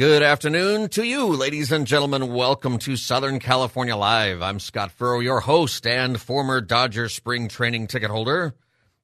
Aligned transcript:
Good 0.00 0.22
afternoon 0.22 0.88
to 0.92 1.04
you, 1.04 1.26
ladies 1.26 1.70
and 1.70 1.86
gentlemen. 1.86 2.32
Welcome 2.32 2.78
to 2.78 2.96
Southern 2.96 3.38
California 3.38 3.94
Live. 3.94 4.40
I'm 4.40 4.58
Scott 4.58 4.92
Furrow, 4.92 5.20
your 5.20 5.40
host 5.40 5.86
and 5.86 6.18
former 6.18 6.62
Dodger 6.62 7.10
spring 7.10 7.48
training 7.48 7.86
ticket 7.86 8.10
holder. 8.10 8.54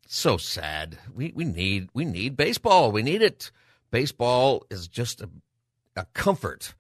So 0.06 0.38
sad. 0.38 0.96
We 1.14 1.34
we 1.36 1.44
need 1.44 1.90
we 1.92 2.06
need 2.06 2.34
baseball. 2.34 2.92
We 2.92 3.02
need 3.02 3.20
it. 3.20 3.50
Baseball 3.90 4.64
is 4.70 4.88
just 4.88 5.20
a, 5.20 5.28
a 5.96 6.06
comfort 6.14 6.72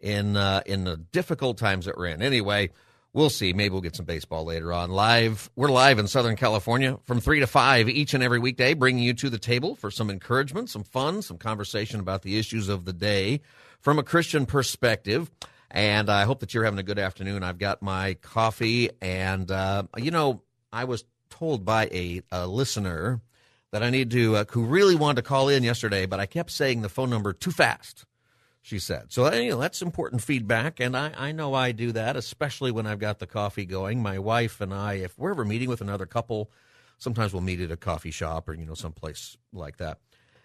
in 0.00 0.38
uh, 0.38 0.62
in 0.64 0.84
the 0.84 0.96
difficult 0.96 1.58
times 1.58 1.84
that 1.84 1.98
we're 1.98 2.06
in. 2.06 2.22
Anyway, 2.22 2.70
we'll 3.18 3.28
see. 3.28 3.52
Maybe 3.52 3.72
we'll 3.72 3.80
get 3.80 3.96
some 3.96 4.06
baseball 4.06 4.44
later 4.44 4.72
on. 4.72 4.90
Live, 4.90 5.50
we're 5.56 5.72
live 5.72 5.98
in 5.98 6.06
Southern 6.06 6.36
California 6.36 7.00
from 7.04 7.20
three 7.20 7.40
to 7.40 7.48
five 7.48 7.88
each 7.88 8.14
and 8.14 8.22
every 8.22 8.38
weekday, 8.38 8.74
bringing 8.74 9.02
you 9.02 9.12
to 9.14 9.28
the 9.28 9.40
table 9.40 9.74
for 9.74 9.90
some 9.90 10.08
encouragement, 10.08 10.70
some 10.70 10.84
fun, 10.84 11.20
some 11.20 11.36
conversation 11.36 11.98
about 11.98 12.22
the 12.22 12.38
issues 12.38 12.68
of 12.68 12.84
the 12.84 12.92
day 12.92 13.40
from 13.80 13.98
a 13.98 14.04
Christian 14.04 14.46
perspective. 14.46 15.32
And 15.68 16.08
I 16.08 16.22
hope 16.24 16.38
that 16.40 16.54
you're 16.54 16.62
having 16.62 16.78
a 16.78 16.84
good 16.84 17.00
afternoon. 17.00 17.42
I've 17.42 17.58
got 17.58 17.82
my 17.82 18.14
coffee, 18.14 18.88
and 19.02 19.50
uh, 19.50 19.82
you 19.96 20.12
know, 20.12 20.42
I 20.72 20.84
was 20.84 21.04
told 21.28 21.64
by 21.64 21.86
a, 21.86 22.22
a 22.30 22.46
listener 22.46 23.20
that 23.72 23.82
I 23.82 23.90
need 23.90 24.12
to, 24.12 24.36
uh, 24.36 24.44
who 24.48 24.64
really 24.64 24.94
wanted 24.94 25.16
to 25.16 25.28
call 25.28 25.48
in 25.48 25.64
yesterday, 25.64 26.06
but 26.06 26.20
I 26.20 26.26
kept 26.26 26.52
saying 26.52 26.82
the 26.82 26.88
phone 26.88 27.10
number 27.10 27.32
too 27.32 27.50
fast 27.50 28.04
she 28.68 28.78
said. 28.78 29.10
So 29.10 29.32
you 29.32 29.50
know, 29.50 29.60
that's 29.60 29.80
important 29.80 30.22
feedback, 30.22 30.78
and 30.78 30.94
I, 30.94 31.12
I 31.16 31.32
know 31.32 31.54
I 31.54 31.72
do 31.72 31.90
that, 31.92 32.16
especially 32.16 32.70
when 32.70 32.86
I've 32.86 32.98
got 32.98 33.18
the 33.18 33.26
coffee 33.26 33.64
going. 33.64 34.02
My 34.02 34.18
wife 34.18 34.60
and 34.60 34.74
I, 34.74 34.94
if 34.94 35.18
we're 35.18 35.30
ever 35.30 35.44
meeting 35.44 35.70
with 35.70 35.80
another 35.80 36.04
couple, 36.04 36.50
sometimes 36.98 37.32
we'll 37.32 37.42
meet 37.42 37.60
at 37.60 37.70
a 37.70 37.78
coffee 37.78 38.10
shop 38.10 38.46
or 38.46 38.52
you 38.52 38.66
know 38.66 38.74
someplace 38.74 39.38
like 39.54 39.78
that. 39.78 39.98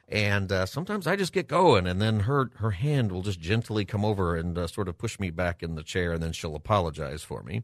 And 0.08 0.52
uh, 0.52 0.66
sometimes 0.66 1.06
I 1.06 1.18
just 1.18 1.34
get 1.34 1.50
going, 1.50 1.86
and 1.86 2.02
then 2.02 2.22
her 2.22 2.50
her 2.56 2.72
hand 2.72 3.12
will 3.12 3.24
just 3.24 3.42
gently 3.42 3.84
come 3.84 4.06
over 4.06 4.38
and 4.38 4.58
uh, 4.58 4.68
sort 4.68 4.88
of 4.88 4.98
push 4.98 5.20
me 5.20 5.30
back 5.30 5.62
in 5.62 5.76
the 5.76 5.84
chair, 5.84 6.14
and 6.14 6.24
then 6.24 6.32
she'll 6.32 6.56
apologize 6.56 7.24
for 7.24 7.44
me. 7.44 7.64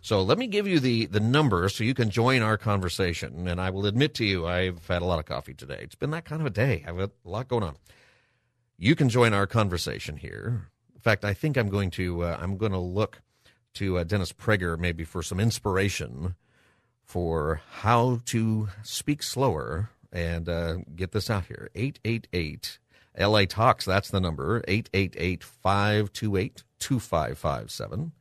So 0.00 0.22
let 0.22 0.38
me 0.38 0.48
give 0.48 0.66
you 0.66 0.80
the 0.80 1.06
the 1.06 1.20
number 1.20 1.68
so 1.68 1.84
you 1.84 1.94
can 1.94 2.10
join 2.10 2.42
our 2.42 2.58
conversation. 2.58 3.46
And 3.46 3.60
I 3.60 3.70
will 3.70 3.86
admit 3.86 4.14
to 4.14 4.24
you, 4.24 4.46
I've 4.46 4.88
had 4.88 5.02
a 5.02 5.04
lot 5.04 5.20
of 5.20 5.24
coffee 5.26 5.54
today. 5.54 5.78
It's 5.82 5.94
been 5.94 6.10
that 6.10 6.24
kind 6.24 6.40
of 6.40 6.46
a 6.46 6.50
day. 6.50 6.84
I've 6.86 6.96
had 6.98 7.10
a 7.24 7.28
lot 7.28 7.46
going 7.46 7.62
on. 7.62 7.76
You 8.82 8.96
can 8.96 9.10
join 9.10 9.34
our 9.34 9.46
conversation 9.46 10.16
here. 10.16 10.70
In 10.94 11.02
fact, 11.02 11.22
I 11.22 11.34
think 11.34 11.58
I'm 11.58 11.68
going 11.68 11.90
to 11.90 12.22
uh, 12.24 12.38
I'm 12.40 12.56
going 12.56 12.72
to 12.72 12.78
look 12.78 13.20
to 13.74 13.98
uh, 13.98 14.04
Dennis 14.04 14.32
Prager 14.32 14.78
maybe 14.78 15.04
for 15.04 15.22
some 15.22 15.38
inspiration 15.38 16.34
for 17.04 17.60
how 17.82 18.20
to 18.24 18.70
speak 18.82 19.22
slower 19.22 19.90
and 20.10 20.48
uh, 20.48 20.76
get 20.96 21.12
this 21.12 21.28
out 21.28 21.44
here. 21.44 21.68
888 21.74 22.78
LA 23.18 23.44
Talks, 23.44 23.84
that's 23.84 24.08
the 24.08 24.18
number. 24.18 24.64
888 24.66 25.44
528 25.44 26.62
2557. 26.78 28.12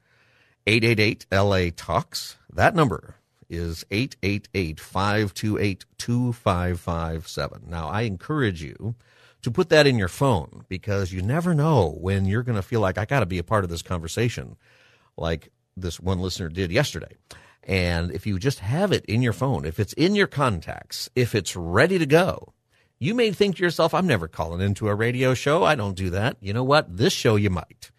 888 0.67 1.25
LA 1.31 1.69
Talks. 1.73 2.35
That 2.51 2.75
number 2.75 3.15
is 3.49 3.85
888 3.91 4.77
528 4.77 5.85
2557. 5.97 7.63
Now, 7.65 7.87
I 7.87 8.01
encourage 8.01 8.61
you 8.61 8.95
to 9.41 9.51
put 9.51 9.69
that 9.69 9.87
in 9.87 9.97
your 9.97 10.07
phone 10.07 10.65
because 10.67 11.13
you 11.13 11.21
never 11.21 11.53
know 11.53 11.97
when 11.99 12.25
you're 12.25 12.43
going 12.43 12.57
to 12.57 12.61
feel 12.61 12.81
like 12.81 12.97
I 12.97 13.05
got 13.05 13.21
to 13.21 13.25
be 13.25 13.37
a 13.37 13.43
part 13.43 13.63
of 13.63 13.69
this 13.69 13.81
conversation, 13.81 14.57
like 15.17 15.51
this 15.77 15.99
one 15.99 16.19
listener 16.19 16.49
did 16.49 16.71
yesterday. 16.71 17.15
And 17.63 18.11
if 18.11 18.25
you 18.25 18.39
just 18.39 18.59
have 18.59 18.91
it 18.91 19.05
in 19.05 19.21
your 19.21 19.33
phone, 19.33 19.65
if 19.65 19.79
it's 19.79 19.93
in 19.93 20.15
your 20.15 20.27
contacts, 20.27 21.09
if 21.15 21.35
it's 21.35 21.55
ready 21.55 21.99
to 21.99 22.05
go, 22.05 22.53
you 22.97 23.13
may 23.13 23.31
think 23.31 23.55
to 23.55 23.63
yourself, 23.63 23.93
I'm 23.93 24.07
never 24.07 24.27
calling 24.27 24.61
into 24.61 24.89
a 24.89 24.95
radio 24.95 25.33
show. 25.33 25.63
I 25.63 25.75
don't 25.75 25.95
do 25.95 26.09
that. 26.09 26.37
You 26.41 26.53
know 26.53 26.63
what? 26.63 26.97
This 26.97 27.13
show 27.13 27.35
you 27.37 27.49
might. 27.49 27.91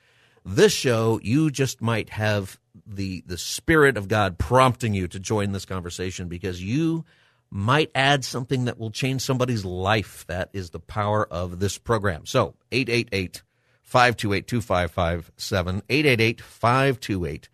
This 0.45 0.73
show, 0.73 1.21
you 1.23 1.51
just 1.51 1.81
might 1.81 2.11
have 2.11 2.59
the 2.87 3.23
the 3.27 3.39
spirit 3.39 3.97
of 3.97 4.09
God 4.09 4.39
prompting 4.39 4.95
you 4.95 5.07
to 5.09 5.21
join 5.21 5.53
this 5.53 5.65
conversation 5.65 6.29
because 6.29 6.63
you 6.63 7.05
might 7.51 7.91
add 7.95 8.25
something 8.25 8.67
that 8.67 8.79
will 8.79 8.91
change 8.91 9.23
somebody's 9.23 9.65
life. 9.65 10.25
That 10.29 10.51
is 10.53 10.71
the 10.71 10.81
power 10.81 11.27
of 11.27 11.59
this 11.59 11.79
program. 11.79 12.27
So 12.27 12.55
888 12.71 13.43
528 13.83 14.47
2557, 14.47 15.83
888 15.89 16.41
528 16.41 17.49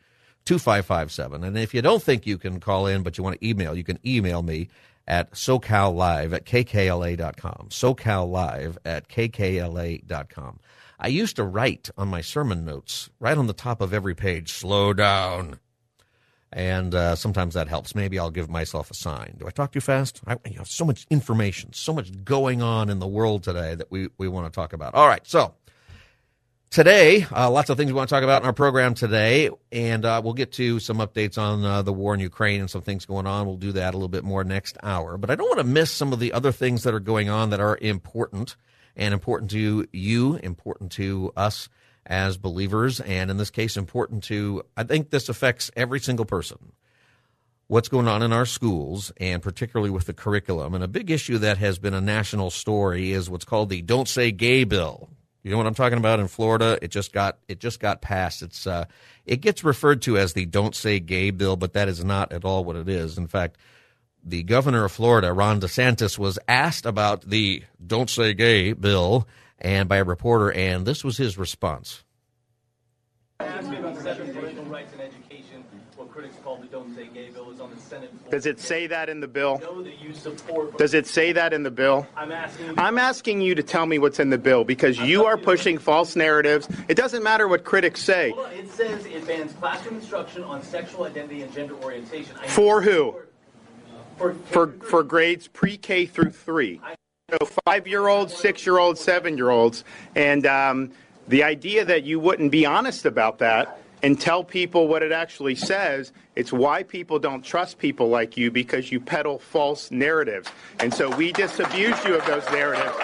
2557. 0.44 1.44
And 1.44 1.58
if 1.58 1.74
you 1.74 1.82
don't 1.82 2.02
think 2.02 2.26
you 2.26 2.38
can 2.38 2.60
call 2.60 2.86
in, 2.86 3.02
but 3.02 3.16
you 3.16 3.24
want 3.24 3.40
to 3.40 3.46
email, 3.46 3.74
you 3.74 3.84
can 3.84 3.98
email 4.06 4.42
me 4.42 4.68
at 5.08 5.32
socallive 5.32 6.32
at 6.32 6.44
kkla.com. 6.44 7.68
Socallive 7.70 8.76
at 8.84 9.08
kkla.com. 9.08 10.60
I 10.98 11.08
used 11.08 11.36
to 11.36 11.44
write 11.44 11.90
on 11.96 12.08
my 12.08 12.20
sermon 12.20 12.64
notes, 12.64 13.10
right 13.20 13.36
on 13.36 13.46
the 13.46 13.52
top 13.52 13.80
of 13.80 13.92
every 13.92 14.14
page, 14.14 14.52
slow 14.52 14.92
down 14.92 15.58
and 16.52 16.94
uh, 16.94 17.16
sometimes 17.16 17.54
that 17.54 17.68
helps. 17.68 17.94
Maybe 17.94 18.18
I'll 18.18 18.30
give 18.30 18.48
myself 18.48 18.90
a 18.90 18.94
sign. 18.94 19.36
Do 19.38 19.46
I 19.46 19.50
talk 19.50 19.72
too 19.72 19.80
fast? 19.80 20.20
I, 20.26 20.36
you 20.48 20.60
so 20.64 20.84
much 20.84 21.06
information, 21.10 21.72
so 21.72 21.92
much 21.92 22.24
going 22.24 22.62
on 22.62 22.88
in 22.88 22.98
the 22.98 23.06
world 23.06 23.42
today 23.42 23.74
that 23.74 23.90
we, 23.90 24.08
we 24.18 24.28
want 24.28 24.52
to 24.52 24.54
talk 24.54 24.72
about. 24.72 24.94
All 24.94 25.08
right, 25.08 25.26
so 25.26 25.54
today, 26.70 27.26
uh, 27.34 27.50
lots 27.50 27.70
of 27.70 27.76
things 27.76 27.90
we 27.90 27.96
want 27.96 28.08
to 28.08 28.14
talk 28.14 28.22
about 28.22 28.42
in 28.42 28.46
our 28.46 28.52
program 28.52 28.94
today, 28.94 29.50
and 29.72 30.04
uh, 30.04 30.20
we'll 30.22 30.34
get 30.34 30.52
to 30.52 30.78
some 30.78 30.98
updates 30.98 31.36
on 31.38 31.64
uh, 31.64 31.82
the 31.82 31.92
war 31.92 32.14
in 32.14 32.20
Ukraine 32.20 32.60
and 32.60 32.70
some 32.70 32.82
things 32.82 33.06
going 33.06 33.26
on. 33.26 33.46
We'll 33.46 33.56
do 33.56 33.72
that 33.72 33.94
a 33.94 33.96
little 33.96 34.08
bit 34.08 34.24
more 34.24 34.44
next 34.44 34.78
hour. 34.82 35.18
But 35.18 35.30
I 35.30 35.34
don't 35.34 35.48
want 35.48 35.60
to 35.60 35.64
miss 35.64 35.90
some 35.90 36.12
of 36.12 36.20
the 36.20 36.32
other 36.32 36.52
things 36.52 36.84
that 36.84 36.94
are 36.94 37.00
going 37.00 37.28
on 37.28 37.50
that 37.50 37.60
are 37.60 37.78
important 37.80 38.56
and 38.94 39.12
important 39.12 39.50
to 39.50 39.86
you, 39.92 40.36
important 40.36 40.92
to 40.92 41.32
us 41.36 41.68
as 42.06 42.36
believers, 42.36 43.00
and 43.00 43.30
in 43.30 43.36
this 43.36 43.50
case, 43.50 43.76
important 43.76 44.24
to, 44.24 44.62
I 44.76 44.84
think 44.84 45.10
this 45.10 45.28
affects 45.28 45.70
every 45.76 46.00
single 46.00 46.24
person. 46.24 46.72
What's 47.68 47.88
going 47.88 48.06
on 48.06 48.22
in 48.22 48.32
our 48.32 48.46
schools, 48.46 49.12
and 49.16 49.42
particularly 49.42 49.90
with 49.90 50.06
the 50.06 50.12
curriculum. 50.12 50.74
And 50.74 50.84
a 50.84 50.88
big 50.88 51.10
issue 51.10 51.38
that 51.38 51.58
has 51.58 51.80
been 51.80 51.94
a 51.94 52.00
national 52.00 52.50
story 52.50 53.10
is 53.10 53.28
what's 53.28 53.44
called 53.44 53.70
the 53.70 53.82
Don't 53.82 54.08
Say 54.08 54.30
Gay 54.30 54.62
bill. 54.62 55.08
You 55.42 55.50
know 55.50 55.58
what 55.58 55.66
I'm 55.66 55.74
talking 55.74 55.98
about 55.98 56.20
in 56.20 56.28
Florida? 56.28 56.78
It 56.80 56.88
just 56.88 57.12
got 57.12 57.38
it 57.48 57.60
just 57.60 57.80
got 57.80 58.02
passed. 58.02 58.42
It's 58.42 58.66
uh, 58.66 58.86
it 59.24 59.40
gets 59.40 59.64
referred 59.64 60.02
to 60.02 60.16
as 60.16 60.32
the 60.32 60.46
Don't 60.46 60.74
Say 60.74 61.00
Gay 61.00 61.30
bill, 61.30 61.56
but 61.56 61.72
that 61.72 61.88
is 61.88 62.04
not 62.04 62.32
at 62.32 62.44
all 62.44 62.64
what 62.64 62.76
it 62.76 62.88
is. 62.88 63.18
In 63.18 63.26
fact, 63.26 63.56
the 64.24 64.42
governor 64.42 64.84
of 64.84 64.92
Florida, 64.92 65.32
Ron 65.32 65.60
DeSantis, 65.60 66.18
was 66.18 66.38
asked 66.48 66.84
about 66.84 67.22
the 67.22 67.62
Don't 67.84 68.10
Say 68.10 68.34
Gay 68.34 68.72
bill 68.72 69.26
and 69.58 69.88
by 69.88 69.96
a 69.96 70.04
reporter, 70.04 70.52
and 70.52 70.86
this 70.86 71.02
was 71.04 71.16
his 71.16 71.38
response. 71.38 72.02
Does 78.30 78.46
it 78.46 78.60
say 78.60 78.86
that 78.86 79.08
in 79.08 79.20
the 79.20 79.28
bill? 79.28 79.60
Does 80.78 80.94
it 80.94 81.06
say 81.06 81.32
that 81.32 81.52
in 81.52 81.62
the 81.62 81.70
bill? 81.70 82.06
I'm 82.16 82.98
asking. 82.98 83.40
You 83.40 83.54
to 83.54 83.62
tell 83.62 83.86
me 83.86 83.98
what's 83.98 84.18
in 84.18 84.30
the 84.30 84.38
bill 84.38 84.64
because 84.64 84.98
you 84.98 85.26
are 85.26 85.36
pushing 85.36 85.78
false 85.78 86.16
narratives. 86.16 86.68
It 86.88 86.96
doesn't 86.96 87.22
matter 87.22 87.48
what 87.48 87.64
critics 87.64 88.02
say. 88.02 88.32
It 88.54 88.70
says 88.70 89.04
it 89.04 89.26
bans 89.26 89.52
classroom 89.54 89.96
instruction 89.96 90.42
on 90.44 90.62
sexual 90.62 91.04
identity 91.04 91.42
and 91.42 91.52
gender 91.52 91.74
orientation. 91.82 92.34
For 92.46 92.80
who? 92.82 93.16
For 94.16 94.68
For 94.68 95.02
grades 95.02 95.48
pre-K 95.48 96.06
through 96.06 96.30
three. 96.30 96.80
So 97.28 97.44
five-year-olds, 97.64 98.36
six-year-olds, 98.36 99.00
seven-year-olds, 99.00 99.82
and 100.14 100.46
um, 100.46 100.92
the 101.26 101.42
idea 101.42 101.84
that 101.84 102.04
you 102.04 102.20
wouldn't 102.20 102.52
be 102.52 102.64
honest 102.64 103.04
about 103.04 103.40
that 103.40 103.80
and 104.04 104.20
tell 104.20 104.44
people 104.44 104.86
what 104.86 105.02
it 105.02 105.10
actually 105.10 105.56
says, 105.56 106.12
it's 106.36 106.52
why 106.52 106.84
people 106.84 107.18
don't 107.18 107.42
trust 107.44 107.78
people 107.78 108.08
like 108.08 108.36
you 108.36 108.52
because 108.52 108.92
you 108.92 109.00
peddle 109.00 109.40
false 109.40 109.90
narratives. 109.90 110.48
And 110.78 110.94
so 110.94 111.10
we 111.16 111.32
disabuse 111.32 111.96
you 112.04 112.14
of 112.14 112.24
those 112.26 112.44
narratives. 112.52 112.96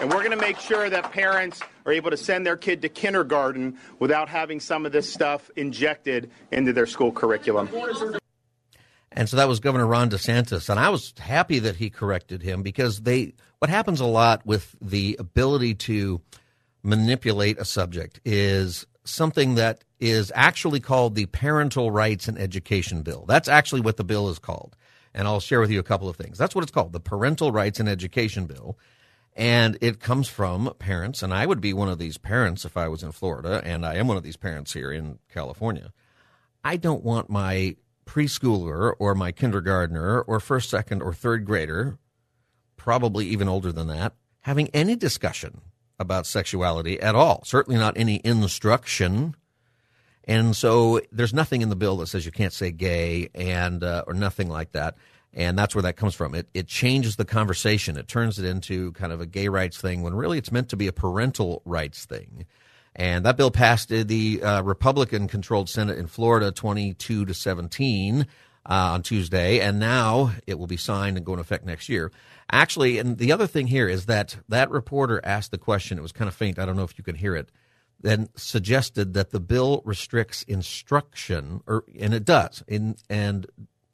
And 0.00 0.10
we're 0.10 0.24
going 0.24 0.32
to 0.32 0.36
make 0.36 0.58
sure 0.58 0.90
that 0.90 1.12
parents 1.12 1.60
are 1.86 1.92
able 1.92 2.10
to 2.10 2.16
send 2.16 2.44
their 2.44 2.56
kid 2.56 2.82
to 2.82 2.88
kindergarten 2.88 3.78
without 4.00 4.28
having 4.28 4.58
some 4.58 4.84
of 4.84 4.90
this 4.90 5.12
stuff 5.12 5.48
injected 5.54 6.28
into 6.50 6.72
their 6.72 6.86
school 6.86 7.12
curriculum. 7.12 7.68
And 9.12 9.28
so 9.28 9.36
that 9.36 9.48
was 9.48 9.60
Governor 9.60 9.86
Ron 9.86 10.10
DeSantis. 10.10 10.68
And 10.68 10.78
I 10.78 10.88
was 10.88 11.12
happy 11.18 11.58
that 11.60 11.76
he 11.76 11.90
corrected 11.90 12.42
him 12.42 12.62
because 12.62 13.00
they, 13.00 13.34
what 13.58 13.70
happens 13.70 14.00
a 14.00 14.06
lot 14.06 14.46
with 14.46 14.76
the 14.80 15.16
ability 15.18 15.74
to 15.74 16.20
manipulate 16.82 17.58
a 17.58 17.64
subject 17.64 18.20
is 18.24 18.86
something 19.04 19.56
that 19.56 19.84
is 19.98 20.30
actually 20.34 20.80
called 20.80 21.14
the 21.14 21.26
Parental 21.26 21.90
Rights 21.90 22.28
and 22.28 22.38
Education 22.38 23.02
Bill. 23.02 23.24
That's 23.26 23.48
actually 23.48 23.80
what 23.80 23.96
the 23.96 24.04
bill 24.04 24.28
is 24.28 24.38
called. 24.38 24.76
And 25.12 25.26
I'll 25.26 25.40
share 25.40 25.60
with 25.60 25.70
you 25.70 25.80
a 25.80 25.84
couple 25.84 26.08
of 26.08 26.16
things. 26.16 26.38
That's 26.38 26.54
what 26.54 26.62
it's 26.62 26.70
called, 26.70 26.92
the 26.92 27.00
Parental 27.00 27.50
Rights 27.50 27.80
and 27.80 27.88
Education 27.88 28.46
Bill. 28.46 28.78
And 29.34 29.76
it 29.80 30.00
comes 30.00 30.28
from 30.28 30.72
parents, 30.78 31.22
and 31.22 31.32
I 31.32 31.46
would 31.46 31.60
be 31.60 31.72
one 31.72 31.88
of 31.88 31.98
these 31.98 32.18
parents 32.18 32.64
if 32.64 32.76
I 32.76 32.88
was 32.88 33.02
in 33.02 33.12
Florida, 33.12 33.60
and 33.64 33.86
I 33.86 33.96
am 33.96 34.08
one 34.08 34.16
of 34.16 34.22
these 34.22 34.36
parents 34.36 34.72
here 34.72 34.90
in 34.92 35.18
California. 35.32 35.92
I 36.64 36.76
don't 36.76 37.04
want 37.04 37.30
my 37.30 37.76
preschooler 38.10 38.92
or 38.98 39.14
my 39.14 39.30
kindergartner 39.30 40.20
or 40.22 40.40
first, 40.40 40.68
second, 40.68 41.00
or 41.00 41.14
third 41.14 41.44
grader, 41.44 41.96
probably 42.76 43.24
even 43.26 43.48
older 43.48 43.70
than 43.70 43.86
that, 43.86 44.14
having 44.40 44.68
any 44.74 44.96
discussion 44.96 45.60
about 45.96 46.26
sexuality 46.26 47.00
at 47.00 47.14
all. 47.14 47.44
Certainly 47.44 47.78
not 47.78 47.96
any 47.96 48.20
instruction. 48.24 49.36
And 50.24 50.56
so 50.56 51.00
there's 51.12 51.32
nothing 51.32 51.62
in 51.62 51.68
the 51.68 51.76
bill 51.76 51.98
that 51.98 52.08
says 52.08 52.26
you 52.26 52.32
can't 52.32 52.52
say 52.52 52.72
gay 52.72 53.28
and 53.32 53.84
uh, 53.84 54.02
or 54.08 54.14
nothing 54.14 54.48
like 54.48 54.72
that. 54.72 54.96
And 55.32 55.56
that's 55.56 55.76
where 55.76 55.82
that 55.82 55.96
comes 55.96 56.16
from. 56.16 56.34
It 56.34 56.48
it 56.52 56.66
changes 56.66 57.14
the 57.14 57.24
conversation. 57.24 57.96
It 57.96 58.08
turns 58.08 58.40
it 58.40 58.44
into 58.44 58.90
kind 58.92 59.12
of 59.12 59.20
a 59.20 59.26
gay 59.26 59.46
rights 59.46 59.80
thing 59.80 60.02
when 60.02 60.14
really 60.14 60.38
it's 60.38 60.50
meant 60.50 60.68
to 60.70 60.76
be 60.76 60.88
a 60.88 60.92
parental 60.92 61.62
rights 61.64 62.06
thing. 62.06 62.46
And 62.96 63.24
that 63.24 63.36
bill 63.36 63.50
passed 63.50 63.88
the 63.88 64.42
uh, 64.42 64.62
Republican 64.62 65.28
controlled 65.28 65.68
Senate 65.68 65.98
in 65.98 66.06
Florida 66.06 66.50
22 66.50 67.24
to 67.24 67.34
17 67.34 68.22
uh, 68.22 68.24
on 68.66 69.02
Tuesday. 69.02 69.60
And 69.60 69.78
now 69.78 70.32
it 70.46 70.58
will 70.58 70.66
be 70.66 70.76
signed 70.76 71.16
and 71.16 71.24
go 71.24 71.32
into 71.32 71.42
effect 71.42 71.64
next 71.64 71.88
year. 71.88 72.10
Actually, 72.50 72.98
and 72.98 73.18
the 73.18 73.32
other 73.32 73.46
thing 73.46 73.68
here 73.68 73.88
is 73.88 74.06
that 74.06 74.36
that 74.48 74.70
reporter 74.70 75.20
asked 75.24 75.52
the 75.52 75.58
question, 75.58 75.98
it 75.98 76.02
was 76.02 76.12
kind 76.12 76.28
of 76.28 76.34
faint, 76.34 76.58
I 76.58 76.66
don't 76.66 76.76
know 76.76 76.84
if 76.84 76.98
you 76.98 77.04
can 77.04 77.14
hear 77.14 77.36
it, 77.36 77.50
then 78.00 78.28
suggested 78.34 79.14
that 79.14 79.30
the 79.30 79.40
bill 79.40 79.82
restricts 79.84 80.42
instruction, 80.44 81.62
or 81.66 81.84
and 81.98 82.14
it 82.14 82.24
does. 82.24 82.64
In, 82.66 82.96
and 83.08 83.46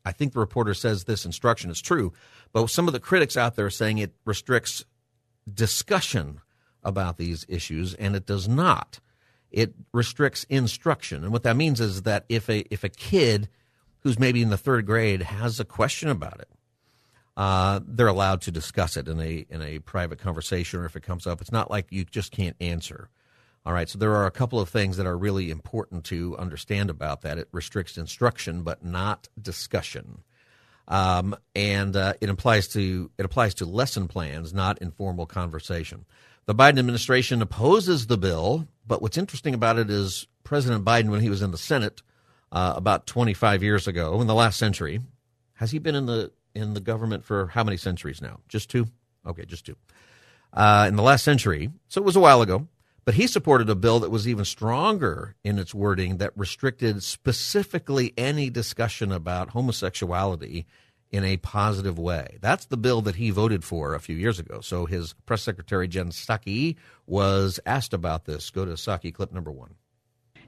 I 0.04 0.12
think 0.12 0.32
the 0.32 0.38
reporter 0.38 0.74
says 0.74 1.04
this 1.04 1.26
instruction 1.26 1.70
is 1.70 1.82
true, 1.82 2.12
but 2.52 2.68
some 2.68 2.86
of 2.86 2.92
the 2.92 3.00
critics 3.00 3.36
out 3.36 3.56
there 3.56 3.66
are 3.66 3.70
saying 3.70 3.98
it 3.98 4.14
restricts 4.24 4.84
discussion 5.52 6.40
about 6.86 7.18
these 7.18 7.44
issues, 7.48 7.92
and 7.94 8.16
it 8.16 8.24
does 8.24 8.48
not. 8.48 9.00
It 9.50 9.74
restricts 9.92 10.44
instruction, 10.48 11.22
and 11.22 11.32
what 11.32 11.42
that 11.42 11.56
means 11.56 11.80
is 11.80 12.02
that 12.02 12.24
if 12.28 12.48
a 12.48 12.64
if 12.72 12.84
a 12.84 12.88
kid 12.88 13.48
who's 14.00 14.18
maybe 14.18 14.40
in 14.40 14.50
the 14.50 14.56
third 14.56 14.86
grade 14.86 15.22
has 15.22 15.60
a 15.60 15.64
question 15.64 16.08
about 16.08 16.40
it, 16.40 16.48
uh, 17.36 17.80
they're 17.86 18.06
allowed 18.06 18.40
to 18.42 18.50
discuss 18.50 18.96
it 18.96 19.08
in 19.08 19.20
a 19.20 19.44
in 19.50 19.62
a 19.62 19.78
private 19.80 20.18
conversation, 20.18 20.80
or 20.80 20.86
if 20.86 20.96
it 20.96 21.02
comes 21.02 21.26
up, 21.26 21.40
it's 21.40 21.52
not 21.52 21.70
like 21.70 21.86
you 21.90 22.04
just 22.04 22.32
can't 22.32 22.56
answer. 22.60 23.10
All 23.66 23.72
right, 23.72 23.88
so 23.88 23.98
there 23.98 24.14
are 24.14 24.26
a 24.26 24.30
couple 24.30 24.60
of 24.60 24.68
things 24.68 24.96
that 24.96 25.06
are 25.06 25.18
really 25.18 25.50
important 25.50 26.04
to 26.04 26.36
understand 26.38 26.88
about 26.88 27.22
that. 27.22 27.36
It 27.36 27.48
restricts 27.50 27.98
instruction, 27.98 28.62
but 28.62 28.84
not 28.84 29.28
discussion, 29.40 30.22
um, 30.86 31.36
and 31.54 31.96
uh, 31.96 32.14
it 32.20 32.30
applies 32.30 32.68
to 32.68 33.10
it 33.18 33.24
applies 33.24 33.54
to 33.54 33.66
lesson 33.66 34.08
plans, 34.08 34.54
not 34.54 34.78
informal 34.78 35.26
conversation. 35.26 36.04
The 36.46 36.54
Biden 36.54 36.78
administration 36.78 37.42
opposes 37.42 38.06
the 38.06 38.16
bill, 38.16 38.68
but 38.86 39.02
what's 39.02 39.18
interesting 39.18 39.52
about 39.52 39.78
it 39.78 39.90
is 39.90 40.28
President 40.44 40.84
Biden, 40.84 41.10
when 41.10 41.20
he 41.20 41.28
was 41.28 41.42
in 41.42 41.50
the 41.50 41.58
Senate 41.58 42.02
uh, 42.52 42.74
about 42.76 43.08
25 43.08 43.64
years 43.64 43.88
ago, 43.88 44.20
in 44.20 44.28
the 44.28 44.34
last 44.34 44.56
century, 44.56 45.00
has 45.54 45.72
he 45.72 45.80
been 45.80 45.96
in 45.96 46.06
the 46.06 46.30
in 46.54 46.72
the 46.72 46.80
government 46.80 47.24
for 47.24 47.48
how 47.48 47.64
many 47.64 47.76
centuries 47.76 48.22
now? 48.22 48.38
Just 48.48 48.70
two? 48.70 48.86
Okay, 49.26 49.44
just 49.44 49.66
two. 49.66 49.76
Uh, 50.52 50.86
in 50.88 50.94
the 50.94 51.02
last 51.02 51.24
century, 51.24 51.70
so 51.88 52.00
it 52.00 52.04
was 52.04 52.16
a 52.16 52.20
while 52.20 52.40
ago, 52.40 52.68
but 53.04 53.14
he 53.14 53.26
supported 53.26 53.68
a 53.68 53.74
bill 53.74 53.98
that 54.00 54.10
was 54.10 54.28
even 54.28 54.44
stronger 54.44 55.34
in 55.42 55.58
its 55.58 55.74
wording 55.74 56.18
that 56.18 56.32
restricted 56.36 57.02
specifically 57.02 58.14
any 58.16 58.50
discussion 58.50 59.10
about 59.10 59.50
homosexuality 59.50 60.64
in 61.10 61.24
a 61.24 61.36
positive 61.38 61.98
way. 61.98 62.38
That's 62.40 62.66
the 62.66 62.76
bill 62.76 63.02
that 63.02 63.16
he 63.16 63.30
voted 63.30 63.64
for 63.64 63.94
a 63.94 64.00
few 64.00 64.16
years 64.16 64.38
ago. 64.38 64.60
So 64.60 64.86
his 64.86 65.14
press 65.24 65.42
secretary, 65.42 65.88
Jen 65.88 66.10
Psaki, 66.10 66.76
was 67.06 67.60
asked 67.64 67.94
about 67.94 68.24
this. 68.24 68.50
Go 68.50 68.64
to 68.64 68.72
Psaki 68.72 69.12
clip 69.12 69.32
number 69.32 69.50
one 69.52 69.74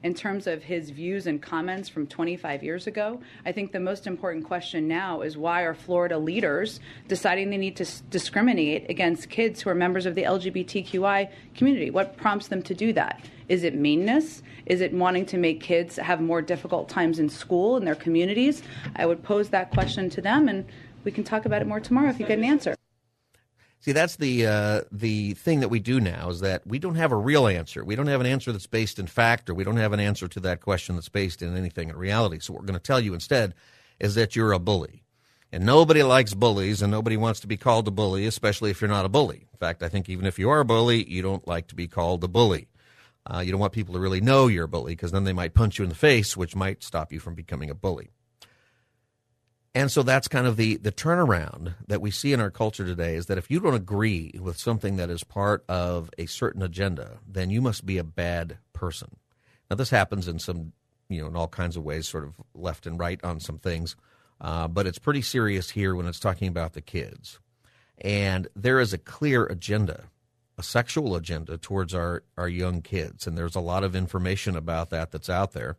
in 0.03 0.13
terms 0.13 0.47
of 0.47 0.63
his 0.63 0.89
views 0.89 1.27
and 1.27 1.41
comments 1.41 1.89
from 1.89 2.07
25 2.07 2.63
years 2.63 2.87
ago. 2.87 3.21
I 3.45 3.51
think 3.51 3.71
the 3.71 3.79
most 3.79 4.07
important 4.07 4.45
question 4.45 4.87
now 4.87 5.21
is 5.21 5.37
why 5.37 5.63
are 5.63 5.73
Florida 5.73 6.17
leaders 6.17 6.79
deciding 7.07 7.49
they 7.49 7.57
need 7.57 7.75
to 7.77 7.83
s- 7.83 8.01
discriminate 8.09 8.89
against 8.89 9.29
kids 9.29 9.61
who 9.61 9.69
are 9.69 9.75
members 9.75 10.05
of 10.05 10.15
the 10.15 10.23
LGBTQI 10.23 11.29
community? 11.55 11.89
What 11.89 12.15
prompts 12.17 12.47
them 12.47 12.61
to 12.63 12.73
do 12.73 12.93
that? 12.93 13.25
Is 13.49 13.63
it 13.63 13.75
meanness? 13.75 14.41
Is 14.65 14.81
it 14.81 14.93
wanting 14.93 15.25
to 15.27 15.37
make 15.37 15.59
kids 15.59 15.97
have 15.97 16.21
more 16.21 16.41
difficult 16.41 16.87
times 16.87 17.19
in 17.19 17.27
school 17.27 17.77
in 17.77 17.85
their 17.85 17.95
communities? 17.95 18.63
I 18.95 19.05
would 19.05 19.23
pose 19.23 19.49
that 19.49 19.71
question 19.71 20.09
to 20.11 20.21
them 20.21 20.47
and 20.47 20.65
we 21.03 21.11
can 21.11 21.23
talk 21.23 21.45
about 21.45 21.61
it 21.61 21.67
more 21.67 21.79
tomorrow 21.79 22.09
if 22.09 22.19
you 22.19 22.25
get 22.25 22.37
an 22.37 22.45
answer. 22.45 22.75
See, 23.81 23.93
that's 23.93 24.17
the 24.17 24.45
uh, 24.45 24.81
the 24.91 25.33
thing 25.35 25.61
that 25.61 25.69
we 25.69 25.79
do 25.79 26.01
now 26.01 26.29
is 26.29 26.41
that 26.41 26.67
we 26.67 26.79
don't 26.79 26.95
have 26.95 27.13
a 27.13 27.17
real 27.17 27.47
answer. 27.47 27.83
We 27.83 27.95
don't 27.95 28.07
have 28.07 28.19
an 28.19 28.27
answer 28.27 28.51
that's 28.51 28.67
based 28.67 28.99
in 28.99 29.07
fact, 29.07 29.49
or 29.49 29.53
we 29.53 29.63
don't 29.63 29.77
have 29.77 29.93
an 29.93 30.01
answer 30.01 30.27
to 30.27 30.39
that 30.41 30.59
question 30.59 30.95
that's 30.95 31.07
based 31.07 31.41
in 31.41 31.55
anything 31.55 31.89
in 31.89 31.95
reality. 31.95 32.39
So 32.39 32.53
what 32.53 32.61
we're 32.61 32.67
going 32.67 32.79
to 32.79 32.85
tell 32.85 32.99
you 32.99 33.13
instead 33.13 33.53
is 33.97 34.15
that 34.15 34.35
you're 34.35 34.51
a 34.51 34.59
bully, 34.59 35.03
and 35.51 35.65
nobody 35.65 36.03
likes 36.03 36.33
bullies, 36.33 36.81
and 36.81 36.91
nobody 36.91 37.15
wants 37.15 37.39
to 37.39 37.47
be 37.47 37.55
called 37.55 37.87
a 37.87 37.91
bully, 37.91 38.25
especially 38.25 38.69
if 38.69 38.81
you're 38.81 38.89
not 38.89 39.05
a 39.05 39.09
bully. 39.09 39.47
In 39.51 39.57
fact, 39.57 39.81
I 39.81 39.87
think 39.87 40.09
even 40.09 40.25
if 40.25 40.37
you 40.37 40.49
are 40.49 40.59
a 40.59 40.65
bully, 40.65 41.09
you 41.09 41.21
don't 41.21 41.47
like 41.47 41.67
to 41.67 41.75
be 41.75 41.87
called 41.87 42.21
a 42.25 42.27
bully. 42.27 42.67
Uh, 43.25 43.39
you 43.39 43.51
don't 43.51 43.61
want 43.61 43.73
people 43.73 43.93
to 43.93 43.99
really 43.99 44.21
know 44.21 44.47
you're 44.47 44.65
a 44.65 44.69
bully 44.69 44.93
because 44.93 45.11
then 45.11 45.23
they 45.23 45.33
might 45.33 45.53
punch 45.53 45.77
you 45.77 45.83
in 45.83 45.89
the 45.89 45.95
face, 45.95 46.35
which 46.35 46.55
might 46.55 46.83
stop 46.83 47.13
you 47.13 47.19
from 47.19 47.33
becoming 47.33 47.69
a 47.69 47.75
bully. 47.75 48.09
And 49.79 49.89
so 49.89 50.03
that's 50.03 50.27
kind 50.27 50.45
of 50.45 50.57
the, 50.57 50.75
the 50.75 50.91
turnaround 50.91 51.73
that 51.87 52.01
we 52.01 52.11
see 52.11 52.33
in 52.33 52.41
our 52.41 52.51
culture 52.51 52.85
today 52.85 53.15
is 53.15 53.27
that 53.27 53.37
if 53.37 53.49
you 53.49 53.61
don't 53.61 53.75
agree 53.75 54.37
with 54.37 54.57
something 54.57 54.97
that 54.97 55.09
is 55.09 55.23
part 55.23 55.63
of 55.69 56.09
a 56.17 56.25
certain 56.25 56.61
agenda, 56.61 57.19
then 57.25 57.49
you 57.49 57.61
must 57.61 57.85
be 57.85 57.97
a 57.97 58.03
bad 58.03 58.57
person. 58.73 59.15
Now, 59.69 59.77
this 59.77 59.89
happens 59.89 60.27
in 60.27 60.37
some, 60.37 60.73
you 61.07 61.21
know, 61.21 61.27
in 61.27 61.37
all 61.37 61.47
kinds 61.47 61.77
of 61.77 61.85
ways, 61.85 62.09
sort 62.09 62.25
of 62.25 62.33
left 62.53 62.87
and 62.87 62.99
right 62.99 63.23
on 63.23 63.39
some 63.39 63.57
things, 63.57 63.95
uh, 64.41 64.67
but 64.67 64.85
it's 64.85 64.99
pretty 64.99 65.21
serious 65.21 65.69
here 65.69 65.95
when 65.95 66.07
it's 66.07 66.19
talking 66.19 66.49
about 66.49 66.73
the 66.73 66.81
kids. 66.81 67.39
And 67.99 68.49
there 68.57 68.81
is 68.81 68.91
a 68.91 68.97
clear 68.97 69.45
agenda, 69.45 70.09
a 70.57 70.63
sexual 70.63 71.15
agenda 71.15 71.57
towards 71.57 71.93
our, 71.93 72.23
our 72.37 72.49
young 72.49 72.81
kids. 72.81 73.25
And 73.25 73.37
there's 73.37 73.55
a 73.55 73.61
lot 73.61 73.85
of 73.85 73.95
information 73.95 74.57
about 74.57 74.89
that 74.89 75.11
that's 75.11 75.29
out 75.29 75.53
there. 75.53 75.77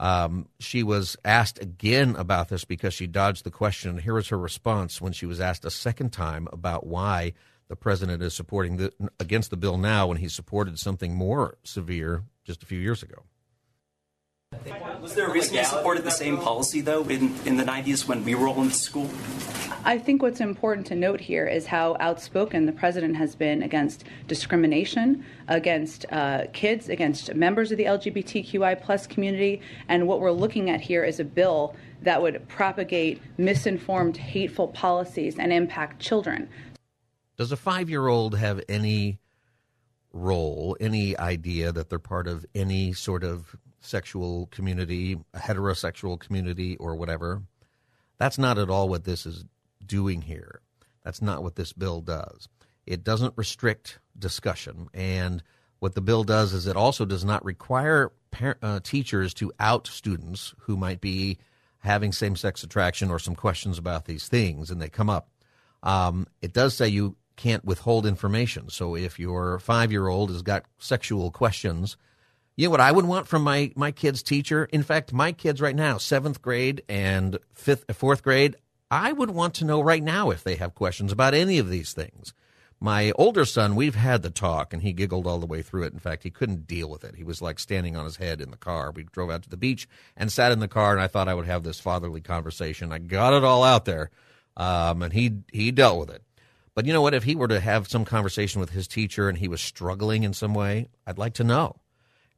Um, 0.00 0.48
she 0.58 0.82
was 0.82 1.18
asked 1.26 1.60
again 1.60 2.16
about 2.16 2.48
this 2.48 2.64
because 2.64 2.94
she 2.94 3.06
dodged 3.06 3.44
the 3.44 3.50
question. 3.50 3.98
Here 3.98 4.14
was 4.14 4.28
her 4.28 4.38
response 4.38 4.98
when 4.98 5.12
she 5.12 5.26
was 5.26 5.40
asked 5.40 5.66
a 5.66 5.70
second 5.70 6.10
time 6.10 6.48
about 6.50 6.86
why 6.86 7.34
the 7.68 7.76
president 7.76 8.22
is 8.22 8.32
supporting 8.32 8.78
the, 8.78 8.92
against 9.20 9.50
the 9.50 9.58
bill 9.58 9.76
now 9.76 10.06
when 10.06 10.16
he 10.16 10.28
supported 10.28 10.78
something 10.78 11.14
more 11.14 11.58
severe 11.64 12.24
just 12.44 12.62
a 12.62 12.66
few 12.66 12.78
years 12.78 13.02
ago. 13.02 13.24
Was 15.00 15.14
there 15.14 15.28
a 15.28 15.32
reason 15.32 15.54
you 15.54 15.64
supported 15.64 16.02
the 16.02 16.10
same 16.10 16.36
policy, 16.36 16.80
though, 16.80 17.04
in, 17.04 17.34
in 17.46 17.56
the 17.56 17.62
90s 17.62 18.08
when 18.08 18.24
we 18.24 18.34
were 18.34 18.48
all 18.48 18.60
in 18.62 18.70
school? 18.70 19.08
I 19.84 19.96
think 19.96 20.22
what's 20.22 20.40
important 20.40 20.88
to 20.88 20.96
note 20.96 21.20
here 21.20 21.46
is 21.46 21.66
how 21.66 21.96
outspoken 22.00 22.66
the 22.66 22.72
president 22.72 23.16
has 23.16 23.36
been 23.36 23.62
against 23.62 24.04
discrimination, 24.26 25.24
against 25.46 26.04
uh, 26.10 26.46
kids, 26.52 26.88
against 26.88 27.32
members 27.34 27.70
of 27.70 27.78
the 27.78 27.84
LGBTQI 27.84 28.82
plus 28.82 29.06
community, 29.06 29.62
and 29.88 30.08
what 30.08 30.20
we're 30.20 30.32
looking 30.32 30.68
at 30.68 30.80
here 30.80 31.04
is 31.04 31.20
a 31.20 31.24
bill 31.24 31.76
that 32.02 32.20
would 32.20 32.46
propagate 32.48 33.22
misinformed, 33.38 34.16
hateful 34.16 34.66
policies 34.68 35.38
and 35.38 35.52
impact 35.52 36.00
children. 36.00 36.48
Does 37.36 37.52
a 37.52 37.56
five-year-old 37.56 38.36
have 38.36 38.60
any 38.68 39.20
role, 40.12 40.76
any 40.80 41.16
idea 41.16 41.70
that 41.70 41.88
they're 41.88 42.00
part 42.00 42.26
of 42.26 42.44
any 42.54 42.92
sort 42.92 43.22
of 43.22 43.56
sexual 43.80 44.46
community, 44.46 45.18
a 45.34 45.38
heterosexual 45.38 46.18
community, 46.18 46.76
or 46.76 46.94
whatever. 46.94 47.42
That's 48.18 48.38
not 48.38 48.58
at 48.58 48.70
all 48.70 48.88
what 48.88 49.04
this 49.04 49.26
is 49.26 49.44
doing 49.84 50.22
here. 50.22 50.60
That's 51.04 51.22
not 51.22 51.42
what 51.42 51.56
this 51.56 51.72
bill 51.72 52.00
does. 52.00 52.48
It 52.86 53.04
doesn't 53.04 53.34
restrict 53.36 53.98
discussion. 54.18 54.88
And 54.92 55.42
what 55.78 55.94
the 55.94 56.00
bill 56.00 56.24
does 56.24 56.52
is 56.52 56.66
it 56.66 56.76
also 56.76 57.04
does 57.04 57.24
not 57.24 57.44
require 57.44 58.12
uh, 58.62 58.80
teachers 58.80 59.34
to 59.34 59.52
out 59.58 59.86
students 59.86 60.54
who 60.60 60.76
might 60.76 61.00
be 61.00 61.38
having 61.78 62.12
same 62.12 62.36
sex 62.36 62.62
attraction 62.62 63.10
or 63.10 63.18
some 63.18 63.34
questions 63.34 63.78
about 63.78 64.04
these 64.04 64.28
things 64.28 64.70
and 64.70 64.80
they 64.80 64.88
come 64.88 65.10
up. 65.10 65.30
Um, 65.82 66.26
it 66.42 66.52
does 66.52 66.74
say 66.74 66.88
you 66.88 67.16
can't 67.36 67.64
withhold 67.64 68.04
information. 68.04 68.68
So 68.68 68.94
if 68.94 69.18
your 69.18 69.58
five 69.58 69.90
year 69.90 70.08
old 70.08 70.30
has 70.30 70.42
got 70.42 70.66
sexual 70.78 71.30
questions, 71.30 71.96
You 72.60 72.66
know 72.66 72.72
what 72.72 72.80
I 72.80 72.92
would 72.92 73.06
want 73.06 73.26
from 73.26 73.42
my 73.42 73.72
my 73.74 73.90
kid's 73.90 74.22
teacher? 74.22 74.66
In 74.66 74.82
fact, 74.82 75.14
my 75.14 75.32
kids 75.32 75.62
right 75.62 75.74
now, 75.74 75.96
seventh 75.96 76.42
grade 76.42 76.82
and 76.90 77.38
fifth, 77.54 77.86
fourth 77.96 78.22
grade, 78.22 78.54
I 78.90 79.12
would 79.12 79.30
want 79.30 79.54
to 79.54 79.64
know 79.64 79.80
right 79.80 80.02
now 80.02 80.28
if 80.28 80.44
they 80.44 80.56
have 80.56 80.74
questions 80.74 81.10
about 81.10 81.32
any 81.32 81.56
of 81.56 81.70
these 81.70 81.94
things. 81.94 82.34
My 82.78 83.12
older 83.12 83.46
son, 83.46 83.76
we've 83.76 83.94
had 83.94 84.20
the 84.20 84.28
talk, 84.28 84.74
and 84.74 84.82
he 84.82 84.92
giggled 84.92 85.26
all 85.26 85.38
the 85.38 85.46
way 85.46 85.62
through 85.62 85.84
it. 85.84 85.94
In 85.94 86.00
fact, 86.00 86.22
he 86.22 86.28
couldn't 86.28 86.66
deal 86.66 86.90
with 86.90 87.02
it. 87.02 87.14
He 87.14 87.24
was 87.24 87.40
like 87.40 87.58
standing 87.58 87.96
on 87.96 88.04
his 88.04 88.16
head 88.16 88.42
in 88.42 88.50
the 88.50 88.58
car. 88.58 88.92
We 88.94 89.04
drove 89.04 89.30
out 89.30 89.42
to 89.44 89.48
the 89.48 89.56
beach 89.56 89.88
and 90.14 90.30
sat 90.30 90.52
in 90.52 90.58
the 90.58 90.68
car, 90.68 90.92
and 90.92 91.00
I 91.00 91.06
thought 91.06 91.28
I 91.28 91.34
would 91.34 91.46
have 91.46 91.62
this 91.62 91.80
fatherly 91.80 92.20
conversation. 92.20 92.92
I 92.92 92.98
got 92.98 93.32
it 93.32 93.42
all 93.42 93.64
out 93.64 93.86
there, 93.86 94.10
um, 94.58 95.00
and 95.00 95.14
he 95.14 95.32
he 95.50 95.70
dealt 95.70 95.98
with 95.98 96.10
it. 96.10 96.22
But 96.74 96.84
you 96.84 96.92
know 96.92 97.00
what? 97.00 97.14
If 97.14 97.24
he 97.24 97.36
were 97.36 97.48
to 97.48 97.58
have 97.58 97.88
some 97.88 98.04
conversation 98.04 98.60
with 98.60 98.68
his 98.68 98.86
teacher 98.86 99.30
and 99.30 99.38
he 99.38 99.48
was 99.48 99.62
struggling 99.62 100.24
in 100.24 100.34
some 100.34 100.52
way, 100.52 100.90
I'd 101.06 101.16
like 101.16 101.32
to 101.34 101.44
know. 101.44 101.80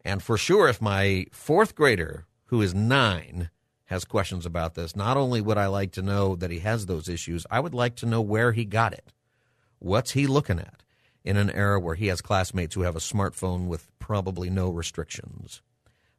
And 0.05 0.23
for 0.23 0.37
sure, 0.37 0.69
if 0.69 0.81
my 0.81 1.27
fourth 1.33 1.75
grader, 1.75 2.27
who 2.47 2.61
is 2.61 2.75
nine, 2.75 3.51
has 3.87 4.05
questions 4.05 4.47
about 4.47 4.75
this, 4.75 4.97
not 4.97 5.17
only 5.17 5.41
would 5.41 5.59
I 5.59 5.67
like 5.67 5.93
to 5.93 6.03
know 6.03 6.35
that 6.37 6.51
he 6.51 6.61
has 6.61 6.87
those 6.87 7.09
issues, 7.09 7.47
I 7.51 7.61
would 7.61 7.75
like 7.75 7.95
to 7.97 8.07
know 8.07 8.21
where 8.21 8.53
he 8.53 8.65
got 8.65 8.93
it. 8.93 9.13
What's 9.79 10.13
he 10.13 10.27
looking 10.27 10.59
at 10.59 10.83
in 11.25 11.37
an 11.37 11.51
era 11.51 11.79
where 11.79 11.95
he 11.95 12.07
has 12.07 12.21
classmates 12.21 12.75
who 12.75 12.83
have 12.83 12.97
a 12.97 13.01
smartphone 13.01 13.67
with 13.67 13.91
probably 13.99 14.51
no 14.51 14.71
restrictions? 14.71 15.63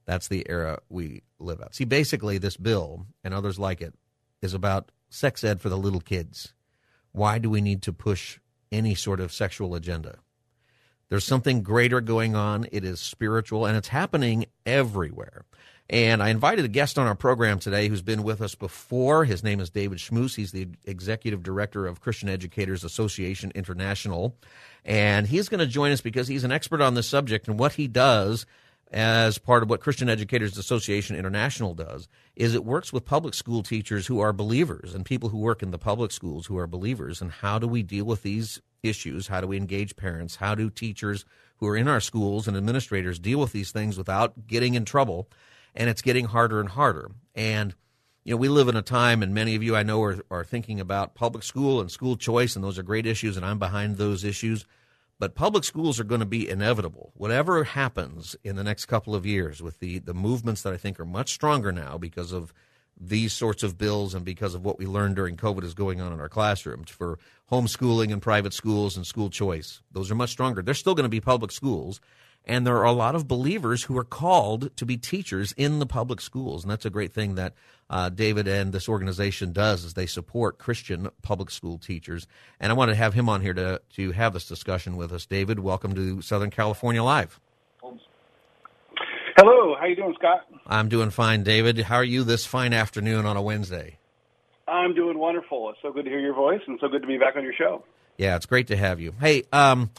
That's 0.06 0.28
the 0.28 0.46
era 0.50 0.80
we 0.90 1.24
live 1.40 1.62
at. 1.62 1.76
See, 1.76 1.86
basically, 1.86 2.38
this 2.38 2.58
bill 2.58 3.08
and 3.24 3.34
others 3.34 3.58
like 3.58 3.82
it 3.82 3.94
is 4.42 4.54
about 4.54 4.92
sex 5.10 5.44
ed 5.44 5.62
for 5.62 5.70
the 5.70 5.78
little 5.78 6.02
kids. 6.02 6.54
Why 7.12 7.38
do 7.38 7.50
we 7.50 7.62
need 7.62 7.82
to 7.84 7.94
push 7.94 8.40
any 8.72 8.96
sort 8.96 9.20
of 9.20 9.32
sexual 9.32 9.76
agenda? 9.76 10.18
There's 11.10 11.26
something 11.26 11.62
greater 11.62 12.02
going 12.02 12.36
on. 12.36 12.68
It 12.72 12.84
is 12.84 13.00
spiritual 13.00 13.66
and 13.66 13.78
it's 13.78 13.90
happening 13.90 14.46
everywhere. 14.66 15.46
And 15.90 16.24
I 16.24 16.30
invited 16.30 16.66
a 16.66 16.70
guest 16.70 16.98
on 16.98 17.08
our 17.08 17.16
program 17.16 17.60
today 17.60 17.88
who's 17.88 18.02
been 18.02 18.24
with 18.24 18.42
us 18.42 18.56
before. 18.56 19.26
His 19.26 19.44
name 19.44 19.60
is 19.60 19.70
David 19.70 20.00
Schmus. 20.00 20.36
He's 20.36 20.52
the 20.52 20.70
executive 20.86 21.44
director 21.44 21.86
of 21.86 22.02
Christian 22.02 22.30
Educators 22.30 22.84
Association 22.84 23.52
International. 23.54 24.36
And 24.86 25.28
he's 25.28 25.50
going 25.50 25.60
to 25.60 25.68
join 25.68 25.92
us 25.92 26.02
because 26.02 26.28
he's 26.28 26.46
an 26.46 26.52
expert 26.52 26.82
on 26.82 26.94
this 26.94 27.08
subject 27.08 27.48
and 27.48 27.60
what 27.60 27.74
he 27.74 27.88
does 27.88 28.46
as 28.94 29.40
part 29.40 29.64
of 29.64 29.70
what 29.70 29.82
Christian 29.82 30.08
Educators 30.08 30.58
Association 30.58 31.16
International 31.16 31.74
does 31.74 32.08
is 32.36 32.54
it 32.54 32.64
works 32.64 32.94
with 32.94 33.06
public 33.06 33.34
school 33.34 33.64
teachers 33.64 34.08
who 34.08 34.20
are 34.20 34.32
believers 34.32 34.94
and 34.94 35.04
people 35.04 35.30
who 35.30 35.40
work 35.40 35.64
in 35.64 35.72
the 35.72 35.80
public 35.80 36.12
schools 36.12 36.46
who 36.46 36.58
are 36.58 36.68
believers 36.68 37.20
and 37.20 37.32
how 37.32 37.58
do 37.58 37.68
we 37.68 37.82
deal 37.82 38.06
with 38.06 38.22
these 38.22 38.62
issues 38.84 39.28
how 39.28 39.42
do 39.42 39.48
we 39.48 39.58
engage 39.58 39.96
parents 39.96 40.36
how 40.38 40.54
do 40.54 40.70
teachers 40.70 41.26
who 41.58 41.68
are 41.68 41.78
in 41.78 41.88
our 41.88 42.02
schools 42.02 42.48
and 42.48 42.56
administrators 42.58 43.20
deal 43.20 43.40
with 43.40 43.54
these 43.54 43.72
things 43.72 43.98
without 43.98 44.48
getting 44.48 44.74
in 44.76 44.86
trouble 44.86 45.30
and 45.76 45.90
it's 45.90 46.02
getting 46.02 46.26
harder 46.26 46.60
and 46.60 46.70
harder. 46.70 47.12
And 47.36 47.76
you 48.24 48.34
know, 48.34 48.38
we 48.38 48.48
live 48.48 48.70
in 48.70 48.78
a 48.78 48.82
time, 48.82 49.22
and 49.22 49.34
many 49.34 49.56
of 49.56 49.64
you 49.64 49.76
I 49.76 49.84
know 49.84 50.02
are, 50.02 50.20
are 50.32 50.44
thinking 50.46 50.80
about 50.80 51.16
public 51.16 51.44
school 51.44 51.82
and 51.82 51.92
school 51.92 52.16
choice, 52.16 52.56
and 52.56 52.64
those 52.64 52.80
are 52.80 52.84
great 52.84 53.06
issues, 53.06 53.36
and 53.36 53.46
I'm 53.46 53.60
behind 53.60 53.98
those 53.98 54.24
issues. 54.24 54.66
But 55.20 55.36
public 55.36 55.64
schools 55.64 56.00
are 56.00 56.06
going 56.06 56.22
to 56.22 56.26
be 56.26 56.50
inevitable. 56.50 57.12
Whatever 57.16 57.64
happens 57.66 58.36
in 58.44 58.56
the 58.56 58.64
next 58.64 58.86
couple 58.86 59.14
of 59.14 59.26
years 59.26 59.62
with 59.62 59.80
the, 59.80 60.00
the 60.00 60.14
movements 60.14 60.62
that 60.62 60.74
I 60.74 60.78
think 60.78 61.00
are 61.00 61.06
much 61.06 61.34
stronger 61.34 61.72
now 61.72 61.98
because 61.98 62.32
of 62.32 62.54
these 63.00 63.34
sorts 63.34 63.64
of 63.64 63.78
bills 63.78 64.14
and 64.14 64.24
because 64.24 64.56
of 64.56 64.64
what 64.64 64.78
we 64.78 64.86
learned 64.86 65.16
during 65.16 65.36
COVID 65.36 65.64
is 65.64 65.74
going 65.74 66.00
on 66.00 66.14
in 66.14 66.20
our 66.20 66.30
classrooms 66.30 66.90
for 66.90 67.20
homeschooling 67.52 68.12
and 68.12 68.22
private 68.22 68.54
schools 68.54 68.96
and 68.96 69.06
school 69.06 69.30
choice. 69.30 69.82
Those 69.92 70.12
are 70.12 70.16
much 70.16 70.30
stronger. 70.30 70.62
They're 70.62 70.74
still 70.74 70.96
going 70.96 71.06
to 71.06 71.10
be 71.10 71.20
public 71.20 71.52
schools, 71.52 72.00
and 72.46 72.68
there 72.68 72.78
are 72.78 72.86
a 72.86 72.92
lot 72.92 73.16
of 73.16 73.28
believers 73.28 73.84
who 73.84 73.98
are 73.98 74.04
called 74.04 74.76
to 74.78 74.86
be 74.86 74.98
teachers 74.98 75.54
in 75.54 75.80
the 75.80 75.86
public 75.86 76.20
schools. 76.20 76.64
And 76.64 76.72
that's 76.72 76.86
a 76.86 76.90
great 76.90 77.14
thing 77.14 77.36
that 77.36 77.54
uh, 77.90 78.10
David 78.10 78.48
and 78.48 78.74
this 78.74 78.90
organization 78.90 79.54
does 79.54 79.84
is 79.84 79.94
they 79.94 80.06
support 80.06 80.58
Christian 80.58 81.10
public 81.22 81.50
school 81.52 81.78
teachers. 81.78 82.28
And 82.60 82.72
I 82.72 82.76
wanted 82.76 82.94
to 82.94 82.98
have 82.98 83.14
him 83.14 83.30
on 83.30 83.42
here 83.42 83.54
to, 83.54 83.82
to 83.96 84.12
have 84.12 84.34
this 84.34 84.48
discussion 84.48 84.98
with 84.98 85.14
us. 85.14 85.26
David, 85.26 85.60
welcome 85.60 85.96
to 85.96 86.22
Southern 86.22 86.50
California 86.50 87.04
Live. 87.04 87.40
Hello, 89.46 89.76
how 89.78 89.88
you 89.88 89.96
doing, 89.98 90.16
Scott? 90.18 90.48
I'm 90.66 90.88
doing 90.88 91.10
fine, 91.10 91.44
David. 91.44 91.78
How 91.78 91.98
are 91.98 92.04
you 92.06 92.24
this 92.24 92.46
fine 92.46 92.72
afternoon 92.72 93.26
on 93.26 93.36
a 93.36 93.42
Wednesday? 93.42 93.98
I'm 94.70 94.96
doing 94.96 95.20
wonderful. 95.20 95.70
It's 95.70 95.80
so 95.82 95.92
good 95.92 96.06
to 96.06 96.10
hear 96.10 96.22
your 96.22 96.34
voice 96.34 96.62
and 96.66 96.80
so 96.80 96.88
good 96.88 97.02
to 97.02 97.08
be 97.10 97.18
back 97.18 97.36
on 97.36 97.44
your 97.44 97.52
show. 97.54 97.84
Yeah, 98.18 98.38
it's 98.38 98.46
great 98.46 98.68
to 98.68 98.78
have 98.78 99.02
you. 99.02 99.14
Hey, 99.20 99.44
um, 99.52 99.90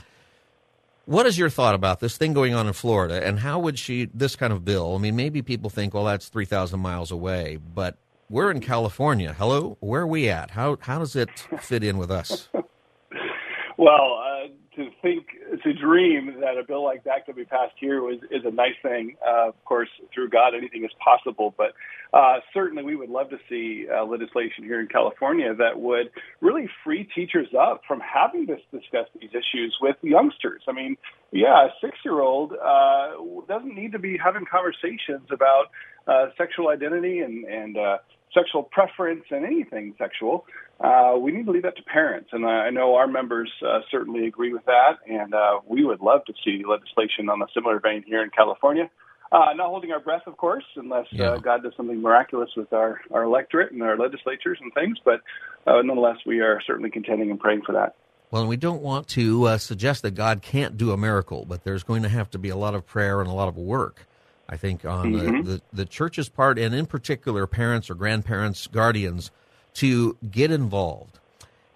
what 1.04 1.26
is 1.26 1.36
your 1.36 1.50
thought 1.50 1.74
about 1.74 2.00
this 2.00 2.16
thing 2.16 2.32
going 2.32 2.54
on 2.54 2.66
in 2.66 2.72
Florida, 2.72 3.22
and 3.22 3.38
how 3.38 3.58
would 3.58 3.78
she 3.78 4.08
this 4.14 4.34
kind 4.34 4.50
of 4.50 4.64
bill? 4.64 4.94
I 4.94 4.98
mean, 4.98 5.14
maybe 5.14 5.42
people 5.42 5.68
think, 5.68 5.92
well, 5.92 6.04
that's 6.04 6.28
three 6.28 6.46
thousand 6.46 6.80
miles 6.80 7.10
away, 7.10 7.58
but 7.74 7.98
we're 8.30 8.50
in 8.50 8.60
California. 8.60 9.34
Hello, 9.34 9.76
where 9.80 10.00
are 10.00 10.06
we 10.06 10.30
at? 10.30 10.52
How 10.52 10.78
how 10.80 10.98
does 11.00 11.16
it 11.16 11.28
fit 11.60 11.84
in 11.84 11.98
with 11.98 12.10
us? 12.10 12.48
well, 13.76 14.22
uh, 14.24 14.33
to 14.76 14.90
think, 15.02 15.26
to 15.62 15.72
dream 15.72 16.40
that 16.40 16.58
a 16.58 16.64
bill 16.66 16.84
like 16.84 17.04
that 17.04 17.26
could 17.26 17.36
be 17.36 17.44
passed 17.44 17.74
here 17.78 18.10
is, 18.10 18.18
is 18.30 18.44
a 18.44 18.50
nice 18.50 18.74
thing. 18.82 19.16
Uh, 19.26 19.48
of 19.48 19.64
course, 19.64 19.88
through 20.12 20.30
God, 20.30 20.54
anything 20.54 20.84
is 20.84 20.90
possible. 21.02 21.54
But 21.56 21.74
uh, 22.12 22.40
certainly, 22.52 22.82
we 22.82 22.96
would 22.96 23.10
love 23.10 23.30
to 23.30 23.38
see 23.48 23.86
uh, 23.88 24.04
legislation 24.04 24.64
here 24.64 24.80
in 24.80 24.88
California 24.88 25.54
that 25.54 25.80
would 25.80 26.10
really 26.40 26.68
free 26.84 27.08
teachers 27.14 27.48
up 27.58 27.82
from 27.86 28.00
having 28.00 28.46
to 28.48 28.56
discuss 28.72 29.06
these 29.20 29.30
issues 29.30 29.76
with 29.80 29.96
youngsters. 30.02 30.62
I 30.68 30.72
mean, 30.72 30.96
yeah, 31.32 31.66
a 31.66 31.68
six-year-old 31.80 32.52
uh, 32.52 33.10
doesn't 33.48 33.74
need 33.74 33.92
to 33.92 33.98
be 33.98 34.16
having 34.16 34.44
conversations 34.44 35.28
about 35.30 35.66
uh, 36.06 36.26
sexual 36.36 36.68
identity 36.68 37.20
and 37.20 37.44
and 37.44 37.76
uh, 37.76 37.98
sexual 38.34 38.64
preference 38.64 39.24
and 39.30 39.44
anything 39.44 39.94
sexual. 39.98 40.44
Uh, 40.80 41.14
we 41.18 41.30
need 41.32 41.46
to 41.46 41.52
leave 41.52 41.62
that 41.62 41.76
to 41.76 41.82
parents, 41.84 42.30
and 42.32 42.44
I 42.44 42.70
know 42.70 42.96
our 42.96 43.06
members 43.06 43.50
uh, 43.64 43.80
certainly 43.90 44.26
agree 44.26 44.52
with 44.52 44.64
that. 44.66 44.98
And 45.08 45.32
uh, 45.32 45.60
we 45.66 45.84
would 45.84 46.00
love 46.00 46.24
to 46.26 46.34
see 46.44 46.64
legislation 46.68 47.28
on 47.28 47.40
a 47.40 47.46
similar 47.54 47.78
vein 47.80 48.02
here 48.06 48.22
in 48.22 48.30
California. 48.30 48.90
Uh, 49.32 49.52
not 49.54 49.68
holding 49.68 49.90
our 49.90 50.00
breath, 50.00 50.22
of 50.26 50.36
course, 50.36 50.64
unless 50.76 51.06
uh. 51.18 51.38
God 51.38 51.62
does 51.62 51.72
something 51.76 52.00
miraculous 52.00 52.50
with 52.56 52.72
our, 52.72 53.00
our 53.10 53.24
electorate 53.24 53.72
and 53.72 53.82
our 53.82 53.96
legislatures 53.96 54.58
and 54.60 54.72
things. 54.74 54.98
But 55.04 55.22
uh, 55.66 55.80
nonetheless, 55.82 56.18
we 56.26 56.40
are 56.40 56.60
certainly 56.66 56.90
contending 56.90 57.30
and 57.30 57.40
praying 57.40 57.62
for 57.66 57.72
that. 57.72 57.96
Well, 58.30 58.46
we 58.46 58.56
don't 58.56 58.82
want 58.82 59.08
to 59.08 59.44
uh, 59.44 59.58
suggest 59.58 60.02
that 60.02 60.12
God 60.12 60.42
can't 60.42 60.76
do 60.76 60.90
a 60.90 60.96
miracle, 60.96 61.44
but 61.44 61.64
there's 61.64 61.84
going 61.84 62.02
to 62.02 62.08
have 62.08 62.30
to 62.30 62.38
be 62.38 62.48
a 62.48 62.56
lot 62.56 62.74
of 62.74 62.84
prayer 62.86 63.20
and 63.20 63.30
a 63.30 63.32
lot 63.32 63.48
of 63.48 63.56
work. 63.56 64.06
I 64.48 64.56
think 64.56 64.84
on 64.84 65.12
mm-hmm. 65.12 65.42
the, 65.42 65.52
the, 65.52 65.62
the 65.72 65.84
church's 65.84 66.28
part, 66.28 66.58
and 66.58 66.74
in 66.74 66.86
particular, 66.86 67.46
parents 67.46 67.88
or 67.88 67.94
grandparents, 67.94 68.66
guardians, 68.66 69.30
to 69.74 70.16
get 70.30 70.50
involved. 70.50 71.18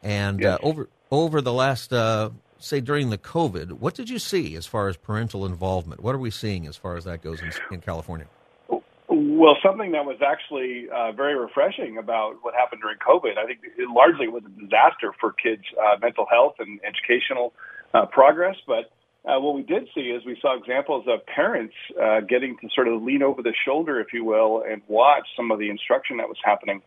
And 0.02 0.40
yes. 0.40 0.58
uh, 0.62 0.66
over 0.66 0.88
over 1.10 1.40
the 1.40 1.52
last, 1.52 1.92
uh, 1.92 2.30
say, 2.58 2.80
during 2.80 3.10
the 3.10 3.18
COVID, 3.18 3.72
what 3.72 3.94
did 3.94 4.10
you 4.10 4.18
see 4.18 4.56
as 4.56 4.66
far 4.66 4.88
as 4.88 4.96
parental 4.96 5.46
involvement? 5.46 6.02
What 6.02 6.14
are 6.14 6.18
we 6.18 6.30
seeing 6.30 6.66
as 6.66 6.76
far 6.76 6.96
as 6.96 7.04
that 7.04 7.22
goes 7.22 7.40
in, 7.40 7.50
in 7.72 7.80
California? 7.80 8.26
Well, 9.08 9.56
something 9.62 9.92
that 9.92 10.04
was 10.04 10.18
actually 10.20 10.86
uh, 10.94 11.12
very 11.12 11.34
refreshing 11.34 11.96
about 11.96 12.36
what 12.42 12.54
happened 12.54 12.82
during 12.82 12.98
COVID, 12.98 13.38
I 13.38 13.46
think 13.46 13.60
it 13.64 13.88
largely 13.88 14.28
was 14.28 14.42
a 14.44 14.60
disaster 14.60 15.14
for 15.18 15.32
kids' 15.32 15.62
uh, 15.80 15.96
mental 16.00 16.26
health 16.30 16.56
and 16.58 16.78
educational 16.84 17.54
uh, 17.94 18.04
progress. 18.04 18.56
But 18.66 18.90
uh, 19.24 19.40
what 19.40 19.54
we 19.54 19.62
did 19.62 19.88
see 19.94 20.02
is 20.02 20.24
we 20.26 20.38
saw 20.42 20.56
examples 20.56 21.06
of 21.08 21.24
parents 21.24 21.74
uh, 22.00 22.20
getting 22.20 22.58
to 22.58 22.68
sort 22.74 22.86
of 22.86 23.02
lean 23.02 23.22
over 23.22 23.42
the 23.42 23.54
shoulder, 23.64 23.98
if 23.98 24.12
you 24.12 24.24
will, 24.24 24.62
and 24.68 24.82
watch 24.88 25.26
some 25.36 25.50
of 25.50 25.58
the 25.58 25.70
instruction 25.70 26.18
that 26.18 26.28
was 26.28 26.38
happening 26.44 26.82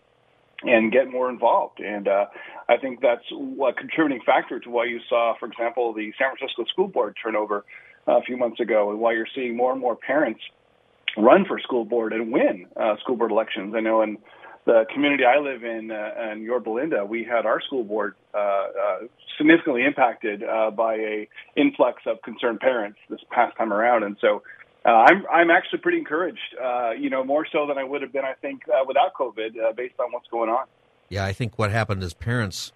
and 0.63 0.91
get 0.91 1.09
more 1.09 1.29
involved. 1.29 1.79
And 1.79 2.07
uh, 2.07 2.25
I 2.69 2.77
think 2.77 3.01
that's 3.01 3.23
a 3.31 3.73
contributing 3.73 4.21
factor 4.25 4.59
to 4.59 4.69
why 4.69 4.85
you 4.85 4.99
saw, 5.09 5.33
for 5.39 5.47
example, 5.47 5.93
the 5.93 6.11
San 6.17 6.29
Francisco 6.35 6.65
School 6.71 6.87
Board 6.87 7.15
turnover 7.21 7.65
uh, 8.07 8.17
a 8.17 8.21
few 8.21 8.37
months 8.37 8.59
ago, 8.59 8.91
and 8.91 8.99
why 8.99 9.13
you're 9.13 9.27
seeing 9.33 9.55
more 9.55 9.71
and 9.71 9.81
more 9.81 9.95
parents 9.95 10.41
run 11.17 11.45
for 11.45 11.59
school 11.59 11.85
board 11.85 12.13
and 12.13 12.31
win 12.31 12.67
uh, 12.79 12.95
school 13.01 13.15
board 13.15 13.31
elections. 13.31 13.73
I 13.75 13.81
know 13.81 14.01
in 14.01 14.17
the 14.65 14.85
community 14.93 15.23
I 15.25 15.39
live 15.39 15.63
in, 15.63 15.91
uh, 15.91 16.31
in 16.31 16.43
Yorba 16.43 16.69
Linda, 16.69 17.05
we 17.05 17.23
had 17.23 17.45
our 17.45 17.61
school 17.61 17.83
board 17.83 18.15
uh, 18.33 18.37
uh, 18.37 18.99
significantly 19.37 19.83
impacted 19.83 20.43
uh, 20.43 20.71
by 20.71 20.95
a 20.95 21.27
influx 21.55 22.03
of 22.05 22.21
concerned 22.21 22.59
parents 22.59 22.97
this 23.09 23.19
past 23.31 23.57
time 23.57 23.73
around, 23.73 24.03
and 24.03 24.17
so 24.21 24.43
uh, 24.85 24.89
I'm 24.89 25.25
I'm 25.31 25.51
actually 25.51 25.79
pretty 25.79 25.99
encouraged. 25.99 26.55
Uh, 26.61 26.91
you 26.91 27.09
know, 27.09 27.23
more 27.23 27.45
so 27.51 27.67
than 27.67 27.77
I 27.77 27.83
would 27.83 28.01
have 28.01 28.11
been, 28.11 28.25
I 28.25 28.33
think, 28.33 28.63
uh, 28.67 28.83
without 28.87 29.13
COVID, 29.13 29.59
uh, 29.59 29.73
based 29.73 29.99
on 29.99 30.11
what's 30.11 30.27
going 30.29 30.49
on. 30.49 30.65
Yeah, 31.09 31.25
I 31.25 31.33
think 31.33 31.59
what 31.59 31.71
happened 31.71 32.03
is 32.03 32.13
parents 32.13 32.71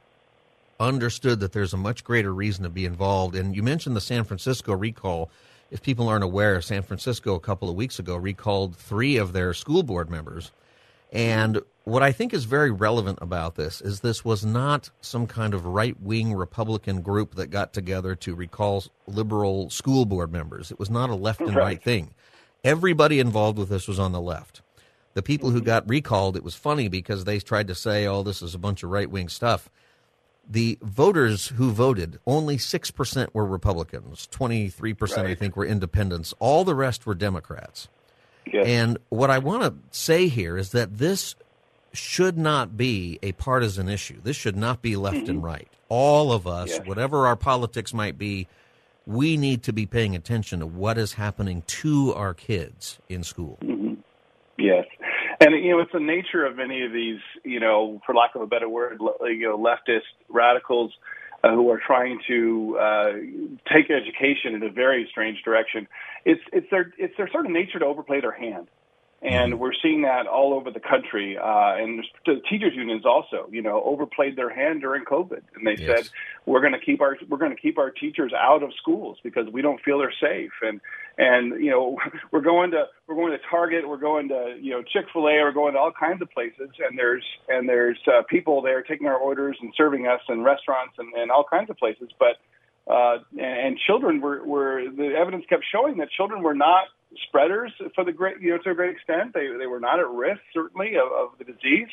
understood 0.80 1.40
that 1.40 1.54
there's 1.54 1.74
a 1.74 1.78
much 1.78 2.04
greater 2.04 2.34
reason 2.34 2.64
to 2.64 2.70
be 2.70 2.86
involved. 2.86 3.36
And 3.36 3.56
you 3.56 3.64
mentioned 3.64 3.96
the 3.96 4.02
San 4.02 4.24
Francisco 4.24 4.74
recall. 4.74 5.30
If 5.72 5.82
people 5.82 6.08
aren't 6.08 6.24
aware, 6.24 6.62
San 6.62 6.84
Francisco 6.84 7.34
a 7.34 7.40
couple 7.40 7.70
of 7.70 7.76
weeks 7.76 7.98
ago 7.98 8.16
recalled 8.16 8.76
three 8.76 9.18
of 9.18 9.34
their 9.34 9.54
school 9.54 9.84
board 9.84 10.10
members 10.10 10.52
and 11.12 11.62
what 11.86 12.02
I 12.02 12.12
think 12.12 12.34
is 12.34 12.46
very 12.46 12.72
relevant 12.72 13.20
about 13.22 13.56
this 13.56 13.80
is 13.80 14.00
this 14.00 14.26
was 14.26 14.44
not 14.44 14.90
some 15.02 15.28
kind 15.28 15.54
of 15.54 15.66
right 15.66 16.00
wing 16.02 16.34
Republican 16.34 17.02
group 17.02 17.36
that 17.36 17.48
got 17.48 17.74
together 17.74 18.16
to 18.16 18.34
recall 18.34 18.84
liberal 19.06 19.70
school 19.70 20.06
board 20.06 20.32
members. 20.32 20.72
It 20.72 20.80
was 20.80 20.90
not 20.90 21.12
a 21.12 21.16
left 21.16 21.42
and 21.42 21.56
right, 21.56 21.64
right 21.64 21.84
thing. 21.84 22.16
Everybody 22.64 23.20
involved 23.20 23.60
with 23.60 23.70
this 23.70 23.88
was 23.88 24.00
on 24.00 24.12
the 24.12 24.20
left. 24.20 24.64
The 25.14 25.22
people 25.22 25.52
who 25.52 25.60
mm-hmm. 25.60 25.68
got 25.68 25.88
recalled, 25.88 26.36
it 26.36 26.44
was 26.44 26.56
funny 26.56 26.88
because 26.88 27.24
they 27.24 27.40
tried 27.40 27.68
to 27.68 27.76
say, 27.76 28.08
"Oh, 28.08 28.24
this 28.24 28.42
is 28.42 28.56
a 28.56 28.60
bunch 28.60 28.82
of 28.82 28.90
right 28.90 29.10
wing 29.10 29.30
stuff." 29.30 29.70
The 30.50 30.78
voters 30.82 31.48
who 31.50 31.72
voted, 31.72 32.20
only 32.26 32.58
six 32.58 32.90
percent 32.90 33.34
were 33.34 33.46
Republicans, 33.46 34.28
twenty 34.28 34.70
three 34.70 34.96
percent, 34.96 35.28
I 35.28 35.36
think, 35.36 35.56
were 35.56 35.66
independents. 35.66 36.34
All 36.40 36.64
the 36.64 36.76
rest 36.76 37.06
were 37.06 37.16
Democrats. 37.16 37.88
Yes. 38.52 38.66
And 38.68 38.98
what 39.10 39.30
I 39.30 39.38
want 39.38 39.64
to 39.64 39.98
say 39.98 40.28
here 40.28 40.58
is 40.58 40.72
that 40.72 40.98
this 40.98 41.36
should 41.98 42.38
not 42.38 42.78
be 42.78 43.20
a 43.24 43.32
partisan 43.34 43.90
issue. 43.90 44.20
This 44.24 44.36
should 44.36 44.56
not 44.56 44.82
be 44.82 44.96
left 44.96 45.28
and 45.28 45.44
right. 45.44 45.68
All 45.90 46.32
of 46.32 46.48
us, 46.48 46.70
Yes. 46.70 46.88
whatever 46.88 47.28
our 47.28 47.36
politics 47.36 47.94
might 47.94 48.18
be, 48.18 48.48
we 49.06 49.38
need 49.38 49.64
to 49.64 49.74
be 49.74 49.86
paying 49.86 50.16
attention 50.16 50.60
to 50.60 50.66
what 50.68 50.98
is 50.98 51.14
happening 51.14 51.62
to 51.68 52.14
our 52.16 52.34
kids 52.34 53.00
in 53.08 53.24
school. 53.24 53.60
Yes, 54.58 54.86
and 55.42 55.54
you 55.64 55.72
know 55.72 55.80
it's 55.80 55.92
the 55.92 56.00
nature 56.00 56.46
of 56.46 56.56
many 56.56 56.84
of 56.84 56.92
these, 56.94 57.20
you 57.44 57.60
know, 57.60 58.02
for 58.06 58.16
lack 58.16 58.36
of 58.36 58.42
a 58.42 58.48
better 58.48 58.70
word, 58.70 59.00
you 59.24 59.44
know, 59.44 59.58
leftist 59.58 60.08
radicals 60.30 60.92
uh, 61.44 61.52
who 61.52 61.70
are 61.70 61.80
trying 61.86 62.20
to 62.28 62.78
uh, 62.80 63.12
take 63.72 63.92
education 63.92 64.56
in 64.56 64.64
a 64.64 64.70
very 64.70 65.08
strange 65.12 65.44
direction. 65.44 65.88
It's 66.24 66.42
it's 66.54 66.68
their 66.72 66.94
it's 66.98 67.16
their 67.18 67.30
sort 67.32 67.46
of 67.46 67.52
nature 67.52 67.80
to 67.80 67.86
overplay 67.86 68.22
their 68.22 68.32
hand. 68.32 68.68
And 69.22 69.60
we're 69.60 69.74
seeing 69.82 70.04
that 70.04 70.28
all 70.28 70.54
over 70.54 70.70
the 70.70 70.80
country, 70.80 71.36
uh, 71.36 71.76
and 71.78 72.04
the 72.28 72.42
teachers 72.48 72.74
unions 72.76 73.06
also, 73.06 73.48
you 73.50 73.62
know, 73.62 73.82
overplayed 73.84 74.36
their 74.36 74.54
hand 74.54 74.82
during 74.82 75.04
COVID, 75.04 75.42
and 75.56 75.66
they 75.66 75.78
Yes. 75.82 76.06
said 76.06 76.10
we're 76.46 76.60
going 76.60 76.74
to 76.74 76.80
keep 76.80 77.02
our 77.02 77.18
we're 77.28 77.40
going 77.40 77.56
to 77.56 77.60
keep 77.60 77.80
our 77.80 77.90
teachers 77.90 78.34
out 78.38 78.62
of 78.62 78.72
schools 78.76 79.18
because 79.24 79.48
we 79.52 79.64
don't 79.64 79.82
feel 79.82 79.98
they're 79.98 80.14
safe, 80.22 80.52
and 80.62 80.80
and 81.18 81.64
you 81.64 81.72
know 81.72 81.98
we're 82.32 82.42
going 82.42 82.72
to 82.72 82.86
we're 83.08 83.16
going 83.16 83.32
to 83.32 83.40
Target, 83.50 83.88
we're 83.88 83.98
going 83.98 84.28
to 84.28 84.58
you 84.62 84.72
know 84.72 84.84
Chick 84.84 85.06
Fil 85.12 85.24
A, 85.28 85.42
we're 85.42 85.54
going 85.54 85.74
to 85.74 85.80
all 85.80 85.92
kinds 85.92 86.22
of 86.22 86.30
places, 86.30 86.70
and 86.88 86.96
there's 86.96 87.26
and 87.48 87.68
there's 87.68 87.98
uh, 88.08 88.22
people 88.30 88.62
there 88.62 88.84
taking 88.84 89.08
our 89.08 89.18
orders 89.18 89.58
and 89.60 89.74
serving 89.76 90.06
us 90.06 90.22
in 90.30 90.44
restaurants 90.44 90.94
and, 91.00 91.12
and 91.16 91.32
all 91.32 91.46
kinds 91.50 91.70
of 91.72 91.78
places, 91.78 92.10
but 92.20 92.36
uh, 92.94 93.18
and, 93.32 93.42
and 93.68 93.78
children 93.80 94.22
were 94.22 94.44
were 94.46 94.84
the 94.96 95.16
evidence 95.18 95.46
kept 95.50 95.64
showing 95.72 95.98
that 95.98 96.10
children 96.12 96.44
were 96.44 96.54
not 96.54 96.84
spreaders 97.28 97.72
for 97.94 98.04
the 98.04 98.12
great 98.12 98.40
you 98.42 98.52
know 98.52 98.58
to 98.60 98.72
a 98.72 98.76
great 98.76 98.92
extent. 98.96 99.34
They 99.34 99.48
they 99.58 99.68
were 99.68 99.80
not 99.80 100.00
at 100.00 100.08
risk 100.10 100.42
certainly 100.54 100.96
of, 100.96 101.12
of 101.12 101.38
the 101.38 101.46
disease 101.46 101.88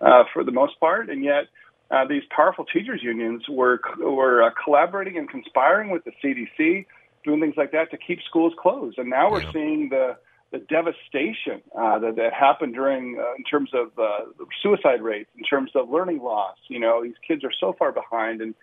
uh, 0.00 0.24
for 0.32 0.44
the 0.44 0.52
most 0.52 0.78
part. 0.80 1.08
And 1.10 1.24
yet 1.24 1.44
uh, 1.90 2.06
these 2.08 2.22
powerful 2.34 2.64
teachers 2.64 3.00
unions 3.02 3.44
were 3.48 3.80
were 3.98 4.42
uh, 4.42 4.50
collaborating 4.64 5.16
and 5.18 5.28
conspiring 5.28 5.90
with 5.90 6.04
the 6.04 6.12
CDC 6.22 6.86
doing 7.24 7.40
things 7.40 7.54
like 7.56 7.72
that 7.72 7.90
to 7.90 7.96
keep 7.96 8.20
schools 8.28 8.52
closed. 8.60 8.98
And 8.98 9.10
now 9.10 9.30
we're 9.30 9.42
Yeah. 9.42 9.52
seeing 9.52 9.88
the 9.90 10.16
the 10.52 10.58
devastation 10.58 11.60
uh, 11.76 11.98
that, 11.98 12.14
that 12.16 12.32
happened 12.32 12.74
during 12.74 13.18
uh, 13.18 13.34
in 13.36 13.42
terms 13.44 13.70
of 13.74 13.98
uh, 13.98 14.26
suicide 14.62 15.02
rates 15.02 15.28
in 15.36 15.42
terms 15.44 15.72
of 15.74 15.90
learning 15.90 16.20
loss. 16.22 16.56
You 16.68 16.78
know 16.80 17.02
these 17.02 17.18
kids 17.26 17.44
are 17.44 17.52
so 17.58 17.72
far 17.78 17.92
behind 17.92 18.40
and 18.40 18.54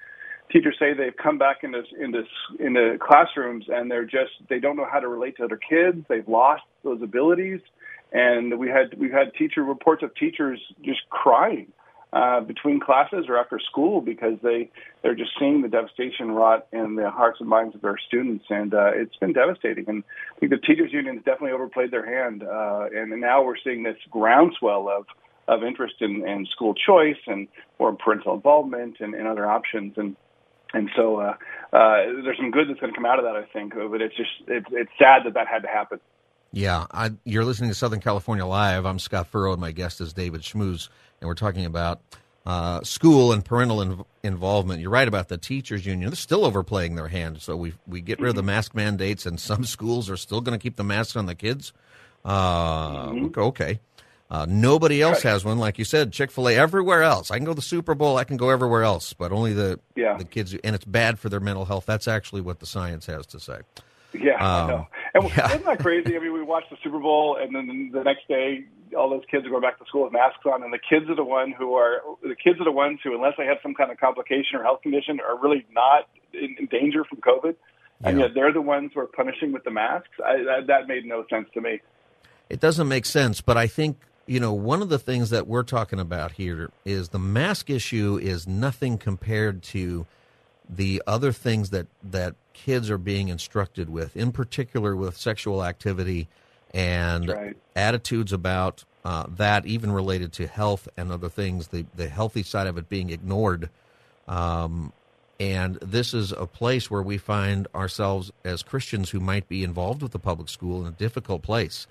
teachers 0.54 0.76
say 0.80 0.94
they've 0.94 1.18
come 1.22 1.38
back 1.38 1.64
into 1.64 1.82
into 2.00 2.24
into 2.60 2.98
classrooms 3.00 3.66
and 3.68 3.90
they're 3.92 4.06
just 4.06 4.32
they 4.50 4.60
don't 4.60 4.78
know 4.78 4.88
how 4.90 5.00
to 5.00 5.08
relate 5.08 5.36
to 5.38 5.44
other 5.44 5.58
kids. 5.58 6.06
They've 6.08 6.28
lost 6.28 6.64
those 6.84 7.02
abilities, 7.02 7.60
and 8.14 8.60
we 8.60 8.70
had 8.70 8.98
we've 8.98 9.12
had 9.12 9.34
teacher 9.34 9.64
reports 9.64 10.04
of 10.04 10.16
teachers 10.16 10.60
just 10.84 11.02
crying 11.10 11.68
uh, 12.14 12.42
between 12.42 12.80
classes 12.80 13.26
or 13.28 13.38
after 13.38 13.60
school 13.60 14.00
because 14.00 14.38
they 14.44 14.70
they're 15.02 15.16
just 15.16 15.32
seeing 15.40 15.64
the 15.64 15.68
devastation 15.68 16.32
wrought 16.32 16.68
in 16.72 16.96
the 16.96 17.10
hearts 17.10 17.40
and 17.40 17.50
minds 17.50 17.74
of 17.76 17.82
their 17.82 17.98
students, 18.08 18.46
and 18.50 18.74
uh, 18.74 18.92
it's 18.94 19.16
been 19.18 19.34
devastating. 19.34 19.86
And 19.88 20.04
I 20.36 20.40
think 20.40 20.52
the 20.52 20.60
teachers 20.60 20.94
unions 20.94 21.22
definitely 21.26 21.52
overplayed 21.52 21.90
their 21.92 22.06
hand, 22.06 22.44
uh, 22.44 22.86
and 22.96 23.20
now 23.20 23.44
we're 23.44 23.58
seeing 23.62 23.84
this 23.84 23.98
groundswell 24.12 24.88
of 24.88 25.08
of 25.46 25.62
interest 25.62 25.96
in, 26.00 26.26
in 26.26 26.46
school 26.46 26.74
choice 26.74 27.18
and 27.28 27.50
more 27.78 27.94
parental 27.94 28.34
involvement 28.34 28.98
and, 29.02 29.14
and 29.14 29.28
other 29.28 29.46
options 29.50 29.94
and 29.98 30.16
and 30.74 30.90
so 30.96 31.18
uh, 31.18 31.36
uh, 31.72 31.96
there's 32.24 32.38
some 32.38 32.52
good 32.52 32.70
that's 32.70 32.80
going 32.80 32.92
to 32.92 32.96
come 32.98 33.06
out 33.06 33.20
of 33.20 33.26
that, 33.26 33.36
I 33.36 33.44
think. 33.54 33.74
But 33.74 34.02
it's 34.02 34.16
just 34.16 34.30
it's, 34.48 34.68
it's 34.72 34.92
sad 35.00 35.24
that 35.26 35.34
that 35.36 35.48
had 35.48 35.62
to 35.64 35.68
happen. 35.68 36.00
Yeah, 36.52 36.86
I, 36.92 37.12
you're 37.24 37.46
listening 37.46 37.72
to 37.72 37.76
Southern 37.76 38.00
California 38.00 38.46
Live. 38.46 38.86
I'm 38.86 39.00
Scott 39.00 39.28
Furrow, 39.28 39.54
and 39.54 39.62
my 39.62 39.72
guest 39.72 40.02
is 40.02 40.14
David 40.14 40.42
Schmus, 40.42 40.90
and 41.20 41.28
we're 41.28 41.34
talking 41.34 41.66
about 41.66 42.02
uh, 42.46 42.82
school 42.84 43.32
and 43.32 43.44
parental 43.44 43.78
inv- 43.78 44.06
involvement. 44.22 44.80
You're 44.80 44.92
right 44.92 45.08
about 45.08 45.30
the 45.30 45.38
teachers 45.38 45.86
union; 45.86 46.10
they're 46.10 46.16
still 46.16 46.46
overplaying 46.46 46.96
their 46.96 47.08
hand. 47.08 47.42
So 47.42 47.56
we 47.56 47.74
we 47.88 48.02
get 48.02 48.20
rid 48.20 48.30
of 48.30 48.36
the 48.36 48.44
mask 48.44 48.76
mandates, 48.76 49.26
and 49.26 49.40
some 49.40 49.64
schools 49.76 50.10
are 50.10 50.18
still 50.18 50.42
going 50.42 50.58
to 50.58 50.62
keep 50.62 50.76
the 50.76 50.84
masks 50.84 51.16
on 51.16 51.26
the 51.26 51.36
kids. 51.36 51.74
Uh, 52.24 53.14
Okay. 53.36 53.80
Uh, 54.34 54.48
nobody 54.50 55.00
else 55.00 55.22
has 55.22 55.46
one, 55.46 55.60
like 55.60 55.78
you 55.78 55.86
said. 55.86 56.12
Chick 56.12 56.32
Fil 56.32 56.50
A 56.50 56.56
everywhere 56.56 57.04
else. 57.04 57.30
I 57.30 57.38
can 57.38 57.46
go 57.46 57.52
to 57.52 57.56
the 57.56 57.62
Super 57.62 57.94
Bowl. 57.94 58.18
I 58.18 58.24
can 58.24 58.36
go 58.36 58.50
everywhere 58.50 58.82
else, 58.82 59.14
but 59.14 59.32
only 59.32 59.54
the 59.54 59.80
Yeah. 59.96 60.18
the 60.18 60.24
kids. 60.26 60.56
And 60.64 60.76
it's 60.76 60.86
bad 60.86 61.20
for 61.20 61.30
their 61.30 61.40
mental 61.40 61.66
health. 61.66 61.86
That's 61.86 62.08
actually 62.08 62.42
what 62.42 62.60
the 62.60 62.66
science 62.66 63.06
has 63.06 63.28
to 63.28 63.40
say. 63.40 63.60
Yeah, 64.12 64.44
I 64.44 64.62
Um, 64.62 64.68
know. 64.70 64.88
And 65.14 65.24
yeah. 65.38 65.50
isn't 65.50 65.66
that 65.66 65.78
crazy? 65.80 66.16
I 66.16 66.20
mean, 66.20 66.34
we 66.34 66.42
watched 66.42 66.72
the 66.72 66.78
Super 66.84 66.98
Bowl, 67.00 67.38
and 67.40 67.56
then 67.56 67.92
the 67.94 68.04
next 68.04 68.28
day, 68.28 68.66
all 68.98 69.08
those 69.10 69.22
kids 69.30 69.46
are 69.46 69.50
going 69.50 69.62
back 69.62 69.78
to 69.78 69.86
school 69.86 70.04
with 70.06 70.14
masks 70.14 70.40
on, 70.52 70.64
and 70.64 70.74
the 70.74 70.80
kids 70.80 71.08
are 71.12 71.16
the 71.16 71.24
one 71.24 71.52
who 71.52 71.76
are 71.76 72.02
the 72.24 72.36
kids 72.36 72.60
are 72.60 72.64
the 72.66 72.72
ones 72.72 73.00
who, 73.04 73.14
unless 73.14 73.34
they 73.38 73.46
have 73.46 73.58
some 73.62 73.76
kind 73.76 73.92
of 73.92 74.00
complication 74.00 74.58
or 74.58 74.64
health 74.64 74.82
condition, 74.82 75.20
are 75.20 75.38
really 75.38 75.64
not 75.72 76.08
in, 76.34 76.56
in 76.60 76.66
danger 76.68 77.04
from 77.04 77.20
COVID. 77.22 77.56
And 78.04 78.20
yet, 78.20 78.34
they're 78.34 78.52
the 78.52 78.62
ones 78.62 78.92
who 78.96 79.00
are 79.00 79.06
punishing 79.08 79.52
with 79.54 79.64
the 79.64 79.72
masks. 79.72 80.10
I, 80.26 80.38
that, 80.44 80.68
that 80.68 80.88
made 80.88 81.06
no 81.06 81.24
sense 81.30 81.48
to 81.54 81.62
me. 81.62 81.82
It 82.50 82.60
doesn't 82.60 82.88
make 82.88 83.06
sense, 83.06 83.40
but 83.40 83.58
I 83.58 83.68
think 83.68 83.98
you 84.26 84.40
know 84.40 84.54
one 84.54 84.82
of 84.82 84.90
the 84.90 85.00
things 85.00 85.30
that 85.32 85.48
we're 85.48 85.64
talking 85.64 86.00
about 86.00 86.34
here 86.34 86.72
is 86.86 87.10
the 87.10 87.20
mask 87.20 87.70
issue 87.70 88.20
is 88.22 88.48
nothing 88.48 88.98
compared 88.98 89.62
to 89.64 90.06
the 90.70 91.02
other 91.06 91.32
things 91.32 91.70
that 91.72 91.88
that 92.04 92.36
kids 92.54 92.90
are 92.90 92.98
being 92.98 93.28
instructed 93.28 93.90
with, 93.90 94.16
in 94.16 94.32
particular 94.32 94.96
with 94.96 95.18
sexual 95.18 95.64
activity 95.64 96.28
and 96.74 97.28
Right. 97.30 97.58
attitudes 97.76 98.32
about 98.32 98.86
uh, 99.06 99.26
that, 99.36 99.66
even 99.66 99.92
related 99.92 100.32
to 100.34 100.48
health 100.48 100.88
and 100.96 101.12
other 101.12 101.30
things. 101.30 101.68
The 101.68 101.86
the 101.96 102.08
healthy 102.08 102.44
side 102.44 102.68
of 102.68 102.78
it 102.78 102.88
being 102.90 103.10
ignored. 103.10 103.70
Um, 104.28 104.94
and 105.40 105.76
this 105.82 106.14
is 106.14 106.32
a 106.32 106.46
place 106.46 106.90
where 106.90 107.02
we 107.02 107.18
find 107.18 107.68
ourselves 107.76 108.32
as 108.46 108.64
Christians 108.64 109.10
who 109.10 109.20
might 109.20 109.50
be 109.50 109.64
involved 109.64 110.02
with 110.02 110.14
the 110.14 110.20
public 110.20 110.48
school 110.48 110.80
in 110.82 110.88
a 110.88 110.92
difficult 110.96 111.42
place. 111.42 111.86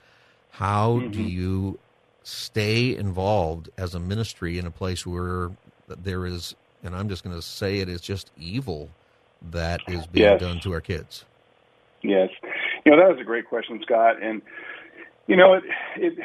How 0.53 1.01
do 1.01 1.21
you 1.21 1.79
stay 2.23 2.97
involved 2.97 3.71
as 3.79 3.95
a 3.95 4.01
ministry 4.01 4.59
in 4.59 4.67
a 4.67 4.71
place 4.71 5.07
where 5.07 5.51
there 5.89 6.27
is, 6.27 6.55
and 6.83 6.95
I'm 6.95 7.09
just 7.09 7.25
going 7.25 7.37
to 7.37 7.43
say 7.43 7.79
it 7.79 7.89
is 7.89 8.01
just 8.01 8.31
evil 8.37 8.97
that 9.43 9.83
is 9.87 10.07
being 10.07 10.23
Yes. 10.23 10.39
done 10.39 10.61
to 10.61 10.73
our 10.73 10.81
kids? 10.81 11.25
Yes, 12.03 12.31
you 12.85 12.93
know 12.93 12.99
that 12.99 13.11
was 13.11 13.19
a 13.21 13.25
great 13.25 13.47
question, 13.49 13.81
Scott, 13.83 14.23
and 14.23 14.43
you 15.27 15.37
know 15.37 15.55
it 15.55 15.65
it 15.97 16.19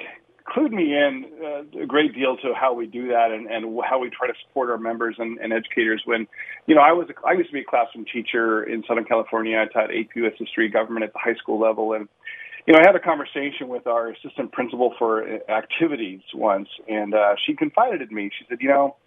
clued 0.47 0.71
me 0.71 0.93
in 0.93 1.25
uh, 1.43 1.83
a 1.83 1.85
great 1.85 2.15
deal 2.15 2.37
to 2.37 2.53
how 2.53 2.73
we 2.73 2.87
do 2.87 3.09
that 3.09 3.31
and, 3.31 3.47
and 3.47 3.79
how 3.87 3.99
we 3.99 4.09
try 4.09 4.27
to 4.27 4.33
support 4.47 4.69
our 4.69 4.77
members 4.77 5.15
and, 5.19 5.37
and 5.39 5.53
educators. 5.53 6.01
When 6.05 6.27
you 6.65 6.75
know 6.75 6.81
I 6.81 6.93
was 6.93 7.07
a, 7.09 7.27
I 7.27 7.33
used 7.33 7.49
to 7.49 7.53
be 7.53 7.61
a 7.61 7.65
classroom 7.65 8.05
teacher 8.11 8.63
in 8.63 8.83
Southern 8.87 9.05
California. 9.05 9.57
I 9.57 9.71
taught 9.71 9.91
AP 9.91 10.15
US 10.15 10.33
history, 10.39 10.69
government 10.69 11.03
at 11.05 11.13
the 11.13 11.19
high 11.19 11.35
school 11.35 11.59
level, 11.59 11.93
and 11.93 12.07
you 12.67 12.73
know 12.73 12.79
I 12.79 12.85
had 12.85 12.95
a 12.95 12.99
conversation 12.99 13.69
with 13.69 13.87
our 13.87 14.09
assistant 14.09 14.51
principal 14.51 14.93
for 14.99 15.23
uh, 15.23 15.51
activities 15.51 16.21
once, 16.35 16.69
and 16.87 17.13
uh, 17.15 17.35
she 17.45 17.55
confided 17.55 18.01
in 18.01 18.13
me. 18.13 18.29
She 18.37 18.45
said, 18.49 18.59
you 18.61 18.69
know 18.69 18.97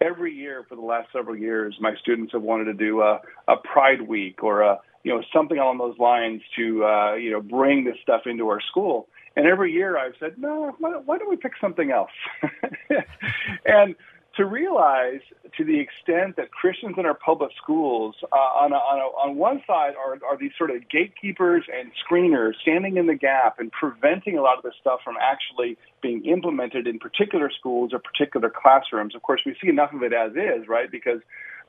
every 0.00 0.34
year 0.34 0.64
for 0.68 0.76
the 0.76 0.82
last 0.82 1.08
several 1.12 1.36
years, 1.36 1.76
my 1.80 1.94
students 2.00 2.32
have 2.32 2.42
wanted 2.42 2.64
to 2.64 2.74
do 2.74 3.02
a, 3.02 3.20
a 3.48 3.56
Pride 3.56 4.02
Week 4.02 4.42
or 4.42 4.62
a 4.62 4.78
you 5.04 5.14
know 5.14 5.22
something 5.32 5.58
along 5.58 5.78
those 5.78 5.98
lines 5.98 6.42
to 6.56 6.84
uh, 6.84 7.14
you 7.14 7.30
know 7.30 7.40
bring 7.40 7.84
this 7.84 7.96
stuff 8.02 8.22
into 8.26 8.48
our 8.48 8.60
school. 8.60 9.08
And 9.36 9.46
every 9.46 9.72
year 9.72 9.96
I've 9.96 10.14
said, 10.18 10.34
no, 10.38 10.74
why 10.78 10.90
why 11.04 11.18
don't 11.18 11.30
we 11.30 11.36
pick 11.36 11.52
something 11.60 11.90
else? 11.90 12.10
and 13.64 13.94
to 14.38 14.46
realize 14.46 15.20
to 15.56 15.64
the 15.64 15.80
extent 15.80 16.36
that 16.36 16.52
Christians 16.52 16.94
in 16.96 17.04
our 17.04 17.14
public 17.14 17.50
schools, 17.60 18.14
uh, 18.32 18.36
on, 18.36 18.72
a, 18.72 18.76
on, 18.76 18.98
a, 19.00 19.30
on 19.30 19.36
one 19.36 19.60
side, 19.66 19.94
are, 19.96 20.16
are 20.24 20.38
these 20.38 20.52
sort 20.56 20.70
of 20.70 20.88
gatekeepers 20.88 21.64
and 21.74 21.90
screeners 22.06 22.52
standing 22.62 22.96
in 22.96 23.06
the 23.06 23.16
gap 23.16 23.58
and 23.58 23.72
preventing 23.72 24.38
a 24.38 24.42
lot 24.42 24.56
of 24.56 24.62
this 24.62 24.74
stuff 24.80 25.00
from 25.04 25.16
actually 25.20 25.76
being 26.00 26.24
implemented 26.24 26.86
in 26.86 27.00
particular 27.00 27.50
schools 27.50 27.92
or 27.92 27.98
particular 27.98 28.48
classrooms. 28.48 29.16
Of 29.16 29.22
course, 29.22 29.40
we 29.44 29.56
see 29.60 29.68
enough 29.68 29.92
of 29.92 30.04
it 30.04 30.12
as 30.12 30.32
is, 30.32 30.68
right? 30.68 30.88
Because 30.88 31.20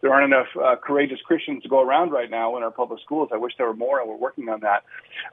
there 0.01 0.13
aren't 0.13 0.31
enough 0.31 0.47
uh, 0.55 0.75
courageous 0.75 1.19
Christians 1.25 1.63
to 1.63 1.69
go 1.69 1.81
around 1.81 2.11
right 2.11 2.29
now 2.29 2.55
in 2.55 2.63
our 2.63 2.71
public 2.71 3.01
schools. 3.01 3.29
I 3.33 3.37
wish 3.37 3.53
there 3.57 3.67
were 3.67 3.73
more, 3.73 3.99
and 3.99 4.07
we're 4.07 4.15
working 4.15 4.47
on 4.47 4.59
that. 4.61 4.83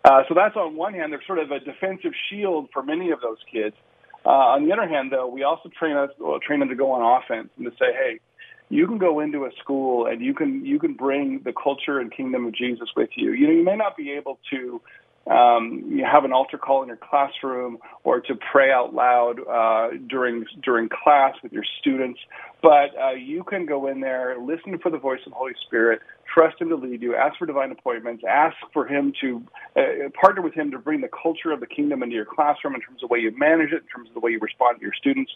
Uh, 0.05 0.23
so 0.27 0.35
that's 0.35 0.57
on 0.57 0.75
one 0.75 0.95
hand, 0.95 1.13
there's 1.13 1.27
sort 1.27 1.39
of 1.39 1.51
a 1.51 1.61
defensive 1.61 2.13
shield 2.31 2.71
for 2.73 2.83
many 2.83 3.11
of 3.11 3.21
those 3.21 3.39
kids. 3.53 3.77
Uh, 4.27 4.59
on 4.59 4.67
the 4.67 4.73
other 4.73 4.89
hand, 4.89 5.13
though, 5.13 5.29
we 5.29 5.45
also 5.45 5.69
train 5.79 5.97
us 5.97 6.11
well, 6.19 6.41
train 6.41 6.59
them 6.59 6.69
to 6.69 6.75
go 6.75 6.91
on 6.91 7.23
offense 7.23 7.49
and 7.57 7.65
to 7.65 7.71
say, 7.79 7.93
hey, 7.93 8.19
you 8.69 8.89
can 8.89 8.99
go 8.99 9.21
into 9.21 9.45
a 9.45 9.51
school 9.63 10.07
and 10.07 10.21
you 10.21 10.35
can 10.35 10.67
you 10.67 10.81
can 10.81 10.95
bring 10.95 11.41
the 11.45 11.53
culture 11.53 12.01
and 12.01 12.13
kingdom 12.13 12.47
of 12.47 12.53
Jesus 12.53 12.89
with 12.97 13.11
you. 13.15 13.31
You 13.33 13.47
know, 13.47 13.53
you 13.53 13.65
may 13.65 13.77
not 13.77 13.97
be 13.97 14.11
able 14.11 14.41
to 14.51 14.81
um, 15.31 15.83
you 15.89 16.05
have 16.05 16.25
an 16.25 16.33
altar 16.33 16.57
call 16.57 16.83
in 16.83 16.89
your 16.89 16.99
classroom 16.99 17.79
or 18.05 18.21
to 18.21 18.35
pray 18.53 18.71
out 18.71 18.95
loud 18.95 19.41
uh, 19.41 19.97
during 20.09 20.45
during 20.63 20.89
class 20.89 21.35
with 21.43 21.53
your 21.53 21.65
students. 21.81 22.21
But 22.63 22.97
uh, 23.01 23.13
you 23.13 23.43
can 23.43 23.67
go 23.67 23.89
in 23.89 24.01
there, 24.01 24.37
listen 24.41 24.79
for 24.79 24.91
the 24.91 24.99
voice 24.99 25.21
of 25.27 25.33
the 25.33 25.37
Holy 25.37 25.55
Spirit, 25.67 26.01
trust 26.33 26.61
Him 26.61 26.69
to 26.69 26.77
lead 26.77 27.03
you, 27.03 27.15
ask 27.15 27.39
for 27.39 27.47
divine 27.47 27.71
appointments, 27.73 28.23
ask 28.29 28.57
for 28.73 28.87
Him 28.87 29.13
to 29.21 29.43
uh, 29.77 30.09
partner 30.21 30.43
with 30.43 30.55
Him 30.55 30.71
to 30.71 30.79
bring 30.79 31.01
the 31.01 31.11
culture 31.11 31.51
of 31.51 31.61
the 31.61 31.67
kingdom 31.67 32.03
into 32.03 32.15
your 32.15 32.25
classroom 32.25 32.75
in 32.75 32.81
terms 32.81 33.03
of 33.03 33.09
the 33.09 33.13
way 33.13 33.19
you 33.19 33.37
manage 33.37 33.73
it, 33.73 33.83
in 33.83 33.89
terms 33.95 34.09
of 34.09 34.15
the 34.15 34.21
way 34.21 34.31
you 34.31 34.39
respond 34.41 34.79
to 34.79 34.83
your 34.83 34.95
students. 34.99 35.33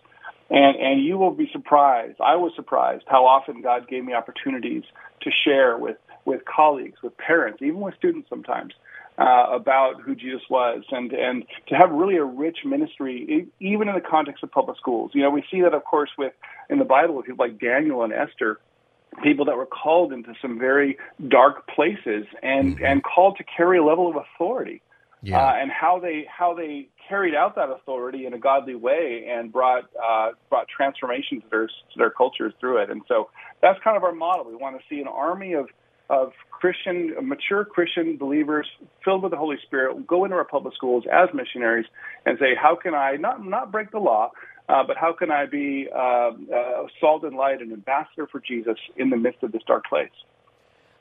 And, 0.50 0.76
and 0.76 1.04
you 1.04 1.18
will 1.18 1.30
be 1.30 1.48
surprised. 1.52 2.20
I 2.20 2.36
was 2.36 2.52
surprised 2.56 3.04
how 3.06 3.24
often 3.24 3.62
God 3.62 3.88
gave 3.88 4.04
me 4.04 4.14
opportunities 4.14 4.82
to 5.22 5.30
share 5.44 5.76
with, 5.78 5.96
with 6.24 6.42
colleagues, 6.44 6.98
with 7.02 7.16
parents, 7.18 7.60
even 7.62 7.80
with 7.80 7.94
students 7.96 8.28
sometimes 8.28 8.72
uh, 9.20 9.46
about 9.52 10.00
who 10.00 10.14
Jesus 10.14 10.40
was, 10.48 10.82
and 10.90 11.12
and 11.12 11.44
to 11.68 11.74
have 11.74 11.90
really 11.90 12.16
a 12.16 12.24
rich 12.24 12.58
ministry, 12.64 13.46
even 13.60 13.88
in 13.88 13.94
the 13.94 14.00
context 14.00 14.42
of 14.42 14.50
public 14.50 14.78
schools. 14.78 15.10
You 15.14 15.22
know, 15.22 15.30
we 15.30 15.44
see 15.50 15.60
that, 15.60 15.74
of 15.74 15.84
course, 15.84 16.10
with 16.16 16.32
in 16.70 16.78
the 16.78 16.86
Bible 16.86 17.14
with 17.14 17.26
people 17.26 17.44
like 17.44 17.60
Daniel 17.60 18.02
and 18.02 18.14
Esther, 18.14 18.60
people 19.22 19.44
that 19.44 19.56
were 19.56 19.66
called 19.66 20.14
into 20.14 20.32
some 20.40 20.58
very 20.58 20.96
dark 21.28 21.68
places 21.68 22.24
and 22.42 22.76
mm-hmm. 22.76 22.84
and 22.84 23.04
called 23.04 23.36
to 23.36 23.44
carry 23.44 23.78
a 23.78 23.84
level 23.84 24.08
of 24.08 24.16
authority. 24.16 24.80
Yeah. 25.22 25.38
Uh, 25.38 25.52
and 25.52 25.70
how 25.70 25.98
they 25.98 26.26
how 26.34 26.54
they 26.54 26.88
carried 27.06 27.34
out 27.34 27.54
that 27.56 27.68
authority 27.68 28.24
in 28.24 28.32
a 28.32 28.38
godly 28.38 28.74
way 28.74 29.26
and 29.28 29.52
brought 29.52 29.84
uh, 30.02 30.30
brought 30.48 30.66
transformation 30.66 31.42
to 31.42 31.46
their 31.50 31.66
to 31.66 31.98
their 31.98 32.08
cultures 32.08 32.54
through 32.58 32.78
it. 32.78 32.88
And 32.88 33.02
so 33.06 33.28
that's 33.60 33.78
kind 33.84 33.98
of 33.98 34.02
our 34.02 34.12
model. 34.12 34.46
We 34.46 34.56
want 34.56 34.78
to 34.78 34.82
see 34.88 34.98
an 34.98 35.08
army 35.08 35.52
of 35.52 35.68
of 36.10 36.32
Christian, 36.50 37.14
mature 37.22 37.64
Christian 37.64 38.16
believers 38.18 38.66
filled 39.04 39.22
with 39.22 39.30
the 39.30 39.38
Holy 39.38 39.56
Spirit 39.64 40.06
go 40.06 40.24
into 40.24 40.36
our 40.36 40.44
public 40.44 40.74
schools 40.74 41.04
as 41.10 41.28
missionaries 41.32 41.86
and 42.26 42.36
say, 42.38 42.54
how 42.60 42.76
can 42.76 42.94
I 42.94 43.16
not 43.16 43.46
not 43.46 43.70
break 43.72 43.92
the 43.92 43.98
law, 43.98 44.32
uh, 44.68 44.82
but 44.86 44.96
how 44.96 45.12
can 45.12 45.30
I 45.30 45.46
be 45.46 45.88
uh, 45.94 45.98
uh, 45.98 46.32
salt 47.00 47.22
and 47.24 47.36
light, 47.36 47.62
an 47.62 47.72
ambassador 47.72 48.26
for 48.26 48.40
Jesus 48.40 48.76
in 48.96 49.08
the 49.08 49.16
midst 49.16 49.42
of 49.42 49.52
this 49.52 49.62
dark 49.66 49.84
place? 49.86 50.10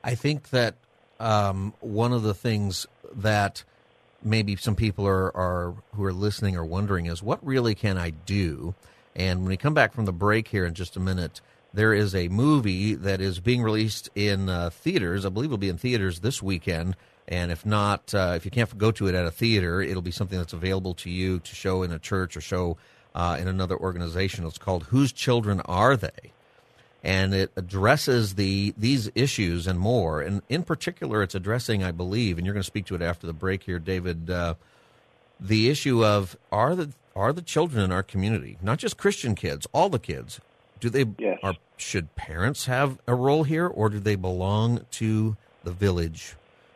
I 0.02 0.14
think 0.14 0.50
that 0.50 0.76
um, 1.18 1.74
one 1.80 2.12
of 2.12 2.22
the 2.22 2.32
things 2.32 2.86
that 3.14 3.64
maybe 4.22 4.54
some 4.56 4.76
people 4.76 5.06
are, 5.06 5.36
are 5.36 5.74
who 5.94 6.04
are 6.04 6.12
listening 6.12 6.56
are 6.56 6.64
wondering 6.64 7.06
is 7.06 7.22
what 7.22 7.44
really 7.44 7.74
can 7.74 7.98
I 7.98 8.10
do? 8.10 8.74
And 9.16 9.40
when 9.40 9.48
we 9.48 9.56
come 9.56 9.74
back 9.74 9.92
from 9.92 10.04
the 10.04 10.12
break 10.12 10.48
here 10.48 10.64
in 10.64 10.74
just 10.74 10.96
a 10.96 11.00
minute, 11.00 11.40
there 11.72 11.94
is 11.94 12.14
a 12.14 12.28
movie 12.28 12.94
that 12.94 13.20
is 13.20 13.40
being 13.40 13.62
released 13.62 14.08
in 14.14 14.48
uh, 14.48 14.70
theaters. 14.70 15.24
I 15.24 15.28
believe 15.28 15.50
it'll 15.50 15.58
be 15.58 15.68
in 15.68 15.78
theaters 15.78 16.20
this 16.20 16.42
weekend. 16.42 16.96
And 17.28 17.52
if 17.52 17.64
not, 17.64 18.12
uh, 18.12 18.32
if 18.36 18.44
you 18.44 18.50
can't 18.50 18.76
go 18.76 18.90
to 18.90 19.06
it 19.06 19.14
at 19.14 19.24
a 19.24 19.30
theater, 19.30 19.80
it'll 19.80 20.02
be 20.02 20.10
something 20.10 20.38
that's 20.38 20.52
available 20.52 20.94
to 20.94 21.10
you 21.10 21.38
to 21.38 21.54
show 21.54 21.82
in 21.82 21.92
a 21.92 21.98
church 21.98 22.36
or 22.36 22.40
show 22.40 22.76
uh, 23.14 23.36
in 23.40 23.46
another 23.46 23.76
organization. 23.76 24.44
It's 24.46 24.58
called 24.58 24.84
"Whose 24.84 25.12
Children 25.12 25.60
Are 25.60 25.96
They?" 25.96 26.32
and 27.02 27.32
it 27.34 27.50
addresses 27.56 28.34
the 28.34 28.74
these 28.76 29.10
issues 29.14 29.66
and 29.66 29.78
more. 29.78 30.20
And 30.20 30.42
in 30.48 30.62
particular, 30.62 31.22
it's 31.22 31.34
addressing, 31.34 31.82
I 31.82 31.92
believe, 31.92 32.36
and 32.36 32.46
you're 32.46 32.54
going 32.54 32.62
to 32.62 32.66
speak 32.66 32.86
to 32.86 32.94
it 32.94 33.02
after 33.02 33.26
the 33.26 33.32
break 33.32 33.62
here, 33.64 33.78
David. 33.78 34.30
Uh, 34.30 34.54
the 35.38 35.70
issue 35.70 36.04
of 36.04 36.36
are 36.52 36.74
the 36.74 36.90
are 37.16 37.32
the 37.32 37.42
children 37.42 37.82
in 37.82 37.92
our 37.92 38.02
community, 38.02 38.58
not 38.60 38.78
just 38.78 38.96
Christian 38.96 39.34
kids, 39.34 39.66
all 39.72 39.88
the 39.88 39.98
kids, 39.98 40.40
do 40.80 40.90
they 40.90 41.04
yes. 41.18 41.38
are 41.42 41.54
should 41.76 42.14
parents 42.16 42.66
have 42.66 42.98
a 43.06 43.14
role 43.14 43.44
here, 43.44 43.66
or 43.66 43.88
do 43.88 44.00
they 44.00 44.16
belong 44.16 44.86
to 44.92 45.36
the 45.64 45.70
village? 45.70 46.34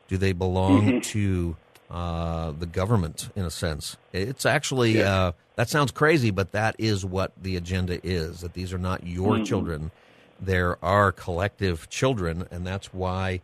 Do 0.08 0.16
they 0.16 0.32
belong 0.32 0.82
mm-hmm. 0.82 1.00
to 1.00 1.56
uh, 1.90 2.52
the 2.52 2.66
government 2.66 3.30
in 3.34 3.44
a 3.44 3.50
sense? 3.50 3.96
It's 4.12 4.46
actually 4.46 5.02
uh, 5.02 5.32
that 5.56 5.68
sounds 5.68 5.90
crazy, 5.90 6.30
but 6.30 6.52
that 6.52 6.76
is 6.78 7.04
what 7.04 7.32
the 7.40 7.56
agenda 7.56 7.98
is. 8.06 8.40
That 8.42 8.54
these 8.54 8.72
are 8.72 8.78
not 8.78 9.06
your 9.06 9.34
mm-hmm. 9.34 9.44
children; 9.44 9.90
there 10.40 10.82
are 10.84 11.10
collective 11.12 11.88
children, 11.88 12.46
and 12.50 12.66
that's 12.66 12.92
why 12.92 13.40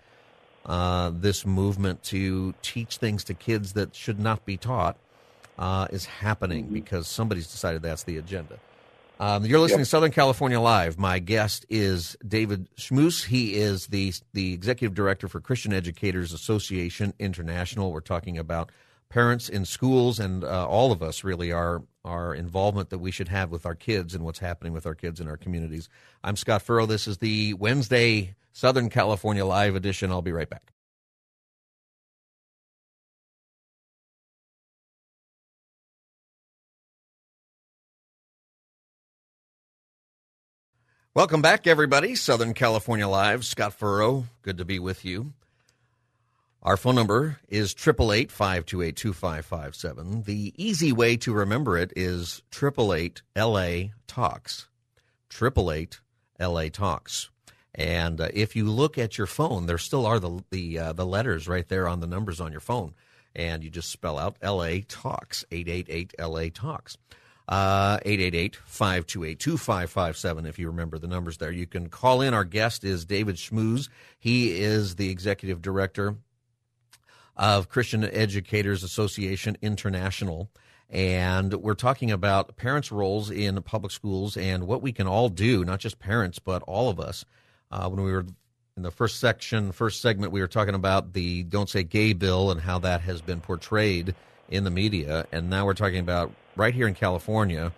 uh, 0.67 1.11
this 1.15 1.47
movement 1.47 2.03
to 2.05 2.55
teach 2.63 2.99
things 2.99 3.25
to 3.25 3.35
kids 3.35 3.73
that 3.73 3.95
should 3.95 4.21
not 4.21 4.45
be 4.45 4.57
taught 4.57 4.97
uh, 5.59 5.87
is 5.91 6.07
happening 6.07 6.65
mm-hmm. 6.65 6.75
because 6.75 7.09
somebody's 7.09 7.47
decided 7.47 7.83
that's 7.83 8.05
the 8.05 8.17
agenda. 8.17 8.59
Um, 9.21 9.45
you're 9.45 9.61
listening 9.61 9.81
yep. 9.81 9.85
to 9.85 9.91
Southern 9.91 10.13
California 10.13 10.59
Live. 10.59 10.99
My 10.99 11.19
guest 11.19 11.67
is 11.69 12.17
David 12.27 12.75
Schmus. 12.77 13.27
He 13.27 13.55
is 13.55 13.89
the 13.89 14.15
the 14.33 14.55
executive 14.55 14.95
director 14.95 15.29
for 15.29 15.43
Christian 15.43 15.75
Educators 15.75 16.33
Association 16.33 17.13
International. 17.19 17.93
We're 17.93 18.01
talking 18.01 18.39
about 18.39 18.73
parents 19.11 19.51
in 19.51 19.67
schools 19.67 20.19
and 20.19 20.43
uh, 20.43 20.67
all 20.67 20.91
of 20.91 21.03
us 21.03 21.23
really 21.23 21.53
our 21.53 21.83
our 22.03 22.35
involvement 22.35 22.89
that 22.89 22.99
we 22.99 23.11
should 23.11 23.29
have 23.29 23.51
with 23.51 23.67
our 23.67 23.75
kids 23.75 24.15
and 24.15 24.25
what's 24.25 24.39
happening 24.39 24.73
with 24.73 24.87
our 24.87 24.95
kids 24.95 25.21
in 25.21 25.29
our 25.29 25.37
communities. 25.37 25.91
I'm 26.25 26.37
Scott 26.37 26.63
Furrow. 26.63 26.87
This 26.87 27.07
is 27.07 27.19
the 27.19 27.53
Wednesday 27.53 28.37
Southern 28.55 28.89
California 28.89 29.45
Live 29.45 29.75
edition. 29.75 30.11
I'll 30.11 30.23
be 30.23 30.33
right 30.33 30.49
back. 30.49 30.73
Welcome 41.13 41.43
back, 41.43 41.67
everybody. 41.67 42.15
Southern 42.15 42.55
California 42.55 43.09
Live. 43.09 43.45
Scott 43.45 43.75
Furrow. 43.75 44.27
Good 44.43 44.59
to 44.59 44.65
be 44.65 44.79
with 44.79 45.05
you. 45.05 45.33
Our 46.63 46.77
phone 46.77 46.95
number 46.95 47.41
is 47.49 47.73
888 47.73 48.31
528 48.31 48.95
2557. 48.95 50.23
The 50.23 50.55
easy 50.57 50.93
way 50.93 51.17
to 51.17 51.33
remember 51.33 51.77
it 51.77 51.93
is 51.97 52.43
888 52.57 53.23
LA 53.37 53.89
Talks. 54.07 54.69
888 55.35 55.99
LA 56.39 56.69
Talks. 56.69 57.31
And 57.75 58.21
uh, 58.21 58.29
if 58.33 58.55
you 58.55 58.71
look 58.71 58.97
at 58.97 59.19
your 59.19 59.27
phone, 59.27 59.67
there 59.67 59.79
still 59.79 60.07
are 60.07 60.21
the 60.21 60.45
the 60.53 60.79
uh, 60.79 60.93
the 60.93 61.05
letters 61.05 61.49
right 61.49 61.67
there 61.67 61.89
on 61.89 61.99
the 61.99 62.07
numbers 62.07 62.41
on 62.41 62.53
your 62.53 62.61
phone, 62.61 62.95
and 63.35 63.65
you 63.65 63.71
just 63.71 63.91
spell 63.91 64.17
out 64.17 64.37
LA 64.41 64.83
Talks 64.87 65.45
888 65.51 66.15
LA 66.21 66.45
Talks. 66.55 66.97
Uh, 67.51 67.99
888 68.05 68.55
528 68.65 69.41
2557 69.41 70.47
if 70.47 70.57
you 70.57 70.69
remember 70.69 70.99
the 70.99 71.09
numbers 71.09 71.39
there. 71.39 71.51
You 71.51 71.67
can 71.67 71.89
call 71.89 72.21
in. 72.21 72.33
Our 72.33 72.45
guest 72.45 72.85
is 72.85 73.05
David 73.05 73.35
Schmus. 73.35 73.89
He 74.21 74.61
is 74.61 74.95
the 74.95 75.11
executive 75.11 75.61
director 75.61 76.15
of 77.37 77.69
Christian 77.69 78.05
Educators 78.05 78.85
Association 78.85 79.57
International. 79.63 80.49
And 80.89 81.55
we're 81.55 81.75
talking 81.75 82.13
about 82.13 82.57
parents' 82.57 82.93
roles 82.93 83.33
in 83.33 83.61
public 83.63 83.91
schools 83.91 84.37
and 84.37 84.69
what 84.69 84.81
we 84.81 84.93
can 84.93 85.09
all 85.09 85.29
do, 85.29 85.65
not 85.65 85.81
just 85.81 85.99
parents, 85.99 86.39
but 86.39 86.63
all 86.69 86.89
of 86.89 87.01
us. 87.01 87.25
Uh, 87.73 87.89
when 87.89 88.05
we 88.05 88.13
were 88.13 88.27
in 88.77 88.85
the 88.85 88.91
first 88.93 89.19
section, 89.19 89.73
first 89.73 90.01
segment, 90.01 90.33
we 90.33 90.41
were 90.41 90.47
talking 90.47 90.75
about 90.75 91.15
the 91.15 91.43
Don't 91.43 91.69
Say 91.69 91.83
Gay 91.83 92.13
bill 92.13 92.53
and 92.53 92.61
how 92.61 92.79
that 92.79 93.01
has 93.01 93.21
been 93.21 93.41
portrayed 93.41 94.15
in 94.51 94.65
the 94.65 94.71
media. 94.71 95.27
And 95.33 95.49
now 95.49 95.65
we're 95.65 95.75
talking 95.75 96.01
about 96.01 96.33
right 96.57 96.75
here 96.75 96.89
in 96.89 96.95
California, 96.95 97.73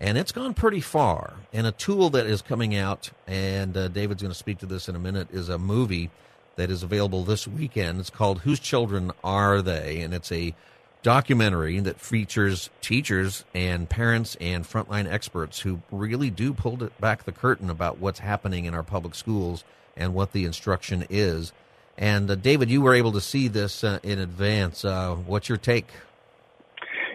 and 0.00 0.18
it's 0.18 0.32
gone 0.32 0.54
pretty 0.54 0.80
far. 0.80 1.34
And 1.52 1.66
a 1.66 1.72
tool 1.72 2.10
that 2.10 2.26
is 2.26 2.42
coming 2.42 2.74
out, 2.74 3.10
and 3.26 3.76
uh, 3.76 3.88
David's 3.88 4.22
going 4.22 4.32
to 4.32 4.38
speak 4.38 4.58
to 4.58 4.66
this 4.66 4.88
in 4.88 4.96
a 4.96 4.98
minute, 4.98 5.28
is 5.32 5.48
a 5.48 5.58
movie 5.58 6.10
that 6.56 6.70
is 6.70 6.82
available 6.82 7.24
this 7.24 7.46
weekend. 7.46 8.00
It's 8.00 8.10
called 8.10 8.40
Whose 8.40 8.60
Children 8.60 9.12
Are 9.22 9.62
They? 9.62 10.00
And 10.00 10.12
it's 10.12 10.32
a 10.32 10.54
documentary 11.02 11.78
that 11.78 12.00
features 12.00 12.70
teachers 12.80 13.44
and 13.54 13.88
parents 13.88 14.36
and 14.40 14.64
frontline 14.64 15.10
experts 15.10 15.60
who 15.60 15.80
really 15.92 16.28
do 16.30 16.52
pull 16.52 16.76
back 16.98 17.22
the 17.24 17.32
curtain 17.32 17.70
about 17.70 17.98
what's 17.98 18.18
happening 18.18 18.64
in 18.64 18.74
our 18.74 18.82
public 18.82 19.14
schools 19.14 19.62
and 19.96 20.12
what 20.12 20.32
the 20.32 20.44
instruction 20.44 21.06
is. 21.08 21.52
And 21.96 22.30
uh, 22.30 22.34
David, 22.34 22.70
you 22.70 22.80
were 22.80 22.94
able 22.94 23.12
to 23.12 23.20
see 23.20 23.48
this 23.48 23.82
uh, 23.82 23.98
in 24.02 24.18
advance. 24.18 24.84
Uh, 24.84 25.14
what's 25.14 25.48
your 25.48 25.58
take? 25.58 25.86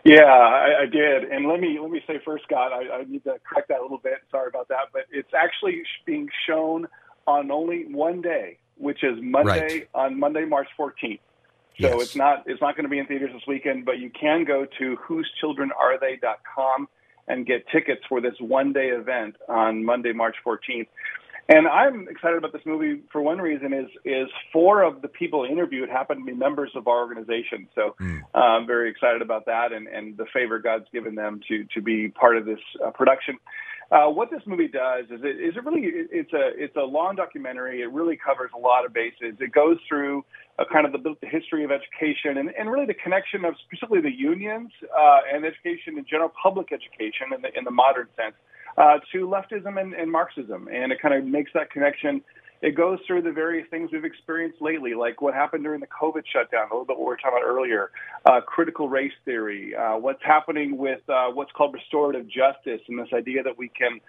Yeah, 0.03 0.23
I, 0.23 0.81
I 0.81 0.85
did. 0.85 1.23
And 1.23 1.47
let 1.47 1.59
me 1.59 1.79
let 1.81 1.89
me 1.89 2.01
say 2.05 2.19
first, 2.25 2.43
Scott, 2.43 2.73
I, 2.73 2.89
I 2.89 3.03
need 3.05 3.23
to 3.23 3.35
correct 3.47 3.69
that 3.69 3.79
a 3.79 3.81
little 3.81 3.99
bit. 3.99 4.15
Sorry 4.31 4.49
about 4.49 4.67
that, 4.67 4.89
but 4.91 5.03
it's 5.11 5.33
actually 5.33 5.81
being 6.05 6.27
shown 6.47 6.87
on 7.25 7.51
only 7.51 7.85
one 7.89 8.21
day, 8.21 8.57
which 8.77 9.03
is 9.03 9.17
Monday 9.21 9.61
right. 9.61 9.89
on 9.93 10.19
Monday, 10.19 10.45
March 10.45 10.67
14th. 10.77 11.19
So 11.79 11.87
yes. 11.87 12.01
it's 12.01 12.15
not 12.15 12.43
it's 12.45 12.61
not 12.61 12.75
going 12.75 12.83
to 12.83 12.89
be 12.89 12.99
in 12.99 13.07
theaters 13.07 13.31
this 13.33 13.43
weekend, 13.47 13.85
but 13.85 13.97
you 13.97 14.09
can 14.09 14.43
go 14.43 14.65
to 14.77 14.97
whosechildrenarethey.com 15.07 16.87
and 17.27 17.45
get 17.45 17.65
tickets 17.69 18.01
for 18.09 18.19
this 18.19 18.33
one 18.39 18.73
day 18.73 18.89
event 18.89 19.37
on 19.47 19.83
Monday, 19.85 20.11
March 20.11 20.35
14th. 20.45 20.87
And 21.49 21.67
I'm 21.67 22.07
excited 22.07 22.37
about 22.37 22.53
this 22.53 22.61
movie 22.65 23.01
for 23.11 23.21
one 23.21 23.39
reason 23.39 23.73
is 23.73 23.89
is 24.05 24.29
four 24.53 24.81
of 24.81 25.01
the 25.01 25.09
people 25.09 25.43
interviewed 25.43 25.89
happen 25.89 26.19
to 26.19 26.23
be 26.23 26.33
members 26.33 26.71
of 26.73 26.87
our 26.87 26.99
organization. 26.99 27.67
So 27.75 27.95
mm. 27.99 28.21
I'm 28.33 28.65
very 28.65 28.89
excited 28.89 29.21
about 29.21 29.45
that 29.47 29.73
and, 29.73 29.87
and 29.87 30.15
the 30.15 30.25
favor 30.33 30.59
God's 30.59 30.85
given 30.93 31.15
them 31.15 31.41
to 31.49 31.65
to 31.73 31.81
be 31.81 32.07
part 32.07 32.37
of 32.37 32.45
this 32.45 32.59
uh, 32.85 32.91
production. 32.91 33.37
Uh, 33.91 34.09
what 34.09 34.31
this 34.31 34.41
movie 34.47 34.69
does 34.69 35.05
is 35.11 35.19
it 35.21 35.39
is 35.39 35.57
it 35.57 35.65
really 35.65 35.83
it's 35.85 36.31
a 36.33 36.51
it's 36.55 36.75
a 36.77 36.81
long 36.81 37.15
documentary. 37.15 37.81
It 37.81 37.91
really 37.91 38.17
covers 38.17 38.51
a 38.55 38.57
lot 38.57 38.85
of 38.85 38.93
bases. 38.93 39.35
It 39.39 39.51
goes 39.51 39.77
through 39.87 40.23
uh, 40.57 40.63
kind 40.71 40.85
of 40.85 40.93
the, 40.93 41.15
the 41.21 41.27
history 41.27 41.63
of 41.63 41.71
education 41.71 42.37
and, 42.37 42.49
and 42.57 42.71
really 42.71 42.85
the 42.85 42.93
connection 42.93 43.43
of 43.43 43.55
specifically 43.65 44.01
the 44.01 44.15
unions 44.15 44.71
uh, 44.97 45.19
and 45.31 45.45
education 45.45 45.97
in 45.97 46.05
general, 46.05 46.31
public 46.41 46.71
education 46.71 47.33
in 47.35 47.41
the, 47.41 47.49
in 47.57 47.63
the 47.65 47.71
modern 47.71 48.07
sense, 48.15 48.35
uh, 48.35 48.52
to 48.77 49.27
leftism 49.27 49.79
and, 49.79 49.93
and 49.93 50.11
Marxism. 50.11 50.67
And 50.67 50.91
it 50.91 51.01
kind 51.01 51.13
of 51.13 51.25
makes 51.25 51.51
that 51.53 51.71
connection. 51.71 52.21
It 52.61 52.77
goes 52.77 52.99
through 53.05 53.23
the 53.23 53.31
various 53.31 53.67
things 53.69 53.89
we've 53.91 54.05
experienced 54.05 54.61
lately, 54.61 54.93
like 54.93 55.21
what 55.21 55.33
happened 55.33 55.65
during 55.65 55.81
the 55.81 55.87
COVID 55.87 56.23
shutdown, 56.31 56.69
a 56.71 56.73
little 56.73 56.85
bit 56.85 56.97
what 56.97 57.05
we 57.05 57.09
were 57.09 57.17
talking 57.17 57.37
about 57.37 57.45
earlier, 57.45 57.91
uh, 58.25 58.39
critical 58.39 58.87
race 58.87 59.11
theory, 59.25 59.75
uh, 59.75 59.97
what's 59.97 60.23
happening 60.23 60.77
with 60.77 61.01
uh, 61.09 61.27
what's 61.27 61.51
called 61.51 61.73
restorative 61.73 62.25
justice, 62.25 62.79
and 62.87 62.97
this 62.97 63.09
idea 63.13 63.43
that 63.43 63.57
we 63.57 63.67
can 63.67 63.99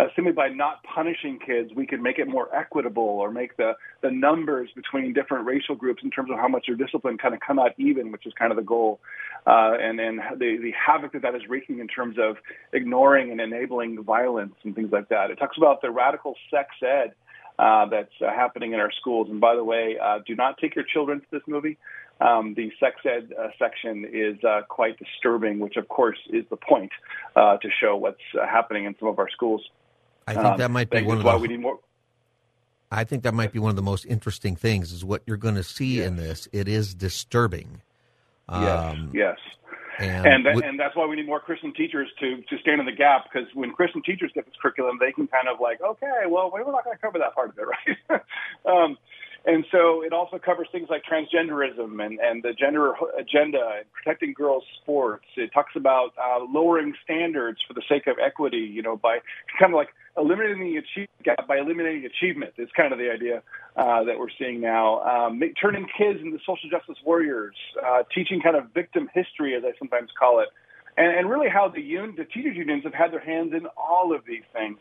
uh, 0.00 0.04
simply 0.16 0.32
by 0.32 0.48
not 0.48 0.82
punishing 0.82 1.38
kids, 1.44 1.70
we 1.74 1.86
can 1.86 2.02
make 2.02 2.18
it 2.18 2.26
more 2.26 2.54
equitable 2.54 3.02
or 3.02 3.30
make 3.30 3.56
the, 3.56 3.72
the 4.02 4.10
numbers 4.10 4.70
between 4.74 5.12
different 5.12 5.44
racial 5.44 5.74
groups 5.74 6.02
in 6.02 6.10
terms 6.10 6.30
of 6.30 6.38
how 6.38 6.48
much 6.48 6.64
they're 6.66 6.76
disciplined 6.76 7.20
kind 7.20 7.34
of 7.34 7.40
come 7.40 7.58
out 7.58 7.72
even, 7.78 8.10
which 8.10 8.26
is 8.26 8.32
kind 8.38 8.50
of 8.50 8.56
the 8.56 8.62
goal. 8.62 9.00
Uh, 9.46 9.72
and 9.80 10.00
and 10.00 10.20
the, 10.38 10.58
the 10.62 10.72
havoc 10.72 11.12
that 11.12 11.22
that 11.22 11.34
is 11.34 11.42
wreaking 11.48 11.78
in 11.80 11.88
terms 11.88 12.16
of 12.18 12.36
ignoring 12.72 13.30
and 13.30 13.40
enabling 13.40 14.02
violence 14.02 14.54
and 14.64 14.74
things 14.74 14.90
like 14.92 15.08
that. 15.08 15.30
It 15.30 15.36
talks 15.36 15.56
about 15.56 15.82
the 15.82 15.90
radical 15.90 16.34
sex 16.50 16.68
ed 16.82 17.12
uh, 17.58 17.86
that's 17.86 18.12
uh, 18.22 18.30
happening 18.30 18.72
in 18.72 18.80
our 18.80 18.92
schools. 18.92 19.28
And 19.30 19.40
by 19.40 19.54
the 19.54 19.64
way, 19.64 19.96
uh, 20.02 20.20
do 20.26 20.34
not 20.34 20.56
take 20.58 20.74
your 20.74 20.84
children 20.84 21.20
to 21.20 21.26
this 21.30 21.42
movie. 21.46 21.78
Um, 22.20 22.54
the 22.54 22.70
sex 22.78 22.96
ed 23.04 23.32
uh, 23.38 23.48
section 23.58 24.06
is 24.12 24.42
uh, 24.44 24.62
quite 24.68 24.98
disturbing, 24.98 25.58
which 25.58 25.76
of 25.76 25.88
course 25.88 26.18
is 26.30 26.44
the 26.50 26.56
point 26.56 26.92
uh, 27.34 27.56
to 27.56 27.68
show 27.80 27.96
what's 27.96 28.18
uh, 28.38 28.46
happening 28.46 28.84
in 28.84 28.94
some 28.98 29.08
of 29.08 29.18
our 29.18 29.30
schools. 29.30 29.62
I 30.26 30.34
think 30.34 30.56
that 30.58 30.70
might 30.70 30.90
be 30.90 30.98
Um, 30.98 31.04
one 31.04 31.18
of 31.18 31.24
why 31.24 31.32
the. 31.34 31.38
we 31.38 31.48
need 31.48 31.60
more. 31.60 31.78
I 32.90 33.04
think 33.04 33.22
that 33.22 33.34
might 33.34 33.52
be 33.52 33.58
one 33.58 33.70
of 33.70 33.76
the 33.76 33.82
most 33.82 34.04
interesting 34.06 34.56
things 34.56 34.92
is 34.92 35.04
what 35.04 35.22
you're 35.26 35.36
going 35.36 35.54
to 35.54 35.62
see 35.62 36.00
in 36.02 36.16
this. 36.16 36.48
It 36.52 36.68
is 36.68 36.94
disturbing. 36.94 37.82
Yes, 38.52 38.80
Um, 38.92 39.10
yes. 39.14 39.38
And, 39.98 40.26
And, 40.26 40.44
wi- 40.44 40.66
and 40.68 40.80
that's 40.80 40.96
why 40.96 41.06
we 41.06 41.14
need 41.16 41.26
more 41.26 41.40
Christian 41.40 41.72
teachers 41.74 42.08
to, 42.20 42.42
to 42.42 42.58
stand 42.62 42.80
in 42.80 42.86
the 42.86 42.92
gap 42.92 43.26
because 43.32 43.48
when 43.54 43.72
Christian 43.72 44.02
teachers 44.02 44.32
get 44.34 44.46
this 44.46 44.54
curriculum, 44.60 44.98
they 45.00 45.12
can 45.12 45.26
kind 45.28 45.46
of 45.46 45.60
like, 45.60 45.80
okay, 45.82 46.22
well, 46.28 46.50
we're 46.52 46.64
not 46.64 46.84
going 46.84 46.96
to 46.96 47.00
cover 47.00 47.18
that 47.18 47.34
part 47.34 47.50
of 47.50 47.58
it, 47.58 47.62
right? 48.10 48.22
um, 48.66 48.96
and 49.46 49.64
so 49.72 50.02
it 50.02 50.12
also 50.12 50.38
covers 50.38 50.68
things 50.70 50.88
like 50.90 51.02
transgenderism 51.04 52.04
and, 52.04 52.18
and 52.20 52.42
the 52.42 52.52
gender 52.52 52.92
agenda 53.18 53.76
and 53.78 53.92
protecting 53.92 54.34
girls' 54.34 54.64
sports. 54.82 55.24
It 55.36 55.50
talks 55.52 55.72
about 55.76 56.12
uh, 56.18 56.44
lowering 56.48 56.94
standards 57.04 57.58
for 57.66 57.74
the 57.74 57.82
sake 57.88 58.06
of 58.06 58.16
equity, 58.18 58.58
you 58.58 58.82
know, 58.82 58.96
by 58.96 59.18
kind 59.58 59.72
of 59.72 59.76
like 59.76 59.88
eliminating 60.16 60.60
the 60.60 60.76
achievement 60.76 61.10
gap 61.22 61.46
by 61.46 61.58
eliminating 61.58 62.04
achievement 62.04 62.52
is 62.58 62.68
kind 62.76 62.92
of 62.92 62.98
the 62.98 63.10
idea 63.10 63.42
uh, 63.76 64.04
that 64.04 64.18
we're 64.18 64.30
seeing 64.38 64.60
now. 64.60 65.00
Um, 65.00 65.40
turning 65.60 65.86
kids 65.96 66.20
into 66.22 66.38
social 66.46 66.68
justice 66.70 66.96
warriors, 67.04 67.54
uh, 67.84 68.02
teaching 68.14 68.40
kind 68.40 68.56
of 68.56 68.72
victim 68.74 69.08
history, 69.14 69.54
as 69.54 69.62
I 69.64 69.72
sometimes 69.78 70.10
call 70.18 70.40
it, 70.40 70.48
and, 70.96 71.16
and 71.16 71.30
really 71.30 71.48
how 71.48 71.68
the, 71.68 71.80
un- 71.98 72.14
the 72.16 72.24
teachers 72.24 72.56
unions 72.56 72.84
have 72.84 72.94
had 72.94 73.12
their 73.12 73.20
hands 73.20 73.52
in 73.54 73.66
all 73.76 74.14
of 74.14 74.24
these 74.26 74.44
things. 74.52 74.78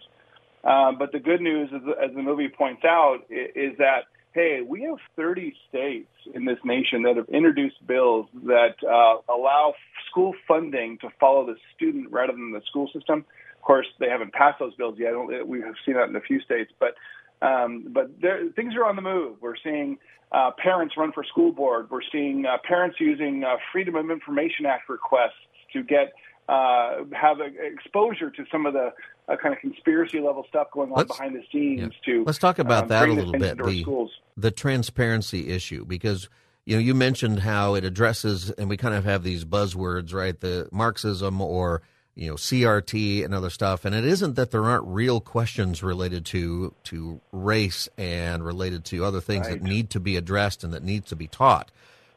Uh, 0.64 0.92
but 0.92 1.12
the 1.12 1.20
good 1.20 1.40
news, 1.42 1.70
is, 1.72 1.82
as 2.04 2.14
the 2.16 2.22
movie 2.22 2.50
points 2.50 2.84
out, 2.84 3.20
is, 3.30 3.72
is 3.72 3.78
that 3.78 4.04
hey, 4.34 4.62
we 4.66 4.84
have 4.84 4.98
30 5.16 5.54
states 5.68 6.12
in 6.34 6.46
this 6.46 6.60
nation 6.64 7.04
that 7.04 7.18
have 7.18 7.30
introduced 7.30 7.86
bills 7.88 8.28
that 8.44 8.76
uh, 8.84 9.34
allow 9.34 9.74
school 10.10 10.34
funding 10.48 10.98
to 11.00 11.10
follow 11.20 11.46
the 11.46 11.56
student 11.76 12.12
rather 12.12 12.34
than 12.34 12.52
the 12.52 12.62
school 12.68 12.90
system. 12.94 13.26
Of 13.56 13.62
course, 13.62 13.88
they 14.00 14.08
haven't 14.08 14.34
passed 14.34 14.60
those 14.60 14.76
bills 14.76 14.96
yet. 14.98 15.14
We 15.48 15.62
have 15.62 15.76
seen 15.86 15.96
that 15.96 16.10
in 16.10 16.16
a 16.16 16.22
few 16.22 16.40
states, 16.42 16.72
but 16.80 16.96
um, 17.42 17.88
but 17.90 18.20
there, 18.22 18.50
things 18.50 18.76
are 18.76 18.86
on 18.86 18.98
the 18.98 19.02
move. 19.02 19.38
We're 19.42 19.56
seeing 19.64 19.98
uh, 20.32 20.52
parents 20.62 20.96
run 20.98 21.12
for 21.14 21.24
school 21.24 21.52
board. 21.52 21.90
We're 21.90 22.02
seeing 22.12 22.46
uh, 22.46 22.58
parents 22.68 22.98
using 23.00 23.44
uh, 23.44 23.56
Freedom 23.72 23.96
of 23.96 24.12
Information 24.12 24.66
Act 24.66 24.90
requests 24.90 25.40
to 25.74 25.84
get 25.84 26.14
uh, 26.50 27.04
have 27.14 27.40
a, 27.40 27.46
exposure 27.46 28.30
to 28.32 28.44
some 28.52 28.66
of 28.66 28.74
the 28.74 28.92
uh, 29.30 29.36
kind 29.38 29.54
of 29.54 29.60
conspiracy 29.62 30.20
level 30.20 30.46
stuff 30.50 30.68
going 30.72 30.92
on 30.92 30.98
Let's- 30.98 31.16
behind 31.18 31.36
the 31.36 31.44
scenes. 31.52 31.94
To 32.06 32.24
Let's 32.26 32.40
talk 32.40 32.60
about 32.60 32.84
um, 32.84 32.88
that 32.90 33.10
a 33.10 33.14
little 33.14 33.32
bit. 33.34 33.58
The, 33.58 33.82
schools. 33.82 34.12
the 34.38 34.52
transparency 34.52 35.50
issue, 35.50 35.86
because 35.86 36.30
you 36.66 36.76
know 36.76 36.82
you 36.82 36.94
mentioned 36.96 37.40
how 37.40 37.76
it 37.76 37.84
addresses, 37.86 38.50
and 38.52 38.70
we 38.70 38.78
kind 38.78 38.96
of 38.96 39.06
have 39.06 39.24
these 39.24 39.46
buzzwords, 39.46 40.14
right? 40.14 40.40
The 40.40 40.68
Marxism 40.72 41.42
or 41.42 41.82
you 42.16 42.28
know 42.30 42.36
CRT 42.36 43.24
and 43.24 43.34
other 43.34 43.50
stuff, 43.50 43.86
and 43.86 43.94
it 43.96 44.04
isn't 44.06 44.36
that 44.36 44.52
there 44.52 44.66
aren't 44.66 44.86
real 44.86 45.20
questions 45.22 45.82
related 45.84 46.26
to 46.28 46.74
to 46.86 47.22
race 47.32 47.88
and 47.98 48.44
related 48.44 48.84
to 48.86 49.06
other 49.06 49.22
things 49.22 49.48
that 49.48 49.62
need 49.62 49.90
to 49.92 50.00
be 50.00 50.16
addressed 50.18 50.64
and 50.64 50.74
that 50.74 50.84
need 50.84 51.06
to 51.06 51.16
be 51.16 51.28
taught. 51.28 51.72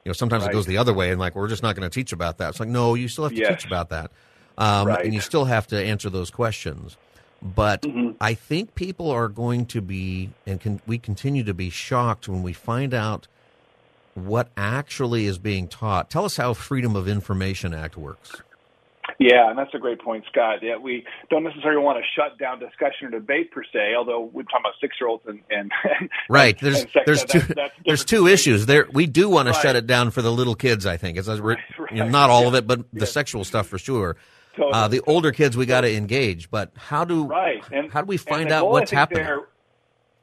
You 0.04 0.08
know, 0.08 0.14
sometimes 0.14 0.44
it 0.44 0.50
goes 0.52 0.66
the 0.66 0.78
other 0.78 0.92
way, 0.92 1.10
and 1.10 1.20
like 1.20 1.36
we're 1.36 1.46
just 1.48 1.62
not 1.62 1.76
going 1.76 1.88
to 1.88 1.94
teach 1.94 2.12
about 2.12 2.38
that. 2.38 2.48
It's 2.50 2.60
like 2.60 2.68
no, 2.68 2.94
you 2.94 3.06
still 3.06 3.24
have 3.24 3.32
to 3.32 3.38
Yes. 3.38 3.62
teach 3.62 3.66
about 3.66 3.90
that, 3.90 4.10
um, 4.62 4.86
Right. 4.88 5.04
and 5.04 5.14
you 5.14 5.20
still 5.20 5.46
have 5.46 5.66
to 5.68 5.82
answer 5.82 6.08
those 6.10 6.30
questions. 6.30 6.96
But 7.42 7.82
Mm-hmm. 7.82 8.10
I 8.20 8.34
think 8.34 8.74
people 8.76 9.10
are 9.10 9.28
going 9.28 9.66
to 9.66 9.80
be, 9.80 10.30
and 10.46 10.60
can, 10.60 10.80
we 10.86 10.98
continue 10.98 11.42
to 11.44 11.54
be 11.54 11.70
shocked 11.70 12.28
when 12.28 12.42
we 12.42 12.52
find 12.52 12.94
out 12.94 13.26
what 14.14 14.48
actually 14.56 15.26
is 15.26 15.38
being 15.38 15.66
taught. 15.68 16.08
Tell 16.10 16.24
us 16.24 16.36
how 16.36 16.54
Freedom 16.54 16.94
of 16.94 17.08
Information 17.08 17.74
Act 17.74 17.96
works. 17.96 18.42
Yeah, 19.18 19.50
and 19.50 19.58
that's 19.58 19.74
a 19.74 19.78
great 19.78 20.00
point, 20.00 20.24
Scott. 20.30 20.58
Yeah, 20.62 20.76
we 20.76 21.04
don't 21.30 21.42
necessarily 21.44 21.82
want 21.82 21.98
to 21.98 22.04
shut 22.14 22.38
down 22.38 22.58
discussion 22.60 23.06
or 23.08 23.10
debate 23.10 23.50
per 23.50 23.62
se, 23.64 23.94
although 23.96 24.20
we're 24.32 24.42
talking 24.44 24.60
about 24.60 24.74
six 24.80 24.96
year 25.00 25.08
olds 25.08 25.24
and, 25.26 25.40
and 25.50 25.70
Right. 26.28 26.60
and 26.62 26.74
There's 26.74 26.82
sex 26.92 27.02
there's 27.06 27.22
ed, 27.22 27.28
two 27.28 27.54
there's 27.84 28.04
two 28.04 28.18
things. 28.26 28.30
issues 28.32 28.66
there. 28.66 28.86
We 28.92 29.06
do 29.06 29.28
want 29.28 29.46
to 29.48 29.52
Right. 29.52 29.62
shut 29.62 29.76
it 29.76 29.86
down 29.86 30.10
for 30.12 30.22
the 30.22 30.30
little 30.32 30.54
kids. 30.54 30.86
I 30.86 30.96
think 30.96 31.18
it's 31.18 31.28
you 31.28 31.56
know, 31.92 32.08
not 32.08 32.30
all 32.30 32.46
of 32.48 32.54
it, 32.54 32.66
but 32.66 32.84
the 32.92 33.06
sexual 33.06 33.44
stuff 33.44 33.66
for 33.66 33.78
sure. 33.78 34.16
Totally. 34.56 34.72
Uh, 34.72 34.88
the 34.88 35.00
older 35.06 35.32
kids 35.32 35.56
we 35.56 35.66
got 35.66 35.80
to 35.82 35.94
engage, 35.94 36.50
but 36.50 36.72
how 36.76 37.04
do 37.04 37.24
Right. 37.24 37.62
And 37.72 37.90
how 37.90 38.02
do 38.02 38.06
we 38.06 38.18
find 38.18 38.50
out 38.52 38.62
goal, 38.62 38.72
what's 38.72 38.90
happening? 38.90 39.24
there 39.24 39.48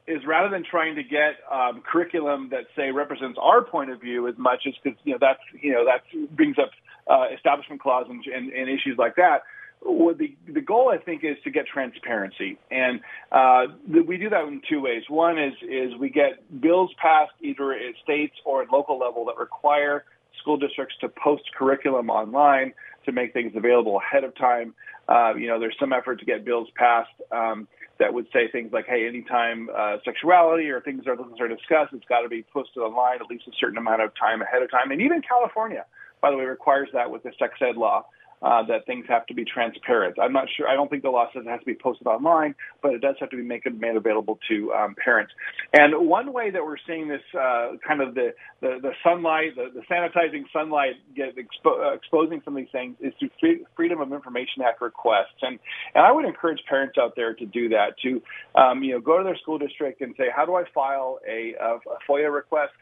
Is 0.06 0.24
rather 0.24 0.48
than 0.48 0.64
trying 0.64 0.94
to 0.96 1.02
get 1.02 1.36
um, 1.50 1.82
curriculum 1.82 2.48
that 2.50 2.66
say 2.76 2.92
represents 2.92 3.38
our 3.40 3.62
point 3.62 3.90
of 3.90 4.00
view 4.00 4.28
as 4.28 4.36
much 4.38 4.62
as 4.66 4.74
because 4.82 4.98
you 5.04 5.12
know 5.12 5.18
that's 5.20 5.40
you 5.60 5.72
know 5.72 5.84
that 5.84 6.02
brings 6.36 6.58
up 6.58 6.70
uh, 7.08 7.34
establishment 7.34 7.80
clause 7.80 8.06
and, 8.08 8.24
and, 8.26 8.52
and 8.52 8.68
issues 8.68 8.96
like 8.98 9.16
that. 9.16 9.42
What 9.82 10.18
the 10.18 10.36
the 10.46 10.60
goal 10.60 10.90
I 10.90 10.98
think 10.98 11.24
is 11.24 11.36
to 11.44 11.50
get 11.50 11.66
transparency, 11.66 12.58
and 12.70 13.00
uh, 13.32 13.66
th- 13.90 14.06
we 14.06 14.16
do 14.16 14.28
that 14.28 14.44
in 14.44 14.60
two 14.68 14.80
ways. 14.80 15.04
One 15.08 15.38
is 15.38 15.54
is 15.62 15.96
we 15.98 16.10
get 16.10 16.60
bills 16.60 16.90
passed 17.00 17.32
either 17.40 17.72
at 17.72 17.94
states 18.02 18.34
or 18.44 18.62
at 18.62 18.70
local 18.70 18.98
level 18.98 19.24
that 19.24 19.38
require 19.38 20.04
school 20.40 20.56
districts 20.56 20.94
to 21.00 21.08
post 21.08 21.42
curriculum 21.56 22.10
online 22.10 22.72
to 23.06 23.12
make 23.12 23.32
things 23.32 23.52
available 23.56 23.98
ahead 23.98 24.24
of 24.24 24.34
time. 24.36 24.74
Uh, 25.08 25.34
you 25.34 25.48
know, 25.48 25.58
there's 25.58 25.76
some 25.80 25.92
effort 25.92 26.20
to 26.20 26.24
get 26.24 26.44
bills 26.44 26.68
passed 26.76 27.10
um, 27.32 27.66
that 27.98 28.12
would 28.14 28.26
say 28.32 28.48
things 28.50 28.72
like, 28.72 28.86
"Hey, 28.86 29.06
anytime 29.06 29.68
uh, 29.76 29.96
sexuality 30.04 30.70
or 30.70 30.80
things 30.80 31.06
are 31.06 31.16
are 31.40 31.48
discussed, 31.48 31.92
it's 31.92 32.04
got 32.08 32.20
to 32.22 32.28
be 32.28 32.44
posted 32.52 32.82
online 32.82 33.16
at 33.20 33.26
least 33.28 33.44
a 33.48 33.52
certain 33.58 33.78
amount 33.78 34.02
of 34.02 34.12
time 34.18 34.42
ahead 34.42 34.62
of 34.62 34.70
time." 34.70 34.90
And 34.90 35.00
even 35.00 35.22
California, 35.22 35.84
by 36.20 36.30
the 36.30 36.36
way, 36.36 36.44
requires 36.44 36.88
that 36.92 37.10
with 37.10 37.22
the 37.22 37.32
sex 37.38 37.54
ed 37.60 37.76
law. 37.76 38.06
Uh, 38.42 38.62
that 38.66 38.86
things 38.86 39.04
have 39.06 39.26
to 39.26 39.34
be 39.34 39.44
transparent. 39.44 40.18
I'm 40.18 40.32
not 40.32 40.46
sure. 40.56 40.66
I 40.66 40.74
don't 40.74 40.88
think 40.88 41.02
the 41.02 41.10
law 41.10 41.26
says 41.30 41.42
it 41.44 41.50
has 41.50 41.60
to 41.60 41.66
be 41.66 41.74
posted 41.74 42.06
online, 42.06 42.54
but 42.80 42.94
it 42.94 43.02
does 43.02 43.16
have 43.20 43.28
to 43.28 43.36
be 43.36 43.42
made, 43.42 43.60
made 43.78 43.96
available 43.96 44.38
to 44.48 44.72
um, 44.72 44.94
parents. 44.94 45.30
And 45.74 46.08
one 46.08 46.32
way 46.32 46.50
that 46.50 46.64
we're 46.64 46.78
seeing 46.86 47.06
this 47.06 47.20
uh, 47.38 47.72
kind 47.86 48.00
of 48.00 48.14
the, 48.14 48.32
the, 48.62 48.78
the 48.80 48.92
sunlight, 49.04 49.56
the, 49.56 49.68
the 49.74 49.82
sanitizing 49.92 50.44
sunlight 50.54 50.94
get 51.14 51.36
expo- 51.36 51.84
uh, 51.84 51.92
exposing 51.92 52.40
some 52.42 52.56
of 52.56 52.62
these 52.62 52.72
things 52.72 52.96
is 53.00 53.12
through 53.18 53.28
free, 53.40 53.64
Freedom 53.76 54.00
of 54.00 54.10
Information 54.10 54.62
Act 54.64 54.80
requests. 54.80 55.36
And, 55.42 55.58
and 55.94 56.06
I 56.06 56.10
would 56.10 56.24
encourage 56.24 56.60
parents 56.66 56.96
out 56.98 57.12
there 57.16 57.34
to 57.34 57.44
do 57.44 57.68
that, 57.68 57.98
to 58.04 58.22
um, 58.58 58.82
you 58.82 58.94
know, 58.94 59.00
go 59.00 59.18
to 59.18 59.24
their 59.24 59.36
school 59.36 59.58
district 59.58 60.00
and 60.00 60.14
say, 60.16 60.28
how 60.34 60.46
do 60.46 60.54
I 60.54 60.64
file 60.74 61.18
a, 61.28 61.52
a, 61.60 61.74
a 61.74 61.98
FOIA 62.08 62.32
request? 62.32 62.72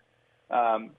Um, 0.51 0.91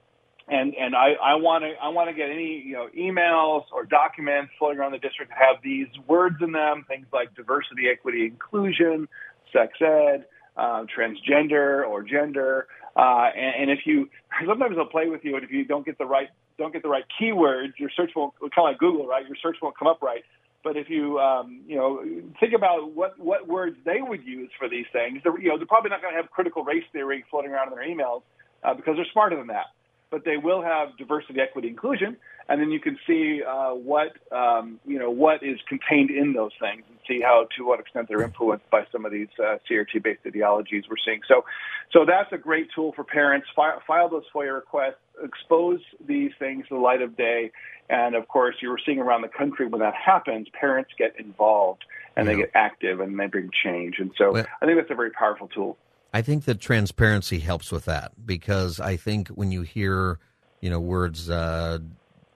and 0.50 0.74
and 0.74 0.96
I, 0.96 1.12
I 1.22 1.34
want 1.36 1.64
to 1.64 1.72
I 1.80 1.88
want 1.88 2.10
to 2.10 2.14
get 2.14 2.30
any 2.30 2.62
you 2.64 2.72
know 2.72 2.88
emails 2.96 3.64
or 3.72 3.84
documents 3.84 4.52
floating 4.58 4.78
around 4.78 4.92
the 4.92 4.98
district 4.98 5.30
that 5.30 5.38
have 5.38 5.62
these 5.62 5.86
words 6.06 6.36
in 6.42 6.52
them, 6.52 6.84
things 6.88 7.06
like 7.12 7.34
diversity, 7.34 7.88
equity, 7.90 8.26
inclusion, 8.26 9.08
sex 9.52 9.72
ed, 9.80 10.26
uh, 10.56 10.84
transgender 10.84 11.86
or 11.86 12.02
gender. 12.02 12.66
Uh, 12.96 13.30
and, 13.34 13.62
and 13.62 13.70
if 13.70 13.86
you 13.86 14.10
sometimes 14.46 14.76
they'll 14.76 14.86
play 14.86 15.08
with 15.08 15.24
you, 15.24 15.36
and 15.36 15.44
if 15.44 15.50
you 15.50 15.64
don't 15.64 15.86
get 15.86 15.96
the 15.98 16.06
right 16.06 16.28
don't 16.58 16.72
get 16.72 16.82
the 16.82 16.88
right 16.88 17.04
keywords, 17.20 17.72
your 17.78 17.90
search 17.96 18.10
won't 18.14 18.34
kind 18.40 18.50
of 18.58 18.64
like 18.64 18.78
Google, 18.78 19.06
right? 19.06 19.26
Your 19.26 19.36
search 19.42 19.56
won't 19.62 19.78
come 19.78 19.88
up 19.88 20.02
right. 20.02 20.22
But 20.62 20.76
if 20.76 20.90
you, 20.90 21.18
um, 21.18 21.62
you 21.66 21.76
know, 21.76 22.04
think 22.38 22.52
about 22.52 22.92
what, 22.92 23.18
what 23.18 23.48
words 23.48 23.76
they 23.86 24.02
would 24.02 24.22
use 24.24 24.50
for 24.58 24.68
these 24.68 24.84
things, 24.92 25.20
they're, 25.24 25.38
you 25.40 25.48
know, 25.48 25.56
they're 25.56 25.66
probably 25.66 25.88
not 25.88 26.02
going 26.02 26.12
to 26.12 26.20
have 26.20 26.30
critical 26.30 26.64
race 26.64 26.84
theory 26.92 27.24
floating 27.30 27.50
around 27.50 27.72
in 27.72 27.78
their 27.78 27.88
emails 27.88 28.20
uh, 28.62 28.74
because 28.74 28.96
they're 28.96 29.08
smarter 29.10 29.36
than 29.36 29.46
that. 29.46 29.72
But 30.10 30.24
they 30.24 30.36
will 30.36 30.62
have 30.62 30.96
diversity, 30.96 31.40
equity, 31.40 31.68
inclusion, 31.68 32.16
and 32.48 32.60
then 32.60 32.70
you 32.70 32.80
can 32.80 32.98
see 33.06 33.42
uh, 33.42 33.70
what 33.70 34.12
um, 34.32 34.80
you 34.86 34.98
know 34.98 35.10
what 35.10 35.42
is 35.42 35.58
contained 35.68 36.10
in 36.10 36.32
those 36.32 36.52
things, 36.60 36.82
and 36.88 36.98
see 37.06 37.20
how 37.20 37.46
to 37.56 37.64
what 37.64 37.80
extent 37.80 38.08
they're 38.08 38.22
influenced 38.22 38.68
by 38.70 38.84
some 38.90 39.04
of 39.04 39.12
these 39.12 39.28
uh, 39.38 39.56
CRT-based 39.68 40.20
ideologies 40.26 40.84
we're 40.88 40.96
seeing. 41.04 41.20
So, 41.28 41.44
so 41.92 42.04
that's 42.04 42.32
a 42.32 42.38
great 42.38 42.68
tool 42.74 42.92
for 42.92 43.04
parents. 43.04 43.46
File, 43.54 43.80
file 43.86 44.08
those 44.08 44.24
FOIA 44.34 44.54
requests, 44.54 45.00
expose 45.22 45.80
these 46.06 46.32
things 46.38 46.66
to 46.68 46.74
the 46.74 46.80
light 46.80 47.02
of 47.02 47.16
day, 47.16 47.52
and 47.90 48.14
of 48.14 48.28
course, 48.28 48.54
you 48.62 48.70
were 48.70 48.80
seeing 48.84 49.00
around 49.00 49.22
the 49.22 49.28
country 49.28 49.66
when 49.66 49.80
that 49.80 49.94
happens, 49.94 50.46
parents 50.58 50.90
get 50.96 51.18
involved 51.18 51.84
and 52.16 52.26
yeah. 52.26 52.32
they 52.32 52.38
get 52.40 52.50
active 52.54 53.00
and 53.00 53.18
they 53.18 53.26
bring 53.26 53.50
change. 53.64 53.96
And 53.98 54.12
so, 54.16 54.32
well, 54.32 54.46
I 54.62 54.66
think 54.66 54.78
that's 54.78 54.90
a 54.90 54.94
very 54.94 55.10
powerful 55.10 55.48
tool. 55.48 55.76
I 56.12 56.22
think 56.22 56.44
that 56.44 56.60
transparency 56.60 57.38
helps 57.38 57.70
with 57.70 57.84
that 57.84 58.12
because 58.26 58.80
I 58.80 58.96
think 58.96 59.28
when 59.28 59.52
you 59.52 59.62
hear, 59.62 60.18
you 60.60 60.68
know, 60.68 60.80
words, 60.80 61.30
uh, 61.30 61.78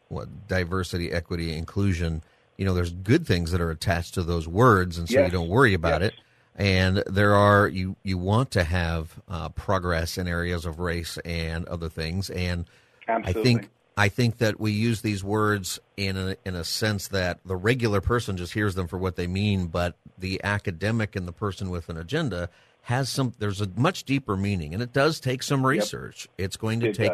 what 0.09 0.47
diversity, 0.47 1.11
equity, 1.11 1.57
inclusion, 1.57 2.23
you 2.57 2.65
know, 2.65 2.75
there's 2.75 2.93
good 2.93 3.27
things 3.27 3.51
that 3.51 3.61
are 3.61 3.71
attached 3.71 4.15
to 4.15 4.23
those 4.23 4.47
words, 4.47 4.97
and 4.97 5.09
so 5.09 5.19
yes. 5.19 5.27
you 5.27 5.33
don't 5.33 5.49
worry 5.49 5.75
about 5.75 6.03
yes. 6.03 6.13
it. 6.13 6.21
And 6.57 6.99
there 7.09 7.35
are 7.35 7.67
you 7.67 7.97
you 8.05 8.17
want 8.17 8.53
to 8.53 8.63
have 8.63 9.21
uh, 9.29 9.49
progress 9.49 10.19
in 10.19 10.29
areas 10.29 10.65
of 10.67 10.79
race 10.79 11.19
and 11.25 11.67
other 11.67 11.89
things, 11.89 12.31
and 12.31 12.67
Absolutely. 13.09 13.41
I 13.41 13.45
think 13.45 13.71
I 13.97 14.09
think 14.09 14.39
that 14.39 14.61
we 14.61 14.71
use 14.71 15.03
these 15.03 15.23
words 15.23 15.81
in 15.97 16.17
a, 16.17 16.37
in 16.45 16.55
a 16.55 16.65
sense 16.65 17.09
that 17.09 17.41
the 17.45 17.57
regular 17.57 18.01
person 18.01 18.37
just 18.37 18.53
hears 18.53 18.75
them 18.75 18.89
for 18.89 18.99
what 18.99 19.17
they 19.17 19.27
mean, 19.27 19.67
but 19.67 19.97
the 20.19 20.41
academic 20.43 21.15
and 21.15 21.29
the 21.29 21.33
person 21.33 21.71
with 21.71 21.89
an 21.89 21.97
agenda 21.97 22.51
has 22.85 23.09
some 23.09 23.33
there's 23.39 23.61
a 23.61 23.69
much 23.77 24.05
deeper 24.05 24.37
meaning 24.37 24.75
and 24.75 24.83
it 24.83 24.93
does 24.93 25.19
take 25.19 25.43
some 25.43 25.65
research 25.65 26.29
yep. 26.39 26.47
it's 26.47 26.57
going 26.57 26.81
to 26.81 26.89
it 26.89 26.95
take 26.95 27.13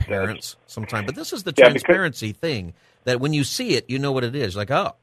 parents 0.00 0.54
does. 0.54 0.72
some 0.72 0.84
time 0.84 1.06
but 1.06 1.14
this 1.14 1.32
is 1.32 1.44
the 1.44 1.54
yeah, 1.56 1.68
transparency 1.68 2.28
because, 2.28 2.40
thing 2.40 2.74
that 3.04 3.20
when 3.20 3.32
you 3.32 3.44
see 3.44 3.74
it 3.74 3.88
you 3.88 3.98
know 3.98 4.12
what 4.12 4.24
it 4.24 4.34
is 4.34 4.56
like 4.56 4.70
oh 4.70 4.94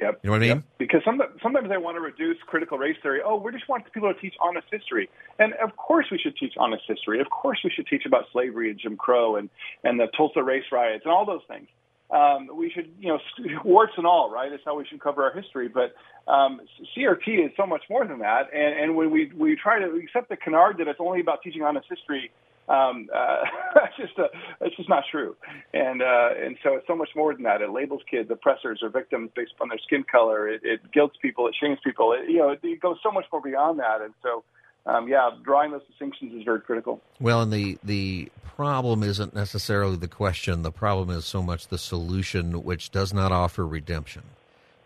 Yep. 0.00 0.20
You 0.22 0.28
know 0.30 0.32
what 0.38 0.42
I 0.42 0.54
mean? 0.54 0.64
Because 0.78 1.02
some, 1.04 1.20
sometimes 1.42 1.68
they 1.68 1.76
want 1.76 1.96
to 1.96 2.00
reduce 2.00 2.38
critical 2.46 2.78
race 2.78 2.96
theory. 3.02 3.20
Oh, 3.22 3.36
we 3.36 3.52
just 3.52 3.68
want 3.68 3.84
people 3.92 4.10
to 4.10 4.18
teach 4.18 4.34
honest 4.40 4.66
history. 4.70 5.10
And 5.38 5.52
of 5.62 5.76
course 5.76 6.06
we 6.10 6.16
should 6.16 6.34
teach 6.38 6.54
honest 6.56 6.84
history. 6.86 7.20
Of 7.20 7.28
course 7.28 7.58
we 7.62 7.70
should 7.70 7.86
teach 7.86 8.06
about 8.06 8.24
slavery 8.32 8.70
and 8.70 8.80
Jim 8.80 8.96
Crow 8.96 9.36
and, 9.36 9.50
and 9.84 10.00
the 10.00 10.06
Tulsa 10.16 10.42
race 10.42 10.64
riots 10.72 11.04
and 11.04 11.12
all 11.12 11.26
those 11.26 11.42
things 11.48 11.68
um, 12.10 12.48
we 12.54 12.70
should, 12.70 12.90
you 12.98 13.08
know, 13.08 13.18
warts 13.64 13.92
and 13.96 14.06
all, 14.06 14.30
right? 14.30 14.50
That's 14.50 14.62
how 14.64 14.76
we 14.76 14.86
should 14.86 15.00
cover 15.00 15.22
our 15.22 15.32
history. 15.32 15.68
But 15.68 15.94
um, 16.30 16.60
CRT 16.96 17.46
is 17.46 17.52
so 17.56 17.66
much 17.66 17.82
more 17.88 18.06
than 18.06 18.18
that. 18.20 18.52
And, 18.52 18.78
and 18.78 18.96
when 18.96 19.10
we 19.10 19.32
we 19.36 19.56
try 19.56 19.78
to 19.78 19.86
accept 19.96 20.28
the 20.28 20.36
canard 20.36 20.78
that 20.78 20.88
it's 20.88 21.00
only 21.00 21.20
about 21.20 21.42
teaching 21.42 21.62
honest 21.62 21.86
history, 21.88 22.30
um, 22.68 23.08
uh, 23.14 23.44
that's 23.74 23.96
just 23.96 24.18
a, 24.18 24.26
that's 24.60 24.76
just 24.76 24.88
not 24.88 25.04
true. 25.10 25.36
And 25.72 26.02
uh, 26.02 26.30
and 26.38 26.56
so 26.62 26.74
it's 26.74 26.86
so 26.86 26.96
much 26.96 27.10
more 27.14 27.32
than 27.34 27.44
that. 27.44 27.62
It 27.62 27.70
labels 27.70 28.02
kids 28.10 28.30
oppressors 28.30 28.80
or 28.82 28.88
victims 28.88 29.30
based 29.34 29.52
on 29.60 29.68
their 29.68 29.78
skin 29.78 30.04
color. 30.10 30.48
It, 30.48 30.62
it 30.64 30.80
guilts 30.92 31.16
people. 31.20 31.46
It 31.46 31.54
shames 31.60 31.78
people. 31.84 32.12
It, 32.12 32.30
you 32.30 32.38
know, 32.38 32.50
it, 32.50 32.60
it 32.62 32.80
goes 32.80 32.96
so 33.02 33.10
much 33.10 33.26
more 33.32 33.40
beyond 33.40 33.78
that. 33.78 34.00
And 34.02 34.14
so 34.22 34.44
um, 34.86 35.08
yeah, 35.08 35.30
drawing 35.42 35.72
those 35.72 35.84
distinctions 35.86 36.32
is 36.34 36.42
very 36.44 36.60
critical. 36.60 37.00
Well, 37.20 37.42
and 37.42 37.52
the 37.52 37.78
the 37.84 38.30
problem 38.56 39.02
isn't 39.02 39.34
necessarily 39.34 39.96
the 39.96 40.08
question. 40.08 40.62
The 40.62 40.72
problem 40.72 41.10
is 41.10 41.24
so 41.24 41.42
much 41.42 41.68
the 41.68 41.78
solution, 41.78 42.64
which 42.64 42.90
does 42.90 43.12
not 43.12 43.32
offer 43.32 43.66
redemption. 43.66 44.22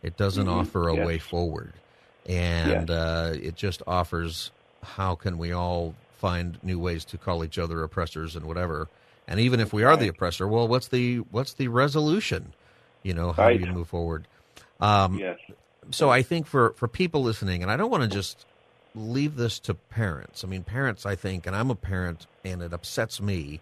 It 0.03 0.17
doesn't 0.17 0.47
mm-hmm. 0.47 0.61
offer 0.61 0.89
a 0.89 0.97
yes. 0.97 1.07
way 1.07 1.19
forward, 1.19 1.73
and 2.27 2.89
yes. 2.89 2.91
uh, 2.91 3.37
it 3.41 3.57
just 3.57 3.83
offers 3.87 4.51
how 4.83 5.15
can 5.15 5.39
we 5.39 5.53
all 5.53 5.95
find 6.19 6.59
new 6.63 6.79
ways 6.79 7.05
to 7.05 7.19
call 7.19 7.45
each 7.45 7.59
other 7.59 7.83
oppressors 7.83 8.37
and 8.37 8.47
whatever. 8.47 8.89
And 9.27 9.41
even 9.41 9.61
if 9.61 9.73
we 9.73 9.85
are 9.85 9.91
right. 9.91 9.99
the 9.99 10.09
oppressor, 10.09 10.47
well, 10.47 10.69
what's 10.69 10.89
the 10.89 11.19
what's 11.31 11.55
the 11.55 11.69
resolution? 11.69 12.53
You 13.03 13.15
know, 13.15 13.33
how 13.33 13.45
right. 13.45 13.61
do 13.61 13.67
you 13.67 13.73
move 13.73 13.89
forward? 13.89 14.27
Um, 14.81 15.19
yes. 15.19 15.39
So 15.91 16.11
I 16.11 16.23
think 16.23 16.47
for 16.47 16.73
for 16.73 16.89
people 16.89 17.23
listening, 17.23 17.63
and 17.63 17.71
I 17.71 17.77
don't 17.77 17.91
want 17.91 18.03
to 18.03 18.09
just 18.09 18.45
leave 18.95 19.37
this 19.37 19.59
to 19.61 19.75
parents. 19.75 20.45
I 20.45 20.49
mean, 20.49 20.63
parents, 20.63 21.05
I 21.05 21.17
think, 21.17 21.47
and 21.47 21.57
I'm 21.57 21.71
a 21.71 21.75
parent, 21.75 22.27
and 22.45 22.63
it 22.63 22.73
upsets 22.73 23.21
me 23.21 23.61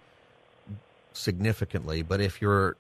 significantly. 1.13 2.03
But 2.03 2.21
if 2.21 2.43
you're 2.43 2.77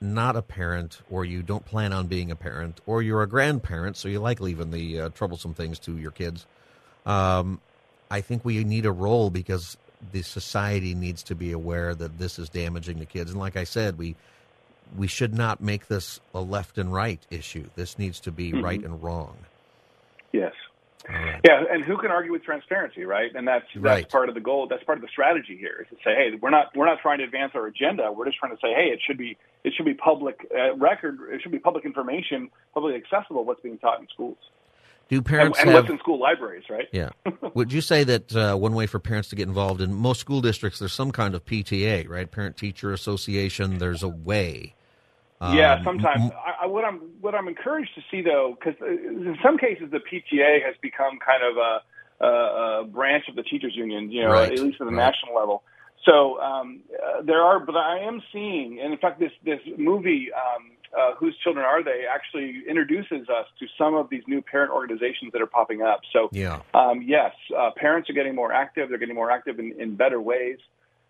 not 0.00 0.36
a 0.36 0.42
parent, 0.42 1.00
or 1.10 1.24
you 1.24 1.42
don't 1.42 1.64
plan 1.64 1.92
on 1.92 2.06
being 2.06 2.30
a 2.30 2.36
parent, 2.36 2.80
or 2.86 3.02
you're 3.02 3.22
a 3.22 3.28
grandparent, 3.28 3.96
so 3.96 4.08
you 4.08 4.20
like 4.20 4.40
leaving 4.40 4.70
the 4.70 5.00
uh, 5.00 5.08
troublesome 5.10 5.54
things 5.54 5.78
to 5.80 5.96
your 5.96 6.10
kids, 6.10 6.46
um, 7.06 7.60
I 8.10 8.20
think 8.20 8.44
we 8.44 8.62
need 8.64 8.86
a 8.86 8.92
role 8.92 9.30
because 9.30 9.76
the 10.12 10.22
society 10.22 10.94
needs 10.94 11.22
to 11.24 11.34
be 11.34 11.52
aware 11.52 11.94
that 11.94 12.18
this 12.18 12.38
is 12.38 12.48
damaging 12.48 12.98
the 12.98 13.06
kids. 13.06 13.30
And 13.30 13.40
like 13.40 13.56
I 13.56 13.64
said, 13.64 13.98
we 13.98 14.16
we 14.96 15.08
should 15.08 15.34
not 15.34 15.60
make 15.60 15.88
this 15.88 16.20
a 16.32 16.40
left 16.40 16.78
and 16.78 16.92
right 16.92 17.20
issue. 17.30 17.68
This 17.74 17.98
needs 17.98 18.20
to 18.20 18.30
be 18.30 18.52
mm-hmm. 18.52 18.64
right 18.64 18.84
and 18.84 19.02
wrong. 19.02 19.36
Yes. 20.32 20.52
Right. 21.08 21.40
Yeah, 21.44 21.62
and 21.70 21.84
who 21.84 21.98
can 21.98 22.10
argue 22.10 22.32
with 22.32 22.42
transparency, 22.42 23.04
right? 23.04 23.30
And 23.34 23.46
that's 23.46 23.64
that's 23.74 23.84
right. 23.84 24.08
part 24.08 24.28
of 24.28 24.34
the 24.34 24.40
goal. 24.40 24.66
That's 24.68 24.82
part 24.84 24.98
of 24.98 25.02
the 25.02 25.08
strategy 25.08 25.56
here 25.56 25.78
is 25.80 25.96
to 25.96 25.96
say, 26.02 26.14
hey, 26.16 26.38
we're 26.40 26.50
not 26.50 26.74
we're 26.74 26.86
not 26.86 26.98
trying 27.00 27.18
to 27.18 27.24
advance 27.24 27.52
our 27.54 27.66
agenda. 27.66 28.10
We're 28.10 28.24
just 28.24 28.38
trying 28.38 28.52
to 28.52 28.60
say, 28.60 28.72
hey, 28.74 28.88
it 28.92 29.00
should 29.06 29.18
be 29.18 29.36
it 29.62 29.72
should 29.76 29.86
be 29.86 29.94
public 29.94 30.46
uh, 30.52 30.74
record. 30.76 31.18
It 31.30 31.42
should 31.42 31.52
be 31.52 31.58
public 31.58 31.84
information, 31.84 32.50
publicly 32.74 33.00
accessible. 33.00 33.44
What's 33.44 33.60
being 33.60 33.78
taught 33.78 34.00
in 34.00 34.08
schools. 34.12 34.38
Do 35.08 35.22
parents 35.22 35.60
and, 35.60 35.68
and 35.68 35.76
have, 35.76 35.84
what's 35.84 35.92
in 35.92 35.98
school 36.00 36.18
libraries, 36.18 36.64
right? 36.68 36.88
Yeah. 36.90 37.10
Would 37.54 37.72
you 37.72 37.80
say 37.80 38.02
that 38.02 38.34
uh, 38.34 38.56
one 38.56 38.74
way 38.74 38.86
for 38.86 38.98
parents 38.98 39.28
to 39.28 39.36
get 39.36 39.46
involved 39.46 39.80
in 39.80 39.94
most 39.94 40.18
school 40.18 40.40
districts, 40.40 40.80
there's 40.80 40.92
some 40.92 41.12
kind 41.12 41.36
of 41.36 41.44
PTA, 41.44 42.08
right? 42.08 42.28
Parent 42.28 42.56
Teacher 42.56 42.92
Association. 42.92 43.78
There's 43.78 44.02
a 44.02 44.08
way 44.08 44.74
yeah, 45.40 45.74
um, 45.74 45.84
sometimes. 45.84 46.30
I, 46.32 46.64
I, 46.64 46.66
what 46.66 46.84
I'm 46.84 46.98
what 47.20 47.34
I'm 47.34 47.48
encouraged 47.48 47.90
to 47.94 48.02
see 48.10 48.22
though, 48.22 48.56
because 48.58 48.80
uh, 48.80 48.86
in 48.86 49.36
some 49.42 49.58
cases 49.58 49.90
the 49.90 49.98
PTA 49.98 50.64
has 50.64 50.74
become 50.80 51.18
kind 51.24 51.42
of 51.44 51.56
a, 51.56 52.24
a, 52.24 52.80
a 52.80 52.84
branch 52.84 53.24
of 53.28 53.36
the 53.36 53.42
teachers 53.42 53.74
union, 53.76 54.10
you 54.10 54.22
know, 54.22 54.30
right, 54.30 54.52
at 54.52 54.58
least 54.58 54.80
at 54.80 54.86
the 54.86 54.92
right. 54.92 55.12
national 55.12 55.34
level. 55.34 55.62
So 56.04 56.40
um, 56.40 56.80
uh, 56.94 57.22
there 57.22 57.42
are, 57.42 57.60
but 57.60 57.76
I 57.76 57.98
am 57.98 58.22
seeing, 58.32 58.80
and 58.82 58.92
in 58.92 58.98
fact, 58.98 59.18
this 59.20 59.32
this 59.44 59.60
movie, 59.76 60.28
um, 60.32 60.70
uh, 60.96 61.14
whose 61.16 61.36
children 61.42 61.66
are 61.66 61.82
they, 61.82 62.04
actually 62.10 62.62
introduces 62.68 63.28
us 63.28 63.46
to 63.58 63.66
some 63.76 63.94
of 63.94 64.08
these 64.08 64.22
new 64.26 64.40
parent 64.40 64.72
organizations 64.72 65.32
that 65.32 65.42
are 65.42 65.46
popping 65.46 65.82
up. 65.82 66.00
So 66.12 66.28
yeah, 66.32 66.60
um, 66.72 67.02
yes, 67.02 67.32
uh, 67.56 67.70
parents 67.76 68.08
are 68.08 68.14
getting 68.14 68.34
more 68.34 68.52
active. 68.52 68.88
They're 68.88 68.98
getting 68.98 69.16
more 69.16 69.30
active 69.30 69.58
in, 69.58 69.78
in 69.78 69.96
better 69.96 70.20
ways 70.20 70.58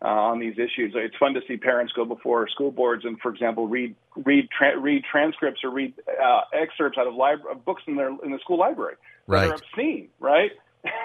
uh, 0.02 0.08
on 0.08 0.38
these 0.38 0.54
issues. 0.54 0.92
It's 0.94 1.16
fun 1.16 1.34
to 1.34 1.40
see 1.48 1.56
parents 1.56 1.92
go 1.94 2.04
before 2.04 2.48
school 2.48 2.70
boards 2.70 3.04
and, 3.04 3.18
for 3.20 3.32
example, 3.32 3.66
read 3.66 3.94
read 4.16 4.48
tra- 4.56 4.78
read 4.78 5.04
transcripts 5.10 5.64
or 5.64 5.70
read 5.70 5.94
uh, 6.22 6.40
excerpts 6.52 6.98
out 6.98 7.06
of, 7.06 7.14
libra- 7.14 7.52
of 7.52 7.64
books 7.64 7.82
in 7.86 7.96
their 7.96 8.08
in 8.08 8.30
the 8.30 8.38
school 8.40 8.58
library 8.58 8.96
right. 9.26 9.46
that 9.46 9.50
are 9.50 9.54
obscene, 9.54 10.08
right? 10.20 10.50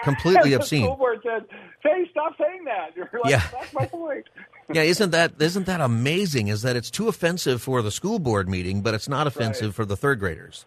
Completely 0.04 0.50
the 0.50 0.56
obscene. 0.56 0.84
School 0.84 0.98
board 0.98 1.22
says, 1.24 1.44
"Hey, 1.82 2.06
stop 2.12 2.36
saying 2.38 2.66
that." 2.66 2.90
You're 2.96 3.10
like, 3.24 3.32
yeah. 3.32 3.48
that's 3.52 3.74
my 3.74 3.86
point. 3.86 4.28
yeah, 4.74 4.82
isn't 4.82 5.12
that 5.12 5.34
isn't 5.40 5.66
that 5.68 5.82
amazing? 5.82 6.50
Is 6.50 6.62
that 6.64 6.76
it's 6.76 6.92
too 6.92 7.08
offensive 7.08 7.62
for 7.62 7.82
the 7.82 7.92
school 7.92 8.20
board 8.20 8.50
meeting, 8.50 8.82
but 8.82 8.94
it's 8.94 9.08
not 9.08 9.26
offensive 9.26 9.68
right. 9.68 9.76
for 9.76 9.86
the 9.86 9.96
third 9.96 10.20
graders. 10.20 10.66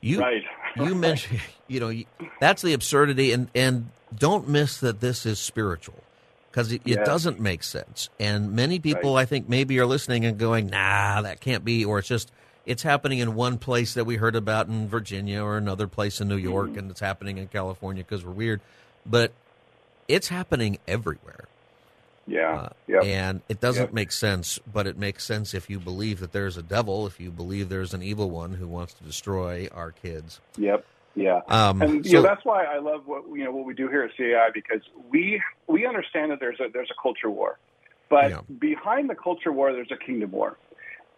You 0.00 0.20
right. 0.20 0.42
you 0.76 0.94
mentioned, 0.94 1.40
you 1.66 1.80
know, 1.80 1.92
that's 2.40 2.62
the 2.62 2.72
absurdity, 2.72 3.32
and 3.32 3.48
and 3.54 3.90
don't 4.16 4.48
miss 4.48 4.78
that 4.78 5.00
this 5.00 5.26
is 5.26 5.38
spiritual 5.38 6.02
because 6.58 6.72
it, 6.72 6.82
it 6.84 7.04
doesn't 7.04 7.38
make 7.38 7.62
sense. 7.62 8.10
And 8.18 8.52
many 8.52 8.80
people, 8.80 9.14
right. 9.14 9.22
I 9.22 9.26
think, 9.26 9.48
maybe 9.48 9.78
are 9.78 9.86
listening 9.86 10.24
and 10.24 10.38
going, 10.38 10.66
"Nah, 10.66 11.22
that 11.22 11.40
can't 11.40 11.64
be," 11.64 11.84
or 11.84 12.00
it's 12.00 12.08
just 12.08 12.32
it's 12.66 12.82
happening 12.82 13.20
in 13.20 13.36
one 13.36 13.58
place 13.58 13.94
that 13.94 14.04
we 14.04 14.16
heard 14.16 14.34
about 14.34 14.66
in 14.66 14.88
Virginia 14.88 15.40
or 15.40 15.56
another 15.56 15.86
place 15.86 16.20
in 16.20 16.26
New 16.26 16.36
York, 16.36 16.70
mm-hmm. 16.70 16.80
and 16.80 16.90
it's 16.90 16.98
happening 16.98 17.38
in 17.38 17.46
California 17.46 18.02
because 18.02 18.24
we're 18.24 18.32
weird, 18.32 18.60
but 19.06 19.30
it's 20.08 20.26
happening 20.26 20.78
everywhere. 20.88 21.44
Yeah, 22.26 22.54
uh, 22.54 22.68
yep. 22.88 23.04
and 23.04 23.40
it 23.48 23.60
doesn't 23.60 23.84
yep. 23.84 23.92
make 23.92 24.10
sense, 24.10 24.58
but 24.70 24.88
it 24.88 24.98
makes 24.98 25.24
sense 25.24 25.54
if 25.54 25.70
you 25.70 25.78
believe 25.78 26.18
that 26.18 26.32
there's 26.32 26.56
a 26.56 26.62
devil, 26.62 27.06
if 27.06 27.20
you 27.20 27.30
believe 27.30 27.68
there's 27.68 27.94
an 27.94 28.02
evil 28.02 28.30
one 28.30 28.54
who 28.54 28.66
wants 28.66 28.94
to 28.94 29.04
destroy 29.04 29.68
our 29.72 29.92
kids. 29.92 30.40
Yep. 30.56 30.84
Yeah, 31.18 31.40
um, 31.48 31.82
and 31.82 32.04
you 32.04 32.12
so, 32.12 32.16
know 32.18 32.22
that's 32.22 32.44
why 32.44 32.64
I 32.64 32.78
love 32.78 33.02
what 33.06 33.24
you 33.36 33.44
know 33.44 33.50
what 33.50 33.66
we 33.66 33.74
do 33.74 33.88
here 33.88 34.02
at 34.04 34.16
CAI 34.16 34.50
because 34.54 34.82
we 35.10 35.42
we 35.66 35.84
understand 35.84 36.30
that 36.30 36.38
there's 36.38 36.60
a 36.60 36.68
there's 36.72 36.90
a 36.90 37.02
culture 37.02 37.28
war, 37.28 37.58
but 38.08 38.30
Yeah. 38.30 38.40
behind 38.58 39.10
the 39.10 39.16
culture 39.16 39.50
war 39.50 39.72
there's 39.72 39.90
a 39.90 39.96
kingdom 39.96 40.30
war, 40.30 40.56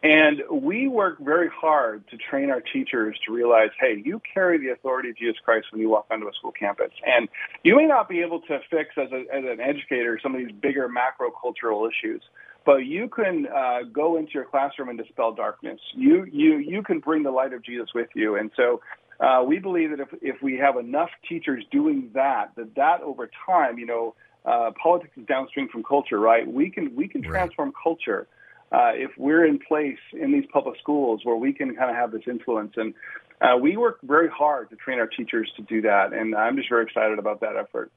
and 0.02 0.42
we 0.50 0.88
work 0.88 1.18
very 1.18 1.50
hard 1.50 2.08
to 2.08 2.16
train 2.16 2.50
our 2.50 2.62
teachers 2.62 3.18
to 3.26 3.32
realize, 3.34 3.68
hey, 3.78 4.00
you 4.02 4.22
carry 4.32 4.56
the 4.56 4.68
authority 4.68 5.10
of 5.10 5.18
Jesus 5.18 5.36
Christ 5.44 5.66
when 5.70 5.82
you 5.82 5.90
walk 5.90 6.06
onto 6.10 6.26
a 6.26 6.32
school 6.32 6.52
campus, 6.52 6.92
and 7.06 7.28
you 7.62 7.76
may 7.76 7.86
not 7.86 8.08
be 8.08 8.22
able 8.22 8.40
to 8.40 8.60
fix 8.70 8.96
as 8.96 9.12
a, 9.12 9.26
as 9.30 9.44
an 9.44 9.60
educator 9.60 10.18
some 10.22 10.34
of 10.34 10.40
these 10.40 10.52
bigger 10.52 10.88
macro 10.88 11.30
cultural 11.30 11.86
issues. 11.86 12.22
But 12.64 12.84
you 12.86 13.08
can 13.08 13.46
uh, 13.46 13.80
go 13.92 14.16
into 14.16 14.32
your 14.32 14.44
classroom 14.44 14.90
and 14.90 14.98
dispel 14.98 15.32
darkness. 15.32 15.80
You 15.94 16.24
you 16.24 16.58
you 16.58 16.82
can 16.82 17.00
bring 17.00 17.22
the 17.22 17.30
light 17.30 17.52
of 17.52 17.62
Jesus 17.62 17.88
with 17.94 18.08
you, 18.14 18.36
and 18.36 18.50
so 18.54 18.80
uh, 19.20 19.42
we 19.46 19.58
believe 19.58 19.90
that 19.90 20.00
if, 20.00 20.08
if 20.22 20.42
we 20.42 20.56
have 20.56 20.76
enough 20.76 21.10
teachers 21.28 21.64
doing 21.70 22.10
that, 22.14 22.52
that 22.56 22.74
that 22.76 23.02
over 23.02 23.30
time, 23.46 23.78
you 23.78 23.86
know, 23.86 24.14
uh, 24.44 24.70
politics 24.82 25.12
is 25.16 25.26
downstream 25.26 25.68
from 25.68 25.82
culture, 25.82 26.18
right? 26.18 26.50
We 26.50 26.70
can 26.70 26.96
we 26.96 27.06
can 27.06 27.22
transform 27.22 27.68
right. 27.68 27.82
culture 27.82 28.26
uh, 28.72 28.92
if 28.94 29.10
we're 29.18 29.44
in 29.44 29.58
place 29.58 29.98
in 30.12 30.32
these 30.32 30.46
public 30.50 30.78
schools 30.80 31.20
where 31.24 31.36
we 31.36 31.52
can 31.52 31.76
kind 31.76 31.90
of 31.90 31.96
have 31.96 32.12
this 32.12 32.22
influence. 32.26 32.72
And 32.76 32.94
uh, 33.42 33.58
we 33.58 33.76
work 33.76 33.98
very 34.02 34.28
hard 34.28 34.70
to 34.70 34.76
train 34.76 34.98
our 34.98 35.06
teachers 35.06 35.50
to 35.56 35.62
do 35.62 35.82
that, 35.82 36.12
and 36.12 36.34
I'm 36.34 36.56
just 36.56 36.68
very 36.68 36.84
excited 36.84 37.18
about 37.18 37.40
that 37.40 37.56
effort. 37.56 37.90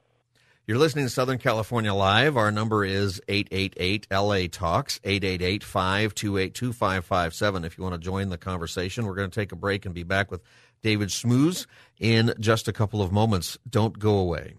You're 0.65 0.77
listening 0.77 1.03
to 1.03 1.09
Southern 1.09 1.39
California 1.39 1.93
Live. 1.93 2.37
Our 2.37 2.49
number 2.49 2.85
is 2.85 3.21
888 3.27 4.07
LA 4.09 4.47
Talks, 4.49 4.97
888 5.03 5.61
528 5.61 6.53
2557. 6.53 7.65
If 7.65 7.77
you 7.77 7.83
want 7.83 7.95
to 7.95 7.99
join 7.99 8.29
the 8.29 8.37
conversation, 8.37 9.05
we're 9.05 9.15
going 9.15 9.29
to 9.29 9.35
take 9.37 9.51
a 9.51 9.57
break 9.57 9.85
and 9.85 9.93
be 9.93 10.03
back 10.03 10.31
with 10.31 10.41
David 10.81 11.09
Schmus 11.09 11.65
in 11.99 12.33
just 12.39 12.69
a 12.69 12.71
couple 12.71 13.01
of 13.01 13.11
moments. 13.11 13.57
Don't 13.69 13.99
go 13.99 14.15
away. 14.15 14.53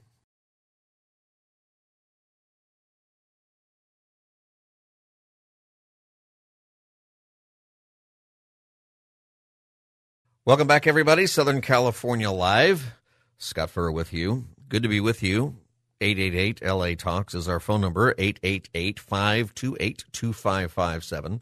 Welcome 10.45 10.67
back, 10.67 10.87
everybody. 10.87 11.27
Southern 11.27 11.63
California 11.63 12.31
Live. 12.31 12.93
Scott 13.39 13.71
Furrow 13.71 13.91
with 13.91 14.13
you. 14.13 14.45
Good 14.69 14.83
to 14.83 14.91
be 14.91 15.01
with 15.01 15.23
you. 15.23 15.57
888 16.05 16.63
LA 16.63 16.95
Talks 16.95 17.35
is 17.35 17.49
our 17.49 17.59
phone 17.59 17.81
number. 17.81 18.15
888 18.19 19.01
528 19.01 20.05
2557 20.13 21.41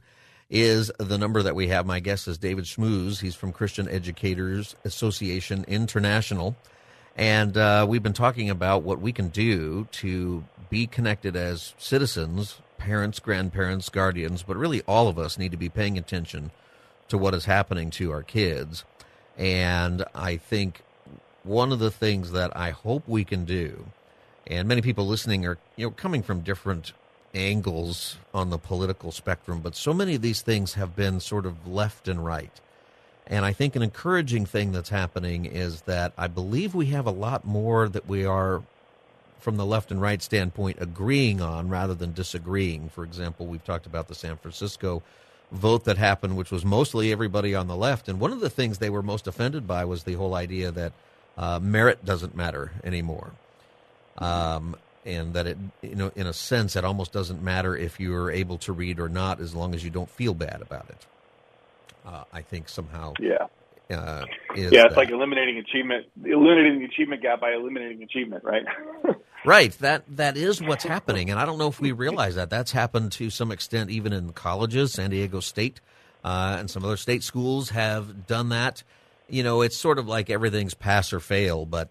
is 0.48 0.92
the 0.98 1.18
number 1.18 1.42
that 1.42 1.56
we 1.56 1.66
have. 1.66 1.84
My 1.84 1.98
guest 1.98 2.28
is 2.28 2.38
David 2.38 2.66
Schmus. 2.66 3.20
He's 3.20 3.34
from 3.34 3.50
Christian 3.50 3.88
Educators 3.88 4.76
Association 4.84 5.64
International. 5.66 6.54
And 7.16 7.56
uh, 7.56 7.86
we've 7.88 8.04
been 8.04 8.12
talking 8.12 8.50
about 8.50 8.84
what 8.84 9.00
we 9.00 9.12
can 9.12 9.30
do 9.30 9.88
to 9.92 10.44
be 10.70 10.86
connected 10.86 11.34
as 11.34 11.74
citizens, 11.76 12.60
parents, 12.78 13.18
grandparents, 13.18 13.88
guardians, 13.88 14.44
but 14.44 14.56
really 14.56 14.82
all 14.82 15.08
of 15.08 15.18
us 15.18 15.38
need 15.38 15.50
to 15.50 15.56
be 15.56 15.70
paying 15.70 15.98
attention 15.98 16.52
to 17.08 17.18
what 17.18 17.34
is 17.34 17.46
happening 17.46 17.90
to 17.90 18.12
our 18.12 18.22
kids. 18.22 18.84
And 19.36 20.04
I 20.14 20.36
think 20.36 20.82
one 21.42 21.72
of 21.72 21.80
the 21.80 21.90
things 21.90 22.30
that 22.30 22.56
I 22.56 22.70
hope 22.70 23.08
we 23.08 23.24
can 23.24 23.44
do, 23.44 23.86
and 24.46 24.68
many 24.68 24.82
people 24.82 25.06
listening 25.06 25.46
are 25.46 25.58
you 25.76 25.86
know 25.86 25.90
coming 25.90 26.22
from 26.22 26.40
different 26.40 26.92
angles 27.34 28.18
on 28.34 28.50
the 28.50 28.58
political 28.58 29.12
spectrum, 29.12 29.60
but 29.60 29.74
so 29.74 29.94
many 29.94 30.14
of 30.14 30.22
these 30.22 30.42
things 30.42 30.74
have 30.74 30.94
been 30.94 31.20
sort 31.20 31.46
of 31.46 31.66
left 31.66 32.08
and 32.08 32.24
right. 32.24 32.60
And 33.26 33.44
I 33.44 33.52
think 33.52 33.76
an 33.76 33.82
encouraging 33.82 34.46
thing 34.46 34.72
that's 34.72 34.90
happening 34.90 35.46
is 35.46 35.82
that 35.82 36.12
I 36.18 36.26
believe 36.26 36.74
we 36.74 36.86
have 36.86 37.06
a 37.06 37.12
lot 37.12 37.44
more 37.44 37.88
that 37.88 38.06
we 38.06 38.24
are, 38.26 38.62
from 39.38 39.56
the 39.56 39.64
left 39.64 39.90
and 39.90 40.00
right 40.00 40.20
standpoint, 40.20 40.78
agreeing 40.80 41.40
on 41.40 41.68
rather 41.68 41.94
than 41.94 42.12
disagreeing. 42.12 42.88
For 42.88 43.04
example, 43.04 43.46
we've 43.46 43.64
talked 43.64 43.86
about 43.86 44.08
the 44.08 44.14
San 44.14 44.36
Francisco 44.36 45.02
vote 45.50 45.84
that 45.84 45.98
happened, 45.98 46.36
which 46.36 46.50
was 46.50 46.64
mostly 46.64 47.12
everybody 47.12 47.54
on 47.54 47.68
the 47.68 47.76
left. 47.76 48.08
And 48.08 48.18
one 48.18 48.32
of 48.32 48.40
the 48.40 48.50
things 48.50 48.78
they 48.78 48.90
were 48.90 49.02
most 49.02 49.26
offended 49.26 49.66
by 49.66 49.84
was 49.84 50.02
the 50.04 50.14
whole 50.14 50.34
idea 50.34 50.70
that 50.70 50.92
uh, 51.36 51.58
merit 51.62 52.04
doesn't 52.04 52.36
matter 52.36 52.72
anymore. 52.84 53.32
Um, 54.18 54.76
and 55.04 55.34
that 55.34 55.46
it, 55.46 55.58
you 55.82 55.96
know, 55.96 56.12
in 56.14 56.26
a 56.26 56.32
sense, 56.32 56.76
it 56.76 56.84
almost 56.84 57.12
doesn't 57.12 57.42
matter 57.42 57.76
if 57.76 57.98
you're 57.98 58.30
able 58.30 58.58
to 58.58 58.72
read 58.72 59.00
or 59.00 59.08
not, 59.08 59.40
as 59.40 59.54
long 59.54 59.74
as 59.74 59.82
you 59.82 59.90
don't 59.90 60.08
feel 60.08 60.34
bad 60.34 60.62
about 60.62 60.88
it. 60.90 61.06
Uh, 62.06 62.24
I 62.32 62.42
think 62.42 62.68
somehow, 62.68 63.14
yeah, 63.18 63.46
uh, 63.90 64.24
yeah, 64.54 64.64
it's 64.64 64.70
that. 64.70 64.96
like 64.96 65.10
eliminating 65.10 65.58
achievement, 65.58 66.06
eliminating 66.24 66.80
the 66.80 66.84
achievement 66.84 67.22
gap 67.22 67.40
by 67.40 67.52
eliminating 67.52 68.02
achievement, 68.02 68.44
right? 68.44 68.64
Right. 69.44 69.72
That 69.80 70.04
that 70.16 70.36
is 70.36 70.62
what's 70.62 70.84
happening, 70.84 71.28
and 71.28 71.40
I 71.40 71.44
don't 71.44 71.58
know 71.58 71.66
if 71.66 71.80
we 71.80 71.90
realize 71.90 72.36
that. 72.36 72.48
That's 72.48 72.70
happened 72.70 73.10
to 73.12 73.28
some 73.28 73.50
extent, 73.50 73.90
even 73.90 74.12
in 74.12 74.32
colleges. 74.32 74.92
San 74.92 75.10
Diego 75.10 75.40
State 75.40 75.80
uh, 76.24 76.56
and 76.60 76.70
some 76.70 76.84
other 76.84 76.96
state 76.96 77.22
schools 77.22 77.70
have 77.70 78.26
done 78.26 78.50
that. 78.50 78.82
You 79.28 79.42
know, 79.42 79.62
it's 79.62 79.76
sort 79.76 79.98
of 79.98 80.06
like 80.06 80.30
everything's 80.30 80.74
pass 80.74 81.12
or 81.12 81.18
fail, 81.18 81.66
but 81.66 81.88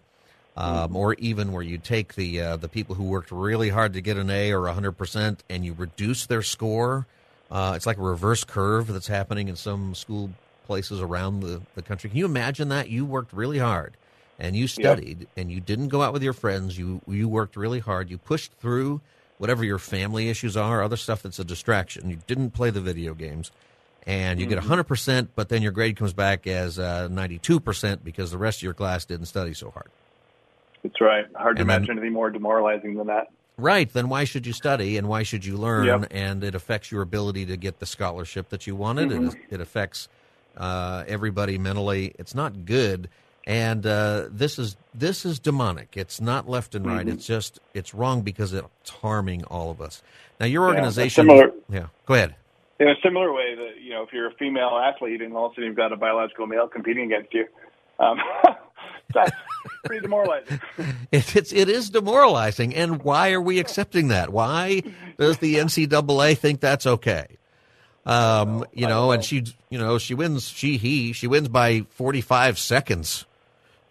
um, 0.56 0.96
or 0.96 1.14
even 1.14 1.52
where 1.52 1.62
you 1.62 1.78
take 1.78 2.14
the 2.14 2.40
uh, 2.40 2.56
the 2.56 2.68
people 2.68 2.94
who 2.94 3.04
worked 3.04 3.30
really 3.30 3.68
hard 3.68 3.94
to 3.94 4.00
get 4.00 4.16
an 4.16 4.30
A 4.30 4.52
or 4.52 4.66
hundred 4.68 4.92
percent, 4.92 5.42
and 5.48 5.64
you 5.64 5.72
reduce 5.74 6.26
their 6.26 6.42
score. 6.42 7.06
Uh, 7.50 7.74
it's 7.76 7.86
like 7.86 7.98
a 7.98 8.02
reverse 8.02 8.44
curve 8.44 8.86
that's 8.86 9.08
happening 9.08 9.48
in 9.48 9.56
some 9.56 9.94
school 9.94 10.30
places 10.66 11.00
around 11.00 11.40
the, 11.40 11.60
the 11.74 11.82
country. 11.82 12.08
Can 12.08 12.18
you 12.18 12.24
imagine 12.24 12.68
that? 12.70 12.88
You 12.88 13.04
worked 13.04 13.32
really 13.32 13.58
hard 13.58 13.94
and 14.38 14.56
you 14.56 14.66
studied 14.66 15.20
yep. 15.20 15.28
and 15.36 15.50
you 15.50 15.60
didn't 15.60 15.88
go 15.88 16.02
out 16.02 16.12
with 16.12 16.22
your 16.22 16.32
friends. 16.32 16.76
You 16.76 17.00
you 17.06 17.28
worked 17.28 17.56
really 17.56 17.78
hard. 17.78 18.10
You 18.10 18.18
pushed 18.18 18.52
through 18.54 19.00
whatever 19.38 19.64
your 19.64 19.78
family 19.78 20.28
issues 20.28 20.56
are, 20.56 20.82
other 20.82 20.96
stuff 20.96 21.22
that's 21.22 21.38
a 21.38 21.44
distraction. 21.44 22.10
You 22.10 22.18
didn't 22.26 22.50
play 22.50 22.70
the 22.70 22.80
video 22.80 23.14
games, 23.14 23.50
and 24.06 24.40
you 24.40 24.46
mm-hmm. 24.46 24.56
get 24.56 24.64
hundred 24.64 24.84
percent, 24.84 25.30
but 25.34 25.48
then 25.48 25.62
your 25.62 25.72
grade 25.72 25.96
comes 25.96 26.12
back 26.12 26.46
as 26.46 26.78
uh, 26.78 27.08
ninety 27.08 27.38
two 27.38 27.60
percent 27.60 28.04
because 28.04 28.30
the 28.30 28.38
rest 28.38 28.58
of 28.58 28.62
your 28.64 28.74
class 28.74 29.04
didn't 29.04 29.26
study 29.26 29.54
so 29.54 29.70
hard. 29.70 29.90
That's 30.82 31.00
right. 31.00 31.26
Hard 31.36 31.56
to 31.56 31.62
and 31.62 31.70
imagine 31.70 31.86
then, 31.88 31.98
anything 31.98 32.12
more 32.12 32.30
demoralizing 32.30 32.94
than 32.94 33.06
that. 33.08 33.28
Right. 33.56 33.92
Then 33.92 34.08
why 34.08 34.24
should 34.24 34.46
you 34.46 34.52
study 34.52 34.96
and 34.96 35.08
why 35.08 35.22
should 35.22 35.44
you 35.44 35.56
learn? 35.56 35.86
Yep. 35.86 36.08
And 36.10 36.42
it 36.42 36.54
affects 36.54 36.90
your 36.90 37.02
ability 37.02 37.46
to 37.46 37.56
get 37.56 37.78
the 37.78 37.86
scholarship 37.86 38.48
that 38.48 38.66
you 38.66 38.74
wanted. 38.74 39.10
Mm-hmm. 39.10 39.28
It, 39.28 39.36
it 39.50 39.60
affects 39.60 40.08
uh, 40.56 41.04
everybody 41.06 41.58
mentally. 41.58 42.14
It's 42.18 42.34
not 42.34 42.64
good 42.64 43.08
and 43.44 43.84
uh, 43.86 44.28
this 44.30 44.58
is 44.58 44.76
this 44.94 45.24
is 45.24 45.38
demonic. 45.38 45.96
It's 45.96 46.20
not 46.20 46.48
left 46.48 46.74
and 46.74 46.86
right. 46.86 47.06
Mm-hmm. 47.06 47.16
It's 47.16 47.26
just 47.26 47.58
it's 47.74 47.94
wrong 47.94 48.22
because 48.22 48.52
it's 48.52 48.90
harming 48.90 49.44
all 49.44 49.70
of 49.70 49.80
us. 49.80 50.02
Now, 50.38 50.46
your 50.46 50.66
organization, 50.66 51.26
yeah, 51.26 51.32
similar, 51.32 51.52
yeah, 51.68 51.86
go 52.06 52.14
ahead. 52.14 52.34
In 52.78 52.88
a 52.88 52.94
similar 53.02 53.32
way, 53.32 53.54
that 53.56 53.80
you 53.82 53.90
know, 53.90 54.02
if 54.02 54.12
you're 54.12 54.28
a 54.28 54.34
female 54.34 54.78
athlete 54.78 55.22
and 55.22 55.34
all 55.34 55.46
of 55.46 55.52
a 55.52 55.54
sudden 55.54 55.68
you've 55.68 55.76
got 55.76 55.92
a 55.92 55.96
biological 55.96 56.46
male 56.46 56.68
competing 56.68 57.12
against 57.12 57.34
you, 57.34 57.46
um, 57.98 58.18
that's 59.14 59.32
pretty 59.84 60.02
demoralizing. 60.02 60.60
It, 61.12 61.36
it's 61.36 61.52
it 61.52 61.68
is 61.68 61.90
demoralizing, 61.90 62.74
and 62.74 63.02
why 63.02 63.32
are 63.32 63.40
we 63.40 63.58
accepting 63.58 64.08
that? 64.08 64.30
Why 64.30 64.82
does 65.18 65.38
the 65.38 65.56
NCAA 65.56 66.38
think 66.38 66.60
that's 66.60 66.86
okay? 66.86 67.38
Um, 68.06 68.64
you 68.72 68.86
know, 68.86 69.12
and 69.12 69.22
she, 69.22 69.44
you 69.68 69.78
know, 69.78 69.98
she 69.98 70.14
wins. 70.14 70.48
She 70.48 70.78
he 70.78 71.12
she 71.12 71.26
wins 71.26 71.48
by 71.48 71.82
forty 71.90 72.22
five 72.22 72.58
seconds 72.58 73.26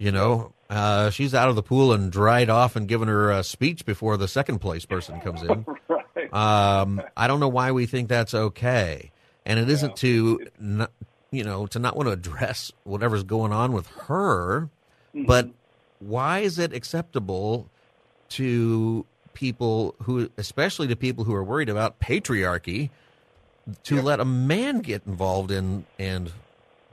you 0.01 0.11
know, 0.11 0.51
uh, 0.67 1.11
she's 1.11 1.35
out 1.35 1.49
of 1.49 1.55
the 1.55 1.61
pool 1.61 1.93
and 1.93 2.11
dried 2.11 2.49
off 2.49 2.75
and 2.75 2.87
given 2.87 3.07
her 3.07 3.29
a 3.29 3.43
speech 3.43 3.85
before 3.85 4.17
the 4.17 4.27
second 4.27 4.57
place 4.57 4.83
person 4.83 5.21
comes 5.21 5.43
in. 5.43 5.63
right. 5.87 6.33
um, 6.33 7.03
I 7.15 7.27
don't 7.27 7.39
know 7.39 7.47
why 7.47 7.71
we 7.71 7.85
think 7.85 8.09
that's 8.09 8.33
okay, 8.33 9.11
and 9.45 9.59
it 9.59 9.69
isn't 9.69 9.97
to, 9.97 10.39
not, 10.59 10.91
you 11.29 11.43
know, 11.43 11.67
to 11.67 11.77
not 11.77 11.95
want 11.95 12.07
to 12.07 12.13
address 12.13 12.71
whatever's 12.83 13.21
going 13.21 13.53
on 13.53 13.73
with 13.73 13.85
her, 14.07 14.71
mm-hmm. 15.13 15.25
but 15.25 15.51
why 16.01 16.39
is 16.39 16.59
it 16.59 16.73
acceptable 16.73 17.69
to 18.29 19.05
people 19.33 19.95
who, 20.03 20.29
especially 20.37 20.87
to 20.87 20.95
people 20.95 21.23
who 21.23 21.33
are 21.33 21.43
worried 21.43 21.69
about 21.69 21.99
patriarchy, 21.99 22.89
to 23.83 23.95
yep. 23.95 24.03
let 24.03 24.19
a 24.19 24.25
man 24.25 24.79
get 24.79 25.03
involved 25.05 25.51
in 25.51 25.85
and 25.99 26.31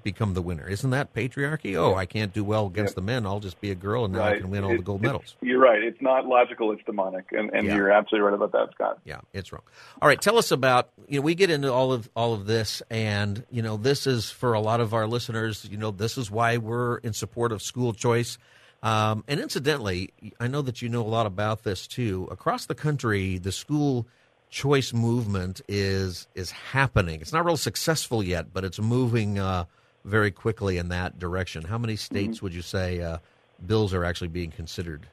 become 0.02 0.34
the 0.34 0.42
winner. 0.42 0.66
Isn't 0.66 0.90
that 0.90 1.12
patriarchy? 1.12 1.76
Oh, 1.76 1.94
I 1.94 2.06
can't 2.06 2.32
do 2.32 2.44
well 2.44 2.66
against 2.66 2.94
the 2.94 3.02
men. 3.02 3.26
I'll 3.26 3.40
just 3.40 3.60
be 3.60 3.70
a 3.70 3.74
girl 3.74 4.04
and 4.04 4.14
now 4.14 4.20
right. 4.20 4.36
I 4.36 4.40
can 4.40 4.50
win 4.50 4.64
all 4.64 4.70
it, 4.72 4.78
the 4.78 4.82
gold 4.82 5.02
medals. 5.02 5.36
You're 5.40 5.60
right. 5.60 5.82
It's 5.82 6.00
not 6.00 6.26
logical. 6.26 6.72
It's 6.72 6.82
demonic, 6.84 7.26
and, 7.32 7.50
and 7.52 7.66
yeah. 7.66 7.74
you're 7.76 7.90
absolutely 7.90 8.26
right 8.26 8.34
about 8.34 8.52
that, 8.52 8.72
Scott. 8.74 8.98
Yeah, 9.04 9.20
it's 9.32 9.52
wrong. 9.52 9.62
All 10.00 10.08
right, 10.08 10.20
tell 10.20 10.38
us 10.38 10.50
about. 10.50 10.90
You 11.08 11.18
know, 11.18 11.22
we 11.22 11.34
get 11.34 11.50
into 11.50 11.72
all 11.72 11.92
of 11.92 12.08
all 12.14 12.34
of 12.34 12.46
this, 12.46 12.82
and 12.90 13.44
you 13.50 13.62
know, 13.62 13.76
this 13.76 14.06
is 14.06 14.30
for 14.30 14.52
a 14.52 14.60
lot 14.60 14.80
of 14.80 14.94
our 14.94 15.06
listeners. 15.06 15.66
You 15.70 15.76
know, 15.76 15.90
this 15.90 16.16
is 16.16 16.30
why 16.30 16.56
we're 16.56 16.98
in 16.98 17.12
support 17.12 17.52
of 17.52 17.62
school 17.62 17.92
choice. 17.92 18.38
Um, 18.82 19.24
and 19.26 19.40
incidentally, 19.40 20.12
I 20.38 20.46
know 20.46 20.62
that 20.62 20.82
you 20.82 20.88
know 20.88 21.02
a 21.02 21.08
lot 21.08 21.26
about 21.26 21.64
this 21.64 21.86
too. 21.86 22.28
Across 22.30 22.66
the 22.66 22.74
country, 22.74 23.38
the 23.38 23.52
school 23.52 24.06
choice 24.50 24.92
movement 24.92 25.60
is 25.68 26.28
is 26.34 26.50
happening. 26.50 27.20
It's 27.20 27.32
not 27.32 27.44
real 27.44 27.56
successful 27.56 28.22
yet, 28.22 28.52
but 28.52 28.64
it's 28.64 28.78
moving. 28.78 29.38
Uh, 29.38 29.64
very 30.04 30.30
quickly 30.30 30.78
in 30.78 30.88
that 30.88 31.18
direction. 31.18 31.64
How 31.64 31.78
many 31.78 31.96
states 31.96 32.38
mm-hmm. 32.38 32.46
would 32.46 32.54
you 32.54 32.62
say 32.62 33.00
uh, 33.00 33.18
bills 33.64 33.94
are 33.94 34.04
actually 34.04 34.28
being 34.28 34.50
considered? 34.50 35.06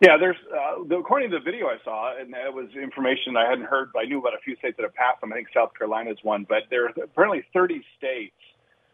Yeah, 0.00 0.16
there's 0.18 0.36
uh, 0.52 0.98
according 0.98 1.30
to 1.30 1.38
the 1.38 1.44
video 1.44 1.66
I 1.66 1.76
saw, 1.84 2.18
and 2.18 2.34
it 2.34 2.52
was 2.52 2.68
information 2.80 3.36
I 3.36 3.48
hadn't 3.48 3.66
heard, 3.66 3.90
but 3.92 4.00
I 4.00 4.04
knew 4.04 4.18
about 4.18 4.34
a 4.34 4.40
few 4.44 4.56
states 4.56 4.76
that 4.76 4.82
have 4.82 4.94
passed 4.94 5.20
them. 5.20 5.32
I 5.32 5.36
think 5.36 5.48
South 5.54 5.70
Carolina 5.78 6.10
is 6.10 6.18
one, 6.22 6.44
but 6.48 6.62
there 6.70 6.86
are 6.86 6.92
apparently 7.04 7.44
30 7.52 7.84
states 7.98 8.34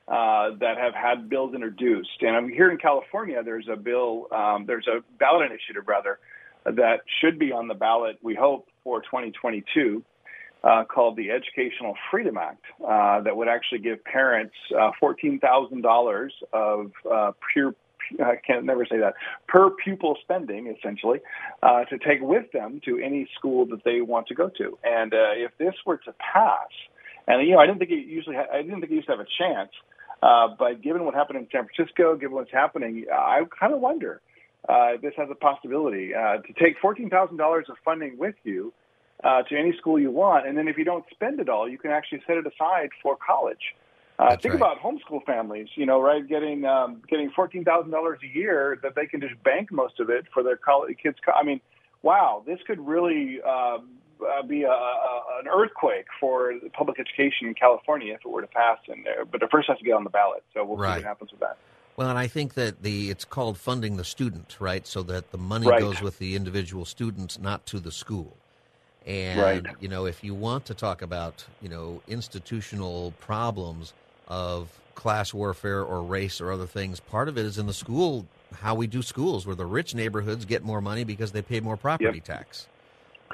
uh, 0.08 0.50
that 0.60 0.78
have 0.78 0.94
had 0.94 1.28
bills 1.28 1.54
introduced. 1.54 2.22
And 2.22 2.36
I'm 2.36 2.48
here 2.48 2.70
in 2.70 2.78
California. 2.78 3.42
There's 3.42 3.68
a 3.70 3.76
bill, 3.76 4.26
um, 4.32 4.64
there's 4.66 4.86
a 4.86 5.00
ballot 5.18 5.50
initiative 5.50 5.84
rather, 5.86 6.18
that 6.64 7.00
should 7.20 7.38
be 7.38 7.52
on 7.52 7.68
the 7.68 7.74
ballot. 7.74 8.18
We 8.22 8.34
hope 8.34 8.68
for 8.84 9.00
2022 9.00 10.02
uh, 10.64 10.84
called 10.84 11.16
the 11.16 11.30
Educational 11.30 11.94
Freedom 12.10 12.36
Act 12.36 12.64
uh, 12.86 13.20
that 13.22 13.36
would 13.36 13.48
actually 13.48 13.78
give 13.78 14.02
parents 14.04 14.54
uh, 14.78 14.90
$14,000 15.00 16.28
of 16.52 16.90
uh, 17.10 17.32
pure 17.52 17.74
I 18.24 18.36
can't 18.36 18.64
never 18.64 18.86
say 18.86 18.98
that 19.00 19.14
per 19.48 19.70
pupil 19.70 20.16
spending 20.22 20.74
essentially 20.78 21.20
uh, 21.62 21.84
to 21.84 21.98
take 21.98 22.20
with 22.22 22.50
them 22.52 22.80
to 22.86 22.98
any 22.98 23.28
school 23.36 23.66
that 23.66 23.84
they 23.84 24.00
want 24.00 24.28
to 24.28 24.34
go 24.34 24.48
to. 24.48 24.78
And 24.82 25.12
uh, 25.12 25.32
if 25.36 25.52
this 25.58 25.74
were 25.84 25.98
to 25.98 26.14
pass, 26.14 26.68
and 27.26 27.46
you 27.46 27.54
know, 27.54 27.60
I 27.60 27.66
didn't 27.66 27.80
think 27.80 27.90
it 27.90 28.06
usually 28.06 28.36
ha- 28.36 28.46
I 28.52 28.62
didn't 28.62 28.80
think 28.80 28.92
it 28.92 28.94
used 28.94 29.08
to 29.08 29.12
have 29.12 29.20
a 29.20 29.26
chance. 29.38 29.70
Uh, 30.22 30.48
but 30.58 30.82
given 30.82 31.04
what 31.04 31.14
happened 31.14 31.38
in 31.38 31.48
San 31.52 31.66
Francisco, 31.66 32.16
given 32.16 32.34
what's 32.34 32.52
happening, 32.52 33.06
I 33.12 33.42
kind 33.58 33.72
of 33.72 33.80
wonder 33.80 34.20
uh, 34.68 34.94
if 34.94 35.00
this 35.00 35.12
has 35.16 35.28
a 35.30 35.34
possibility 35.34 36.14
uh, 36.14 36.38
to 36.38 36.52
take 36.58 36.78
fourteen 36.80 37.08
thousand 37.08 37.36
dollars 37.36 37.66
of 37.68 37.76
funding 37.84 38.18
with 38.18 38.34
you 38.42 38.72
uh, 39.22 39.42
to 39.42 39.56
any 39.56 39.76
school 39.78 39.98
you 39.98 40.10
want, 40.10 40.46
and 40.46 40.58
then 40.58 40.66
if 40.66 40.76
you 40.76 40.84
don't 40.84 41.04
spend 41.10 41.38
it 41.40 41.48
all, 41.48 41.68
you 41.68 41.78
can 41.78 41.90
actually 41.90 42.20
set 42.26 42.36
it 42.36 42.46
aside 42.46 42.90
for 43.02 43.16
college. 43.16 43.74
Uh, 44.18 44.36
think 44.36 44.54
right. 44.54 44.56
about 44.56 44.80
homeschool 44.80 45.24
families, 45.24 45.68
you 45.76 45.86
know, 45.86 46.00
right? 46.00 46.28
Getting 46.28 46.64
um, 46.64 47.02
getting 47.08 47.30
fourteen 47.30 47.64
thousand 47.64 47.92
dollars 47.92 48.18
a 48.24 48.36
year 48.36 48.78
that 48.82 48.96
they 48.96 49.06
can 49.06 49.20
just 49.20 49.40
bank 49.44 49.70
most 49.70 50.00
of 50.00 50.10
it 50.10 50.26
for 50.34 50.42
their 50.42 50.56
college 50.56 50.96
kids. 51.00 51.16
Co- 51.24 51.32
I 51.32 51.44
mean, 51.44 51.60
wow, 52.02 52.42
this 52.44 52.58
could 52.66 52.80
really 52.80 53.38
uh, 53.46 53.78
uh, 54.22 54.42
be 54.42 54.62
a, 54.64 54.70
a, 54.70 55.22
an 55.40 55.48
earthquake 55.48 56.06
for 56.20 56.52
public 56.76 56.98
education 57.00 57.48
in 57.48 57.54
California 57.54 58.14
if 58.14 58.20
it 58.24 58.28
were 58.28 58.42
to 58.42 58.48
pass. 58.48 58.78
And 58.88 59.06
uh, 59.06 59.24
but 59.30 59.42
it 59.42 59.48
first 59.50 59.68
has 59.68 59.78
to 59.78 59.84
get 59.84 59.94
on 59.94 60.04
the 60.04 60.10
ballot, 60.10 60.44
so 60.54 60.64
we'll 60.64 60.80
see 60.86 60.92
what 60.92 61.04
happens 61.04 61.30
with 61.32 61.40
that. 61.40 61.58
Well, 61.96 62.08
and 62.10 62.18
I 62.18 62.28
think 62.28 62.54
that 62.54 62.82
the 62.82 63.10
it's 63.10 63.24
called 63.24 63.58
funding 63.58 63.96
the 63.96 64.04
student, 64.04 64.56
right? 64.60 64.86
So 64.86 65.02
that 65.04 65.30
the 65.30 65.38
money 65.38 65.72
Right. 65.72 65.74
goes 65.74 66.02
with 66.02 66.18
the 66.18 66.36
individual 66.36 66.84
students, 66.84 67.38
not 67.38 67.66
to 67.66 67.80
the 67.80 67.92
school. 67.92 68.42
And 69.06 69.32
Right. 69.32 69.64
you 69.80 69.88
know, 69.88 70.06
if 70.06 70.24
you 70.24 70.34
want 70.34 70.66
to 70.66 70.74
talk 70.74 71.02
about 71.02 71.48
you 71.60 71.68
know 71.68 72.02
institutional 72.06 73.12
problems 73.12 73.94
of 74.26 74.80
class 74.96 75.34
warfare 75.34 75.84
or 75.84 76.04
race 76.04 76.40
or 76.40 76.52
other 76.52 76.66
things, 76.66 77.00
part 77.00 77.28
of 77.28 77.38
it 77.38 77.46
is 77.46 77.58
in 77.58 77.66
the 77.66 77.74
school 77.74 78.30
how 78.54 78.74
we 78.74 78.86
do 78.88 79.02
schools, 79.02 79.46
where 79.46 79.56
the 79.56 79.66
rich 79.66 79.94
neighborhoods 79.94 80.44
get 80.46 80.62
more 80.64 80.80
money 80.82 81.04
because 81.04 81.32
they 81.32 81.42
pay 81.42 81.60
more 81.60 81.76
property 81.78 82.20
tax, 82.20 82.68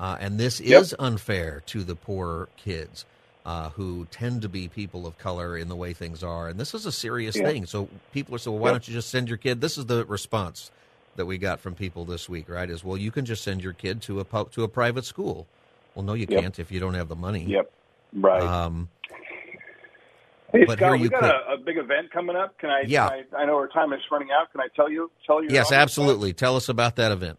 uh, 0.01 0.17
and 0.21 0.39
this 0.41 0.61
Yep. 0.65 0.83
is 0.83 0.95
unfair 0.99 1.63
to 1.67 1.85
the 1.85 1.97
poor 1.97 2.49
kids. 2.57 3.07
Uh, 3.47 3.71
who 3.71 4.07
tend 4.11 4.43
to 4.43 4.49
be 4.49 4.69
people 4.69 5.07
of 5.07 5.19
color 5.19 5.57
in 5.59 5.69
the 5.69 5.77
way 5.77 5.93
things 5.95 6.23
are, 6.23 6.49
and 6.49 6.61
this 6.61 6.75
is 6.75 6.87
a 6.87 6.93
serious 6.93 7.41
thing. 7.41 7.67
So 7.67 7.91
people 8.13 8.35
are 8.35 8.39
saying, 8.39 8.55
"Well, 8.55 8.63
why 8.63 8.71
Yep. 8.71 8.73
don't 8.73 8.89
you 8.89 8.95
just 8.95 9.11
send 9.11 9.29
your 9.29 9.39
kid?" 9.39 9.61
This 9.61 9.79
is 9.79 9.87
the 9.87 10.05
response 10.07 10.71
that 11.17 11.27
we 11.27 11.39
got 11.39 11.61
from 11.61 11.75
people 11.75 12.07
this 12.07 12.29
week, 12.29 12.49
right? 12.49 12.71
Is 12.71 12.85
well, 12.85 12.97
you 12.99 13.11
can 13.11 13.25
just 13.25 13.45
send 13.45 13.63
your 13.63 13.75
kid 13.75 14.03
to 14.03 14.21
a 14.21 14.25
pu- 14.25 14.49
to 14.53 14.65
a 14.65 14.69
private 14.69 15.05
school. 15.05 15.47
Well, 15.95 16.05
no, 16.05 16.15
you 16.15 16.27
can't 16.27 16.59
if 16.59 16.73
you 16.73 16.81
don't 16.81 16.95
have 16.95 17.09
the 17.09 17.17
money. 17.17 17.45
Yep, 17.45 17.71
right. 18.15 18.43
Um, 18.43 18.89
Hey 20.53 20.65
But 20.67 20.79
Scott, 20.79 20.89
here 20.93 20.97
we 20.99 21.05
you 21.05 21.11
got 21.11 21.25
a, 21.25 21.55
a 21.55 21.59
big 21.59 21.79
event 21.79 22.13
coming 22.13 22.37
up. 22.37 22.59
Can 22.59 22.71
I? 22.71 22.85
Yeah. 22.87 23.11
Can 23.11 23.25
I, 23.37 23.43
I 23.43 23.47
know 23.47 23.57
our 23.57 23.69
time 23.69 23.93
is 23.93 24.01
running 24.11 24.29
out. 24.33 24.53
Can 24.53 24.61
I 24.61 24.69
tell 24.77 24.91
you? 24.91 25.11
Tell 25.27 25.43
you? 25.43 25.51
yes, 25.51 25.73
absolutely. 25.73 26.33
Tell 26.33 26.57
us 26.57 26.69
about 26.69 26.97
that 26.97 27.13
event. 27.13 27.39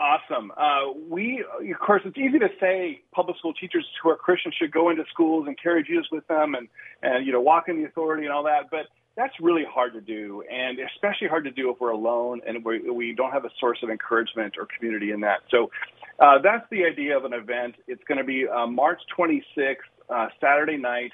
Awesome. 0.00 0.50
Uh, 0.56 0.92
we, 1.10 1.44
of 1.70 1.78
course, 1.78 2.00
it's 2.06 2.16
easy 2.16 2.38
to 2.38 2.48
say 2.58 3.02
public 3.12 3.36
school 3.36 3.52
teachers 3.52 3.84
who 4.02 4.08
are 4.08 4.16
Christians 4.16 4.54
should 4.58 4.72
go 4.72 4.88
into 4.88 5.04
schools 5.12 5.44
and 5.46 5.60
carry 5.62 5.84
Jesus 5.84 6.06
with 6.10 6.26
them 6.26 6.54
and, 6.54 6.68
and 7.02 7.26
you 7.26 7.32
know, 7.32 7.40
walk 7.42 7.68
in 7.68 7.76
the 7.76 7.84
authority 7.84 8.24
and 8.24 8.32
all 8.32 8.42
that. 8.44 8.70
But 8.70 8.86
that's 9.14 9.34
really 9.42 9.64
hard 9.68 9.92
to 9.92 10.00
do, 10.00 10.42
and 10.50 10.78
especially 10.94 11.28
hard 11.28 11.44
to 11.44 11.50
do 11.50 11.70
if 11.70 11.78
we're 11.80 11.90
alone 11.90 12.40
and 12.48 12.64
we, 12.64 12.90
we 12.90 13.14
don't 13.14 13.30
have 13.30 13.44
a 13.44 13.50
source 13.60 13.78
of 13.82 13.90
encouragement 13.90 14.54
or 14.56 14.66
community 14.74 15.10
in 15.10 15.20
that. 15.20 15.40
So 15.50 15.70
uh, 16.18 16.38
that's 16.42 16.64
the 16.70 16.86
idea 16.86 17.14
of 17.14 17.26
an 17.26 17.34
event. 17.34 17.74
It's 17.86 18.02
going 18.08 18.18
to 18.18 18.24
be 18.24 18.46
uh, 18.48 18.66
March 18.66 19.02
26th, 19.18 19.76
uh, 20.08 20.28
Saturday 20.40 20.78
night. 20.78 21.12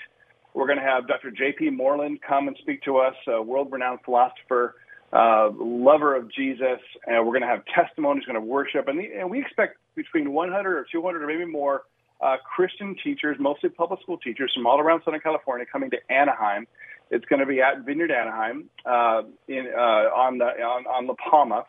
We're 0.54 0.66
going 0.66 0.78
to 0.78 0.84
have 0.84 1.08
Dr. 1.08 1.32
J.P. 1.32 1.70
Moreland 1.70 2.20
come 2.26 2.46
and 2.46 2.56
speak 2.60 2.82
to 2.84 2.98
us, 2.98 3.14
a 3.26 3.42
world-renowned 3.42 4.00
philosopher 4.04 4.76
uh, 5.12 5.50
lover 5.58 6.16
of 6.16 6.32
Jesus, 6.32 6.80
and 7.06 7.24
we're 7.24 7.32
going 7.38 7.42
to 7.42 7.48
have 7.48 7.62
testimonies, 7.74 8.24
going 8.24 8.34
to 8.34 8.40
worship, 8.40 8.88
and, 8.88 8.98
the, 8.98 9.08
and 9.18 9.30
we 9.30 9.40
expect 9.40 9.78
between 9.94 10.32
100 10.32 10.76
or 10.76 10.86
200 10.90 11.22
or 11.22 11.26
maybe 11.26 11.44
more 11.44 11.82
uh, 12.20 12.36
Christian 12.44 12.96
teachers, 13.02 13.36
mostly 13.38 13.68
public 13.68 14.00
school 14.02 14.18
teachers 14.18 14.52
from 14.54 14.66
all 14.66 14.80
around 14.80 15.02
Southern 15.04 15.20
California, 15.20 15.66
coming 15.70 15.90
to 15.90 15.98
Anaheim. 16.10 16.66
It's 17.10 17.24
going 17.26 17.40
to 17.40 17.46
be 17.46 17.60
at 17.60 17.84
Vineyard 17.84 18.10
Anaheim 18.10 18.68
uh, 18.84 19.22
in 19.48 19.68
uh, 19.72 20.10
on 20.16 20.38
the 20.38 20.44
on, 20.44 20.86
on 20.86 21.06
La 21.06 21.14
Palma. 21.14 21.64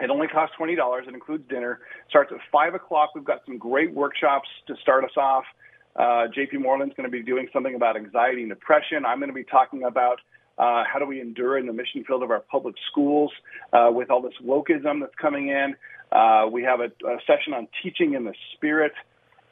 It 0.00 0.10
only 0.10 0.28
costs 0.28 0.54
twenty 0.56 0.76
dollars. 0.76 1.06
It 1.08 1.14
includes 1.14 1.48
dinner. 1.48 1.80
Starts 2.08 2.30
at 2.32 2.38
five 2.52 2.74
o'clock. 2.74 3.10
We've 3.14 3.24
got 3.24 3.40
some 3.44 3.58
great 3.58 3.92
workshops 3.92 4.48
to 4.68 4.76
start 4.80 5.04
us 5.04 5.16
off. 5.16 5.44
Uh, 5.96 6.28
JP 6.28 6.60
Moreland's 6.60 6.94
going 6.94 7.10
to 7.10 7.10
be 7.10 7.24
doing 7.24 7.48
something 7.52 7.74
about 7.74 7.96
anxiety 7.96 8.42
and 8.42 8.50
depression. 8.50 9.04
I'm 9.04 9.18
going 9.18 9.30
to 9.30 9.34
be 9.34 9.42
talking 9.42 9.82
about 9.82 10.20
uh, 10.58 10.84
how 10.90 10.98
do 10.98 11.06
we 11.06 11.20
endure 11.20 11.58
in 11.58 11.66
the 11.66 11.72
mission 11.72 12.04
field 12.04 12.22
of 12.22 12.30
our 12.30 12.40
public 12.40 12.74
schools 12.90 13.30
uh, 13.72 13.88
with 13.92 14.10
all 14.10 14.20
this 14.20 14.34
wokeism 14.44 15.00
that's 15.00 15.14
coming 15.20 15.48
in. 15.48 15.74
Uh, 16.10 16.46
we 16.50 16.62
have 16.62 16.80
a, 16.80 16.86
a 17.06 17.18
session 17.26 17.52
on 17.54 17.68
teaching 17.82 18.14
in 18.14 18.24
the 18.24 18.34
spirit. 18.54 18.92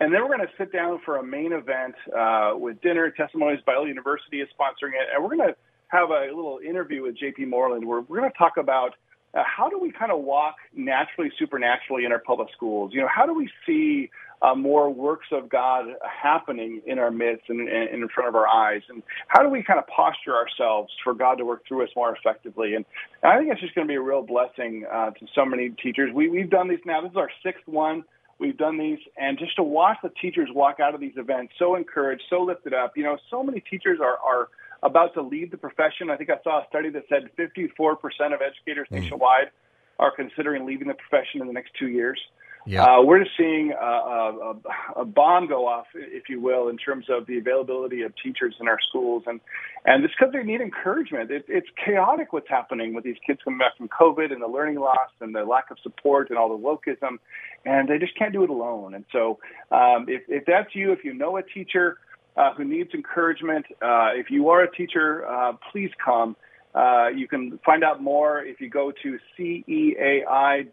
And 0.00 0.12
then 0.12 0.22
we're 0.22 0.36
going 0.36 0.46
to 0.46 0.52
sit 0.58 0.72
down 0.72 1.00
for 1.04 1.16
a 1.16 1.22
main 1.22 1.52
event 1.52 1.94
uh, 2.16 2.52
with 2.54 2.80
dinner. 2.82 3.10
Testimonies 3.10 3.60
Bible 3.64 3.88
University 3.88 4.40
is 4.40 4.48
sponsoring 4.58 4.92
it. 4.92 5.08
And 5.14 5.22
we're 5.22 5.36
going 5.36 5.48
to 5.48 5.56
have 5.88 6.10
a 6.10 6.26
little 6.34 6.58
interview 6.66 7.02
with 7.02 7.16
JP 7.16 7.48
Moreland 7.48 7.86
where 7.86 8.00
we're 8.00 8.18
going 8.18 8.30
to 8.30 8.36
talk 8.36 8.56
about 8.56 8.94
uh, 9.34 9.42
how 9.44 9.68
do 9.68 9.78
we 9.78 9.92
kind 9.92 10.10
of 10.10 10.20
walk 10.20 10.56
naturally, 10.74 11.30
supernaturally 11.38 12.04
in 12.04 12.12
our 12.12 12.18
public 12.18 12.48
schools? 12.54 12.92
You 12.94 13.02
know, 13.02 13.08
how 13.14 13.26
do 13.26 13.34
we 13.34 13.50
see 13.66 14.10
uh, 14.42 14.54
more 14.54 14.90
works 14.90 15.26
of 15.32 15.48
God 15.48 15.86
happening 16.02 16.82
in 16.86 16.98
our 16.98 17.10
midst 17.10 17.44
and, 17.48 17.68
and 17.68 18.02
in 18.02 18.08
front 18.08 18.28
of 18.28 18.34
our 18.34 18.46
eyes? 18.46 18.82
And 18.88 19.02
how 19.28 19.42
do 19.42 19.48
we 19.48 19.62
kind 19.62 19.78
of 19.78 19.86
posture 19.86 20.34
ourselves 20.34 20.92
for 21.02 21.14
God 21.14 21.36
to 21.36 21.44
work 21.44 21.62
through 21.66 21.84
us 21.84 21.90
more 21.96 22.14
effectively? 22.14 22.74
And, 22.74 22.84
and 23.22 23.32
I 23.32 23.38
think 23.38 23.52
it's 23.52 23.60
just 23.60 23.74
going 23.74 23.86
to 23.86 23.90
be 23.90 23.96
a 23.96 24.00
real 24.00 24.22
blessing 24.22 24.84
uh, 24.92 25.10
to 25.10 25.26
so 25.34 25.44
many 25.44 25.70
teachers. 25.70 26.12
We, 26.14 26.28
we've 26.28 26.50
done 26.50 26.68
these 26.68 26.80
now. 26.84 27.00
This 27.00 27.12
is 27.12 27.16
our 27.16 27.30
sixth 27.42 27.66
one. 27.66 28.04
We've 28.38 28.56
done 28.56 28.76
these, 28.76 28.98
and 29.16 29.38
just 29.38 29.56
to 29.56 29.62
watch 29.62 29.96
the 30.02 30.10
teachers 30.20 30.50
walk 30.52 30.78
out 30.78 30.94
of 30.94 31.00
these 31.00 31.14
events 31.16 31.54
so 31.58 31.74
encouraged, 31.74 32.22
so 32.28 32.42
lifted 32.42 32.74
up. 32.74 32.94
You 32.94 33.04
know, 33.04 33.16
so 33.30 33.42
many 33.42 33.60
teachers 33.60 33.98
are, 33.98 34.18
are 34.18 34.48
about 34.82 35.14
to 35.14 35.22
leave 35.22 35.50
the 35.50 35.56
profession. 35.56 36.10
I 36.10 36.16
think 36.16 36.28
I 36.28 36.36
saw 36.44 36.60
a 36.60 36.66
study 36.68 36.90
that 36.90 37.04
said 37.08 37.30
54% 37.38 37.96
of 38.34 38.40
educators 38.42 38.88
nationwide 38.90 39.50
are 39.98 40.14
considering 40.14 40.66
leaving 40.66 40.88
the 40.88 40.94
profession 40.94 41.40
in 41.40 41.46
the 41.46 41.52
next 41.52 41.72
two 41.78 41.88
years. 41.88 42.20
Yeah. 42.66 42.82
Uh, 42.82 43.02
we're 43.02 43.24
seeing 43.38 43.72
a, 43.72 43.84
a, 43.84 44.54
a 44.96 45.04
bomb 45.04 45.46
go 45.46 45.68
off, 45.68 45.86
if 45.94 46.28
you 46.28 46.40
will, 46.40 46.68
in 46.68 46.76
terms 46.76 47.06
of 47.08 47.26
the 47.26 47.38
availability 47.38 48.02
of 48.02 48.12
teachers 48.20 48.56
in 48.60 48.66
our 48.66 48.78
schools, 48.88 49.22
and 49.26 49.40
and 49.84 50.04
it's 50.04 50.12
because 50.18 50.32
they 50.32 50.42
need 50.42 50.60
encouragement. 50.60 51.30
It, 51.30 51.44
it's 51.46 51.68
chaotic 51.84 52.32
what's 52.32 52.48
happening 52.48 52.92
with 52.92 53.04
these 53.04 53.18
kids 53.24 53.38
coming 53.44 53.58
back 53.58 53.76
from 53.76 53.88
COVID 53.88 54.32
and 54.32 54.42
the 54.42 54.48
learning 54.48 54.80
loss 54.80 55.10
and 55.20 55.32
the 55.32 55.44
lack 55.44 55.70
of 55.70 55.78
support 55.80 56.28
and 56.28 56.38
all 56.38 56.48
the 56.48 56.58
wokeism, 56.58 57.18
and 57.64 57.88
they 57.88 57.98
just 57.98 58.18
can't 58.18 58.32
do 58.32 58.42
it 58.42 58.50
alone. 58.50 58.94
And 58.94 59.04
so, 59.12 59.38
um, 59.70 60.06
if, 60.08 60.22
if 60.26 60.44
that's 60.44 60.74
you, 60.74 60.90
if 60.90 61.04
you 61.04 61.14
know 61.14 61.36
a 61.36 61.44
teacher 61.44 61.98
uh, 62.36 62.52
who 62.54 62.64
needs 62.64 62.92
encouragement, 62.94 63.64
uh, 63.80 64.10
if 64.14 64.28
you 64.28 64.48
are 64.48 64.62
a 64.62 64.70
teacher, 64.74 65.24
uh, 65.24 65.52
please 65.70 65.90
come. 66.04 66.34
Uh, 66.74 67.08
you 67.14 67.28
can 67.28 67.60
find 67.64 67.84
out 67.84 68.02
more 68.02 68.42
if 68.42 68.60
you 68.60 68.68
go 68.68 68.92
to 69.02 69.18
ceai.org 69.38 70.66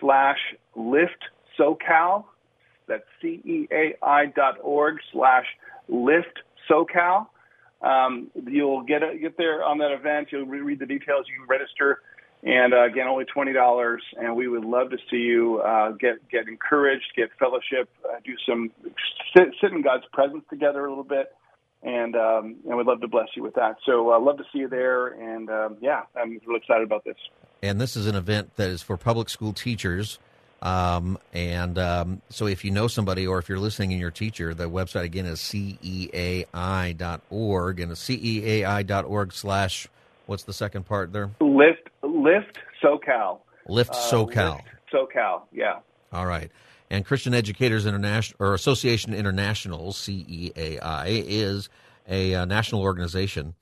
slash 0.00 0.38
lift 0.76 1.24
SoCal. 1.58 2.24
That's 2.86 3.04
ceai.org 3.22 4.96
slash 5.12 5.46
lift 5.88 6.38
SoCal. 6.70 7.26
Um, 7.80 8.28
you'll 8.46 8.82
get 8.82 9.02
a, 9.02 9.16
get 9.18 9.36
there 9.36 9.62
on 9.62 9.78
that 9.78 9.92
event. 9.92 10.28
You'll 10.32 10.46
re- 10.46 10.60
read 10.60 10.80
the 10.80 10.86
details. 10.86 11.26
You 11.28 11.38
can 11.38 11.48
register, 11.48 12.00
and 12.42 12.74
uh, 12.74 12.84
again, 12.84 13.06
only 13.06 13.24
twenty 13.26 13.52
dollars. 13.52 14.02
And 14.16 14.34
we 14.34 14.48
would 14.48 14.64
love 14.64 14.90
to 14.90 14.96
see 15.10 15.18
you 15.18 15.60
uh, 15.60 15.92
get 15.92 16.28
get 16.28 16.48
encouraged, 16.48 17.04
get 17.14 17.28
fellowship, 17.38 17.88
uh, 18.04 18.16
do 18.24 18.32
some 18.48 18.72
sit, 19.36 19.48
sit 19.60 19.70
in 19.72 19.82
God's 19.82 20.06
presence 20.12 20.44
together 20.50 20.86
a 20.86 20.88
little 20.88 21.04
bit, 21.04 21.32
and 21.82 22.16
um, 22.16 22.56
and 22.66 22.76
we'd 22.76 22.86
love 22.86 23.00
to 23.02 23.08
bless 23.08 23.28
you 23.36 23.42
with 23.44 23.54
that. 23.54 23.76
So, 23.86 24.12
uh, 24.12 24.18
love 24.18 24.38
to 24.38 24.44
see 24.52 24.58
you 24.60 24.68
there. 24.68 25.08
And 25.08 25.48
um, 25.48 25.76
yeah, 25.80 26.02
I'm 26.16 26.40
really 26.46 26.58
excited 26.58 26.82
about 26.84 27.04
this. 27.04 27.16
And 27.62 27.80
this 27.80 27.96
is 27.96 28.06
an 28.06 28.14
event 28.14 28.56
that 28.56 28.70
is 28.70 28.82
for 28.82 28.96
public 28.96 29.28
school 29.28 29.52
teachers. 29.52 30.18
Um, 30.60 31.18
and 31.32 31.78
um, 31.78 32.22
so 32.30 32.46
if 32.46 32.64
you 32.64 32.72
know 32.72 32.88
somebody 32.88 33.26
or 33.26 33.38
if 33.38 33.48
you're 33.48 33.60
listening 33.60 33.92
and 33.92 34.00
your 34.00 34.10
teacher, 34.10 34.54
the 34.54 34.68
website 34.68 35.04
again 35.04 35.26
is 35.26 35.38
ceai.org 35.38 36.50
and 37.80 37.92
ceai.org 37.92 39.32
slash, 39.32 39.88
what's 40.26 40.42
the 40.42 40.52
second 40.52 40.84
part 40.86 41.12
there? 41.12 41.30
Lift 41.40 41.88
Lift 42.02 42.58
SoCal. 42.82 43.38
Lift 43.68 43.90
Uh, 43.90 43.94
SoCal. 43.94 44.56
Lift 44.56 44.68
SoCal. 44.92 45.42
Yeah. 45.52 45.78
All 46.12 46.26
right. 46.26 46.50
And 46.90 47.04
Christian 47.04 47.34
Educators 47.34 47.86
International 47.86 48.36
or 48.40 48.54
Association 48.54 49.12
International 49.12 49.92
(CEAI) 49.92 51.22
is 51.26 51.68
a 52.08 52.34
uh, 52.34 52.44
national 52.46 52.80
organization, 52.80 53.54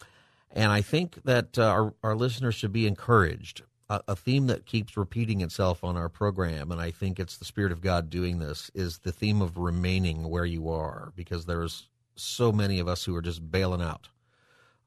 and 0.53 0.71
I 0.71 0.81
think 0.81 1.25
that 1.25 1.59
uh, 1.59 1.65
our 1.65 1.95
our 2.05 2.15
listeners 2.15 2.55
should 2.55 2.73
be 2.73 2.87
encouraged. 2.87 3.63
A, 3.89 4.17
theme 4.17 4.49
that 4.49 4.67
keeps 4.67 4.97
repeating 4.97 5.41
itself 5.43 5.85
on 5.85 5.97
our 5.97 6.09
program, 6.09 6.73
and 6.73 6.81
I 6.81 6.91
think 6.91 7.21
it's 7.21 7.37
the 7.37 7.45
Spirit 7.45 7.73
of 7.73 7.81
God 7.81 8.11
doing 8.11 8.41
this, 8.41 8.71
is 8.75 8.99
the 8.99 9.13
theme 9.13 9.41
of 9.41 9.57
remaining 9.57 10.29
where 10.29 10.45
you 10.45 10.69
are, 10.69 11.13
because 11.15 11.47
there's 11.47 11.89
so 12.17 12.51
many 12.51 12.81
of 12.81 12.89
us 12.89 13.05
who 13.05 13.15
are 13.15 13.23
just 13.23 13.51
bailing 13.51 13.83
out. 13.83 14.09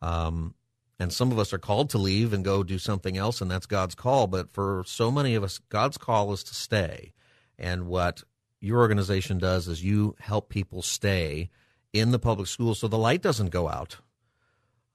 Um, 0.02 0.56
And 1.02 1.14
some 1.14 1.32
of 1.32 1.40
us 1.40 1.54
are 1.54 1.58
called 1.58 1.90
to 1.92 1.98
leave 1.98 2.34
and 2.34 2.44
go 2.44 2.62
do 2.62 2.78
something 2.78 3.16
else, 3.16 3.40
and 3.40 3.50
that's 3.50 3.66
God's 3.66 3.96
call. 3.96 4.28
But 4.28 4.52
for 4.52 4.84
so 4.86 5.10
many 5.10 5.34
of 5.34 5.44
us, 5.44 5.62
God's 5.70 5.98
call 5.98 6.34
is 6.34 6.44
to 6.44 6.54
stay. 6.54 7.14
And 7.58 7.88
what 7.88 8.24
your 8.60 8.80
organization 8.80 9.38
does 9.38 9.70
is 9.70 9.82
you 9.82 10.16
help 10.20 10.50
people 10.50 10.82
stay 10.82 11.50
in 11.94 12.12
the 12.12 12.20
public 12.20 12.48
schools 12.48 12.80
so 12.80 12.90
the 12.90 12.98
light 12.98 13.22
doesn't 13.22 13.52
go 13.52 13.70
out, 13.70 13.98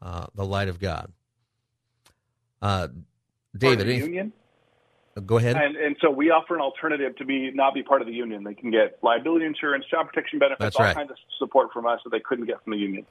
uh, 0.03 0.27
the 0.35 0.45
light 0.45 0.69
of 0.69 0.79
God. 0.79 1.11
Uh, 2.61 2.89
David, 3.57 3.87
union. 3.87 4.33
Go 5.27 5.39
ahead. 5.39 5.57
And, 5.57 5.77
and 5.77 5.97
so 6.01 6.11
we 6.11 6.31
offer 6.31 6.57
an 6.57 6.61
alternative 6.61 7.15
to 7.17 7.25
be 7.25 7.53
not 7.53 7.73
be 7.73 7.85
part 7.85 8.01
of 8.01 8.09
the 8.09 8.13
union. 8.13 8.43
They 8.43 8.55
can 8.55 8.73
get 8.73 8.99
liability 9.03 9.45
insurance, 9.45 9.85
job 9.89 10.09
protection 10.09 10.41
benefits, 10.41 10.61
That's 10.61 10.77
all 10.77 10.87
right. 10.87 10.97
kinds 10.97 11.13
of 11.13 11.17
support 11.39 11.73
from 11.73 11.87
us 11.87 12.01
that 12.05 12.11
they 12.11 12.21
couldn't 12.21 12.47
get 12.47 12.63
from 12.65 12.73
the 12.73 12.79
union. 12.79 13.07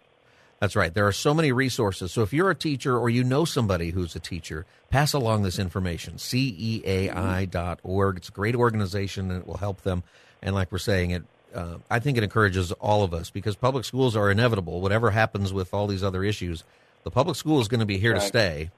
That's 0.60 0.76
right. 0.76 0.94
There 0.94 1.08
are 1.08 1.14
so 1.14 1.34
many 1.34 1.52
resources. 1.52 2.12
So 2.12 2.22
if 2.22 2.34
you're 2.34 2.50
a 2.50 2.56
teacher 2.56 2.98
or 2.98 3.10
you 3.10 3.24
know 3.24 3.46
somebody 3.46 3.92
who's 3.92 4.16
a 4.16 4.20
teacher, 4.20 4.66
pass 4.90 5.14
along 5.14 5.44
this 5.44 5.60
information. 5.60 6.16
CEAI.org. 6.16 8.18
It's 8.18 8.30
a 8.30 8.32
great 8.32 8.56
organization 8.56 9.32
and 9.32 9.42
it 9.42 9.48
will 9.48 9.58
help 9.58 9.82
them. 9.82 10.04
And 10.42 10.56
like 10.56 10.72
we're 10.72 10.78
saying, 10.78 11.12
it 11.12 11.24
uh, 11.54 11.78
I 11.90 12.00
think 12.00 12.18
it 12.18 12.24
encourages 12.24 12.72
all 12.74 13.04
of 13.04 13.14
us 13.14 13.30
because 13.30 13.56
public 13.56 13.86
schools 13.86 14.16
are 14.16 14.32
inevitable. 14.32 14.82
Whatever 14.82 15.12
happens 15.12 15.54
with 15.54 15.74
all 15.74 15.88
these 15.88 16.04
other 16.04 16.24
issues, 16.24 16.64
the 17.04 17.12
public 17.12 17.36
school 17.36 17.62
is 17.62 17.68
going 17.68 17.80
to 17.80 17.86
be 17.86 17.98
here 17.98 18.14
to 18.14 18.22
stay. 18.22 18.72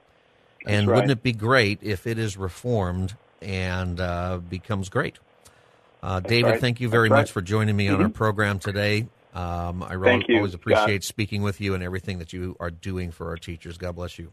And 0.64 0.88
right. 0.88 0.96
wouldn't 0.96 1.12
it 1.12 1.22
be 1.22 1.32
great 1.32 1.78
if 1.82 2.06
it 2.06 2.18
is 2.18 2.36
reformed 2.36 3.14
and 3.42 4.00
uh, 4.00 4.38
becomes 4.38 4.88
great? 4.88 5.18
Uh, 6.02 6.20
David, 6.20 6.50
right. 6.50 6.60
thank 6.60 6.80
you 6.80 6.88
very 6.88 7.08
right. 7.08 7.18
much 7.20 7.32
for 7.32 7.42
joining 7.42 7.76
me 7.76 7.88
on 7.88 8.00
our 8.02 8.08
Mhm. 8.08 8.14
program 8.14 8.58
today. 8.58 9.08
Um, 9.34 9.82
I 9.82 9.94
really 9.94 10.24
you, 10.28 10.36
always 10.36 10.54
appreciate 10.54 11.04
speaking 11.04 11.42
with 11.42 11.60
you 11.60 11.74
and 11.74 11.82
everything 11.82 12.18
that 12.18 12.32
you 12.32 12.56
are 12.58 12.70
doing 12.70 13.10
for 13.10 13.28
our 13.28 13.36
teachers. 13.36 13.76
God 13.76 13.96
bless 13.96 14.18
you. 14.18 14.32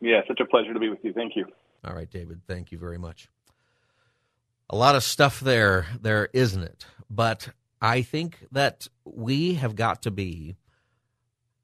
Yeah, 0.00 0.20
such 0.26 0.40
a 0.40 0.44
pleasure 0.44 0.74
to 0.74 0.80
be 0.80 0.88
with 0.88 0.98
you. 1.04 1.12
Thank 1.12 1.36
you. 1.36 1.46
All 1.84 1.94
right, 1.94 2.10
David, 2.10 2.40
thank 2.46 2.72
you 2.72 2.78
very 2.78 2.98
much. 2.98 3.28
A 4.68 4.76
lot 4.76 4.96
of 4.96 5.04
stuff 5.04 5.38
there, 5.40 5.86
there 6.00 6.28
isn't 6.32 6.62
it? 6.62 6.86
But 7.08 7.50
I 7.80 8.02
think 8.02 8.46
that 8.50 8.88
we 9.04 9.54
have 9.54 9.76
got 9.76 10.02
to 10.02 10.10
be 10.10 10.56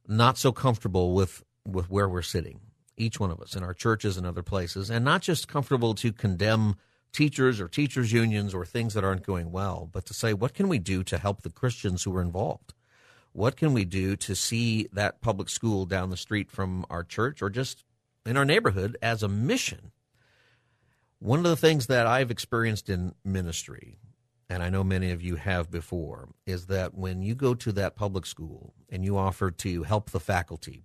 not 0.07 0.39
so 0.39 0.53
comfortable 0.53 1.15
with 1.15 1.45
with 1.67 1.91
where 1.91 2.09
we're 2.09 2.23
sitting, 2.23 2.61
each 2.97 3.19
one 3.19 3.31
of 3.31 3.41
us 3.41 3.57
in 3.57 3.63
our 3.63 3.75
churches 3.75 4.17
and 4.17 4.27
other 4.27 4.43
places, 4.43 4.91
and 4.91 5.05
not 5.05 5.23
just 5.23 5.49
comfortable 5.49 5.95
to 5.95 6.13
condemn 6.13 6.77
teachers 7.13 7.61
or 7.61 7.69
teachers 7.69 8.13
unions 8.13 8.55
or 8.55 8.65
things 8.65 8.95
that 8.95 9.05
aren't 9.05 9.27
going 9.27 9.53
well, 9.53 9.89
but 9.93 10.07
to 10.07 10.15
say 10.15 10.33
what 10.33 10.55
can 10.55 10.69
we 10.69 10.79
do 10.79 11.03
to 11.05 11.19
help 11.19 11.43
the 11.43 11.51
Christians 11.51 12.03
who 12.03 12.17
are 12.17 12.23
involved? 12.23 12.75
What 13.33 13.57
can 13.57 13.73
we 13.73 13.85
do 13.85 14.17
to 14.17 14.35
see 14.35 14.89
that 14.93 15.21
public 15.21 15.49
school 15.49 15.87
down 15.87 16.11
the 16.11 16.17
street 16.17 16.51
from 16.51 16.85
our 16.91 17.03
church 17.03 17.41
or 17.41 17.49
just 17.49 17.85
in 18.27 18.37
our 18.37 18.45
neighborhood 18.45 18.97
as 19.03 19.23
a 19.23 19.29
mission? 19.29 19.93
One 21.19 21.39
of 21.39 21.45
the 21.45 21.57
things 21.57 21.87
that 21.87 22.07
I've 22.07 22.31
experienced 22.31 22.91
in 22.91 23.15
ministry, 23.25 23.99
and 24.51 24.63
I 24.63 24.71
know 24.71 24.85
many 24.85 25.13
of 25.13 25.23
you 25.23 25.37
have 25.37 25.71
before, 25.71 26.31
is 26.47 26.67
that 26.67 26.95
when 26.95 27.23
you 27.23 27.35
go 27.35 27.55
to 27.55 27.73
that 27.73 27.97
public 27.97 28.27
school 28.27 28.75
and 28.91 29.05
you 29.05 29.17
offer 29.17 29.51
to 29.51 29.85
help 29.85 30.11
the 30.11 30.21
faculty, 30.21 30.85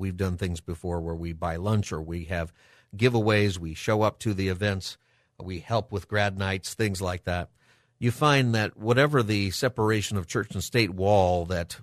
we've 0.00 0.16
done 0.16 0.36
things 0.36 0.60
before 0.60 1.00
where 1.00 1.14
we 1.14 1.32
buy 1.32 1.56
lunch 1.56 1.92
or 1.92 2.00
we 2.00 2.24
have 2.24 2.52
giveaways, 2.96 3.58
we 3.58 3.74
show 3.74 4.02
up 4.02 4.18
to 4.20 4.34
the 4.34 4.48
events, 4.48 4.98
we 5.38 5.60
help 5.60 5.92
with 5.92 6.08
grad 6.08 6.38
nights, 6.38 6.74
things 6.74 7.00
like 7.00 7.24
that. 7.24 7.50
You 7.98 8.10
find 8.10 8.54
that 8.54 8.76
whatever 8.76 9.22
the 9.22 9.50
separation 9.50 10.16
of 10.16 10.26
church 10.26 10.54
and 10.54 10.64
state 10.64 10.90
wall 10.90 11.44
that 11.46 11.78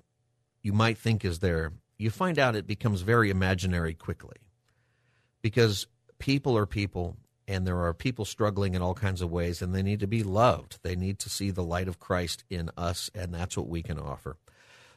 you 0.63 0.73
might 0.73 0.97
think 0.97 1.23
is 1.23 1.39
there, 1.39 1.73
you 1.97 2.09
find 2.09 2.39
out 2.39 2.55
it 2.55 2.67
becomes 2.67 3.01
very 3.01 3.29
imaginary 3.29 3.93
quickly 3.93 4.37
because 5.41 5.87
people 6.19 6.57
are 6.57 6.65
people 6.65 7.17
and 7.47 7.65
there 7.65 7.79
are 7.79 7.93
people 7.93 8.25
struggling 8.25 8.73
in 8.73 8.81
all 8.81 8.93
kinds 8.93 9.21
of 9.21 9.31
ways 9.31 9.61
and 9.61 9.73
they 9.73 9.83
need 9.83 9.99
to 10.01 10.07
be 10.07 10.23
loved. 10.23 10.79
They 10.83 10.95
need 10.95 11.19
to 11.19 11.29
see 11.29 11.51
the 11.51 11.63
light 11.63 11.87
of 11.87 11.99
Christ 11.99 12.43
in 12.49 12.71
us 12.75 13.09
and 13.15 13.33
that's 13.33 13.55
what 13.55 13.69
we 13.69 13.81
can 13.81 13.99
offer. 13.99 14.37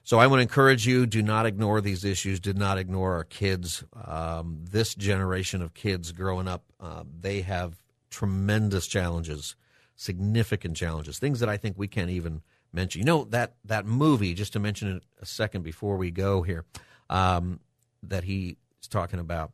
So 0.02 0.18
I 0.18 0.26
want 0.26 0.38
to 0.38 0.42
encourage 0.42 0.86
you 0.86 1.06
do 1.06 1.22
not 1.22 1.46
ignore 1.46 1.80
these 1.80 2.04
issues. 2.04 2.40
Do 2.40 2.52
not 2.52 2.78
ignore 2.78 3.14
our 3.14 3.24
kids. 3.24 3.84
Um, 4.04 4.64
this 4.70 4.94
generation 4.94 5.62
of 5.62 5.74
kids 5.74 6.12
growing 6.12 6.48
up, 6.48 6.64
uh, 6.80 7.04
they 7.20 7.42
have 7.42 7.76
tremendous 8.10 8.86
challenges, 8.86 9.56
significant 9.96 10.76
challenges, 10.76 11.18
things 11.18 11.40
that 11.40 11.48
I 11.48 11.56
think 11.56 11.78
we 11.78 11.88
can't 11.88 12.10
even 12.10 12.42
mention. 12.72 13.00
You 13.00 13.04
know 13.04 13.24
that 13.24 13.54
that 13.64 13.86
movie, 13.86 14.34
just 14.34 14.52
to 14.54 14.58
mention 14.58 14.96
it 14.96 15.02
a 15.20 15.26
second 15.26 15.62
before 15.62 15.96
we 15.96 16.10
go 16.10 16.42
here, 16.42 16.64
um, 17.08 17.60
that 18.02 18.24
he's 18.24 18.56
talking 18.88 19.20
about. 19.20 19.52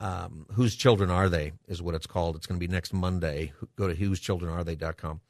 Um, 0.00 0.46
whose 0.54 0.74
children 0.74 1.10
are 1.10 1.28
they 1.28 1.52
is 1.68 1.80
what 1.80 1.94
it's 1.94 2.08
called. 2.08 2.34
It's 2.34 2.48
going 2.48 2.58
to 2.58 2.66
be 2.66 2.72
next 2.72 2.92
Monday. 2.92 3.52
Go 3.76 3.86
to 3.86 3.94
whosechildrenarethey.com. 3.94 5.20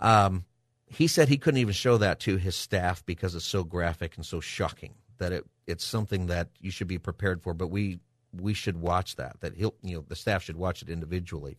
Um, 0.00 0.44
he 0.90 1.06
said 1.06 1.28
he 1.28 1.38
couldn't 1.38 1.60
even 1.60 1.72
show 1.72 1.96
that 1.98 2.20
to 2.20 2.36
his 2.36 2.56
staff 2.56 3.04
because 3.06 3.34
it's 3.34 3.44
so 3.44 3.62
graphic 3.62 4.16
and 4.16 4.26
so 4.26 4.40
shocking 4.40 4.94
that 5.18 5.32
it 5.32 5.44
it's 5.66 5.84
something 5.84 6.26
that 6.26 6.48
you 6.58 6.70
should 6.72 6.88
be 6.88 6.98
prepared 6.98 7.42
for. 7.42 7.54
But 7.54 7.68
we 7.68 8.00
we 8.32 8.54
should 8.54 8.80
watch 8.80 9.16
that. 9.16 9.40
That 9.40 9.54
he'll 9.54 9.74
you 9.82 9.96
know 9.96 10.04
the 10.06 10.16
staff 10.16 10.42
should 10.42 10.56
watch 10.56 10.82
it 10.82 10.90
individually. 10.90 11.58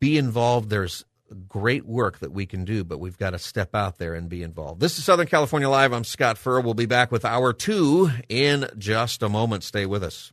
Be 0.00 0.16
involved. 0.16 0.70
There's 0.70 1.04
great 1.48 1.84
work 1.84 2.20
that 2.20 2.32
we 2.32 2.46
can 2.46 2.64
do, 2.64 2.82
but 2.82 2.98
we've 2.98 3.18
got 3.18 3.30
to 3.30 3.38
step 3.38 3.74
out 3.74 3.98
there 3.98 4.14
and 4.14 4.28
be 4.28 4.42
involved. 4.42 4.80
This 4.80 4.98
is 4.98 5.04
Southern 5.04 5.26
California 5.26 5.68
Live. 5.68 5.92
I'm 5.92 6.04
Scott 6.04 6.38
Furrow. 6.38 6.62
We'll 6.62 6.74
be 6.74 6.86
back 6.86 7.12
with 7.12 7.24
hour 7.24 7.52
two 7.52 8.10
in 8.28 8.66
just 8.78 9.22
a 9.22 9.28
moment. 9.28 9.64
Stay 9.64 9.84
with 9.84 10.02
us. 10.02 10.32